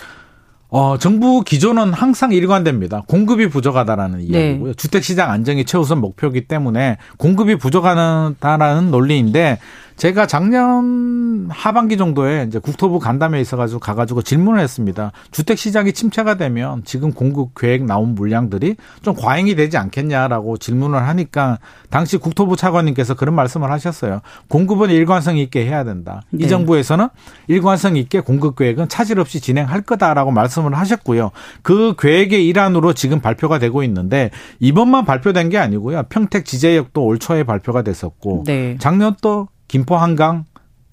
어, 0.69 0.97
정부 0.97 1.41
기조는 1.41 1.93
항상 1.93 2.33
일관됩니다. 2.33 3.03
공급이 3.07 3.47
부족하다라는 3.47 4.19
네. 4.19 4.49
이야기고요. 4.49 4.73
주택시장 4.73 5.31
안정이 5.31 5.63
최우선 5.63 6.01
목표이기 6.01 6.47
때문에 6.47 6.97
공급이 7.17 7.55
부족하다라는 7.55 8.91
논리인데 8.91 9.59
제가 9.97 10.27
작년 10.27 11.47
하반기 11.49 11.97
정도에 11.97 12.45
이제 12.47 12.59
국토부 12.59 12.99
간담회 12.99 13.41
있어가지고 13.41 13.79
가가지고 13.79 14.21
질문을 14.21 14.61
했습니다. 14.61 15.11
주택 15.31 15.57
시장이 15.57 15.91
침체가 15.91 16.35
되면 16.35 16.83
지금 16.85 17.11
공급 17.11 17.55
계획 17.55 17.83
나온 17.83 18.13
물량들이 18.13 18.75
좀 19.01 19.15
과잉이 19.15 19.55
되지 19.55 19.77
않겠냐라고 19.77 20.57
질문을 20.57 21.07
하니까 21.07 21.57
당시 21.89 22.17
국토부 22.17 22.55
차관님께서 22.55 23.15
그런 23.15 23.33
말씀을 23.33 23.71
하셨어요. 23.71 24.21
공급은 24.49 24.91
일관성 24.91 25.37
있게 25.37 25.65
해야 25.65 25.83
된다. 25.83 26.21
네. 26.29 26.45
이 26.45 26.47
정부에서는 26.47 27.07
일관성 27.47 27.97
있게 27.97 28.19
공급 28.19 28.55
계획은 28.55 28.89
차질 28.89 29.19
없이 29.19 29.41
진행할 29.41 29.81
거다라고 29.81 30.29
말씀을 30.29 30.75
하셨고요. 30.75 31.31
그 31.63 31.95
계획의 31.97 32.47
일환으로 32.47 32.93
지금 32.93 33.19
발표가 33.19 33.57
되고 33.57 33.81
있는데 33.83 34.29
이번만 34.59 35.05
발표된 35.05 35.49
게 35.49 35.57
아니고요. 35.57 36.03
평택 36.09 36.45
지제역도 36.45 37.03
올 37.03 37.17
초에 37.17 37.43
발표가 37.43 37.81
됐었고 37.81 38.43
네. 38.45 38.77
작년 38.79 39.15
또 39.21 39.47
김포 39.67 39.97
한강 39.97 40.45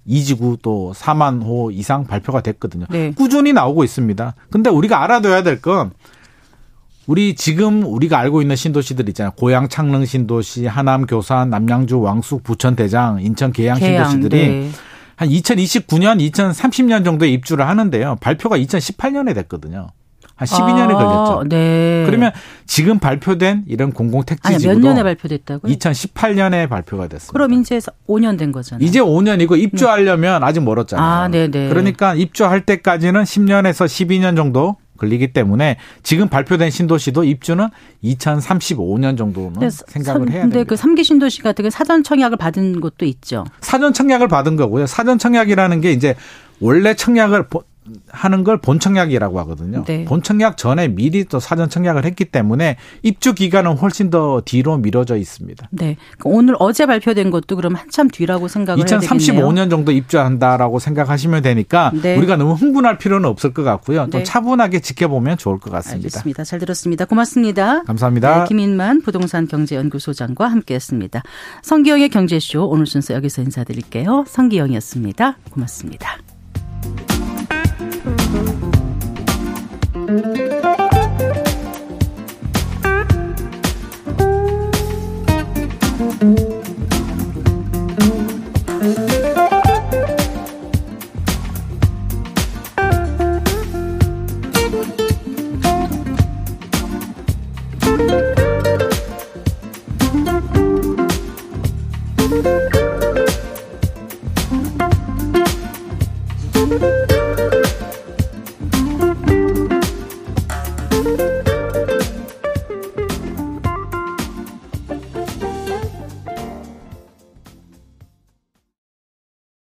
이지구 0.07 0.59
또 0.63 0.93
4만 0.95 1.43
호 1.43 1.71
이상 1.71 2.05
발표가 2.05 2.41
됐거든요. 2.43 2.87
네. 2.91 3.13
꾸준히 3.13 3.53
나오고 3.53 3.85
있습니다. 3.85 4.35
근데 4.51 4.71
우리가 4.71 5.03
알아둬야 5.03 5.43
될 5.43 5.61
건 5.61 5.93
우리 7.07 7.35
지금 7.35 7.85
우리가 7.85 8.19
알고 8.19 8.41
있는 8.41 8.57
신도시들 8.57 9.09
있잖아요. 9.11 9.33
고양 9.37 9.69
창릉 9.69 10.07
신도시, 10.07 10.67
하남 10.67 11.07
교산, 11.07 11.51
남양주 11.51 12.01
왕숙, 12.01 12.43
부천 12.43 12.77
대장, 12.77 13.21
인천 13.21 13.53
계양, 13.53 13.79
계양 13.79 14.09
신도시들이 14.11 14.49
네. 14.49 14.71
한 15.17 15.29
2029년, 15.29 16.19
2030년 16.33 17.05
정도에 17.05 17.29
입주를 17.29 17.69
하는데요. 17.69 18.17
발표가 18.21 18.57
2018년에 18.59 19.35
됐거든요. 19.35 19.89
한 20.37 20.49
12년이 20.49 20.91
아, 20.91 20.95
걸렸죠. 20.95 21.49
네. 21.49 22.03
그러면 22.07 22.33
지금 22.67 22.99
발표된 22.99 23.65
이런 23.69 23.93
공공 23.93 24.25
택지 24.25 24.59
지구도 24.59 24.81
몇 24.81 24.89
년에 24.89 25.03
발표됐다고요? 25.03 25.73
2018년에 25.73 26.69
발표가 26.69 27.07
됐습니다. 27.07 27.33
그럼 27.33 27.53
이제 27.53 27.79
5년 28.09 28.37
된 28.39 28.51
거잖아요. 28.51 28.85
이제 28.85 29.01
5년이고 29.01 29.59
입주하려면 29.59 30.41
네. 30.41 30.47
아직 30.47 30.61
멀었잖아요. 30.61 31.07
아, 31.07 31.29
네네. 31.29 31.51
네. 31.51 31.69
그러니까 31.69 32.15
입주할 32.15 32.67
때까지는 32.67 33.23
10년에서 33.23 33.87
12년 33.87 34.35
정도 34.35 34.77
걸리기 34.97 35.33
때문에 35.33 35.77
지금 36.03 36.29
발표된 36.29 36.71
신도시도 36.71 37.25
입주는 37.25 37.67
2035년 38.05 39.19
정도는 39.19 39.71
생각을 39.71 40.31
해야 40.31 40.43
됩니다. 40.43 40.59
근데 40.59 40.65
그 40.65 40.75
3기 40.77 41.05
신도시 41.05 41.43
같은 41.43 41.65
게 41.65 41.71
사전 41.71 42.03
청약을 42.03 42.39
받은 42.39 42.81
곳도 42.81 43.05
있죠. 43.07 43.45
사전 43.61 43.93
청약을 43.93 44.29
받은 44.29 44.57
거고요. 44.57 44.87
사전 44.87 45.19
청약이라는 45.19 45.81
게 45.81 45.93
이제 45.93 46.15
원래 46.61 46.95
청약을 46.95 47.49
하는 48.09 48.45
걸 48.45 48.59
본청약이라고 48.59 49.39
하거든요. 49.41 49.85
네. 49.85 50.05
본청약 50.05 50.57
전에 50.57 50.89
미리 50.89 51.25
또 51.25 51.39
사전 51.39 51.69
청약을 51.69 52.05
했기 52.05 52.25
때문에 52.25 52.77
입주 53.03 53.35
기간은 53.35 53.77
훨씬 53.77 54.11
더 54.11 54.41
뒤로 54.45 54.79
미뤄져 54.79 55.17
있습니다. 55.17 55.69
네. 55.71 55.97
오늘 56.25 56.57
어제 56.59 56.87
발표된 56.87 57.31
것도 57.31 57.57
그럼 57.57 57.75
한참 57.75 58.09
뒤라고 58.09 58.49
생각을 58.49 58.85
2035년 58.85 59.69
정도 59.69 59.93
입주한다라고 59.93 60.79
생각하시면 60.79 61.43
되니까 61.43 61.93
네. 62.03 62.17
우리가 62.17 62.37
너무 62.37 62.55
흥분할 62.55 62.97
필요는 62.99 63.29
없을 63.29 63.53
것 63.53 63.63
같고요. 63.63 64.09
좀 64.11 64.21
네. 64.21 64.23
차분하게 64.23 64.81
지켜보면 64.81 65.37
좋을 65.37 65.59
것 65.59 65.71
같습니다. 65.71 66.07
알겠습니다. 66.07 66.45
잘 66.45 66.59
들었습니다. 66.59 67.05
고맙습니다. 67.05 67.83
감사합니다. 67.83 68.41
네, 68.41 68.49
김인만 68.49 69.03
부동산 69.03 69.47
경제연구소장과 69.47 70.47
함께했습니다. 70.47 71.23
성기영의 71.63 72.09
경제쇼 72.09 72.67
오늘 72.67 72.87
순서 72.87 73.15
여기서 73.15 73.43
인사드릴게요. 73.43 74.25
성기영이었습니다. 74.27 75.37
고맙습니다. 75.51 76.19
thank 80.23 80.39
you. 80.39 80.44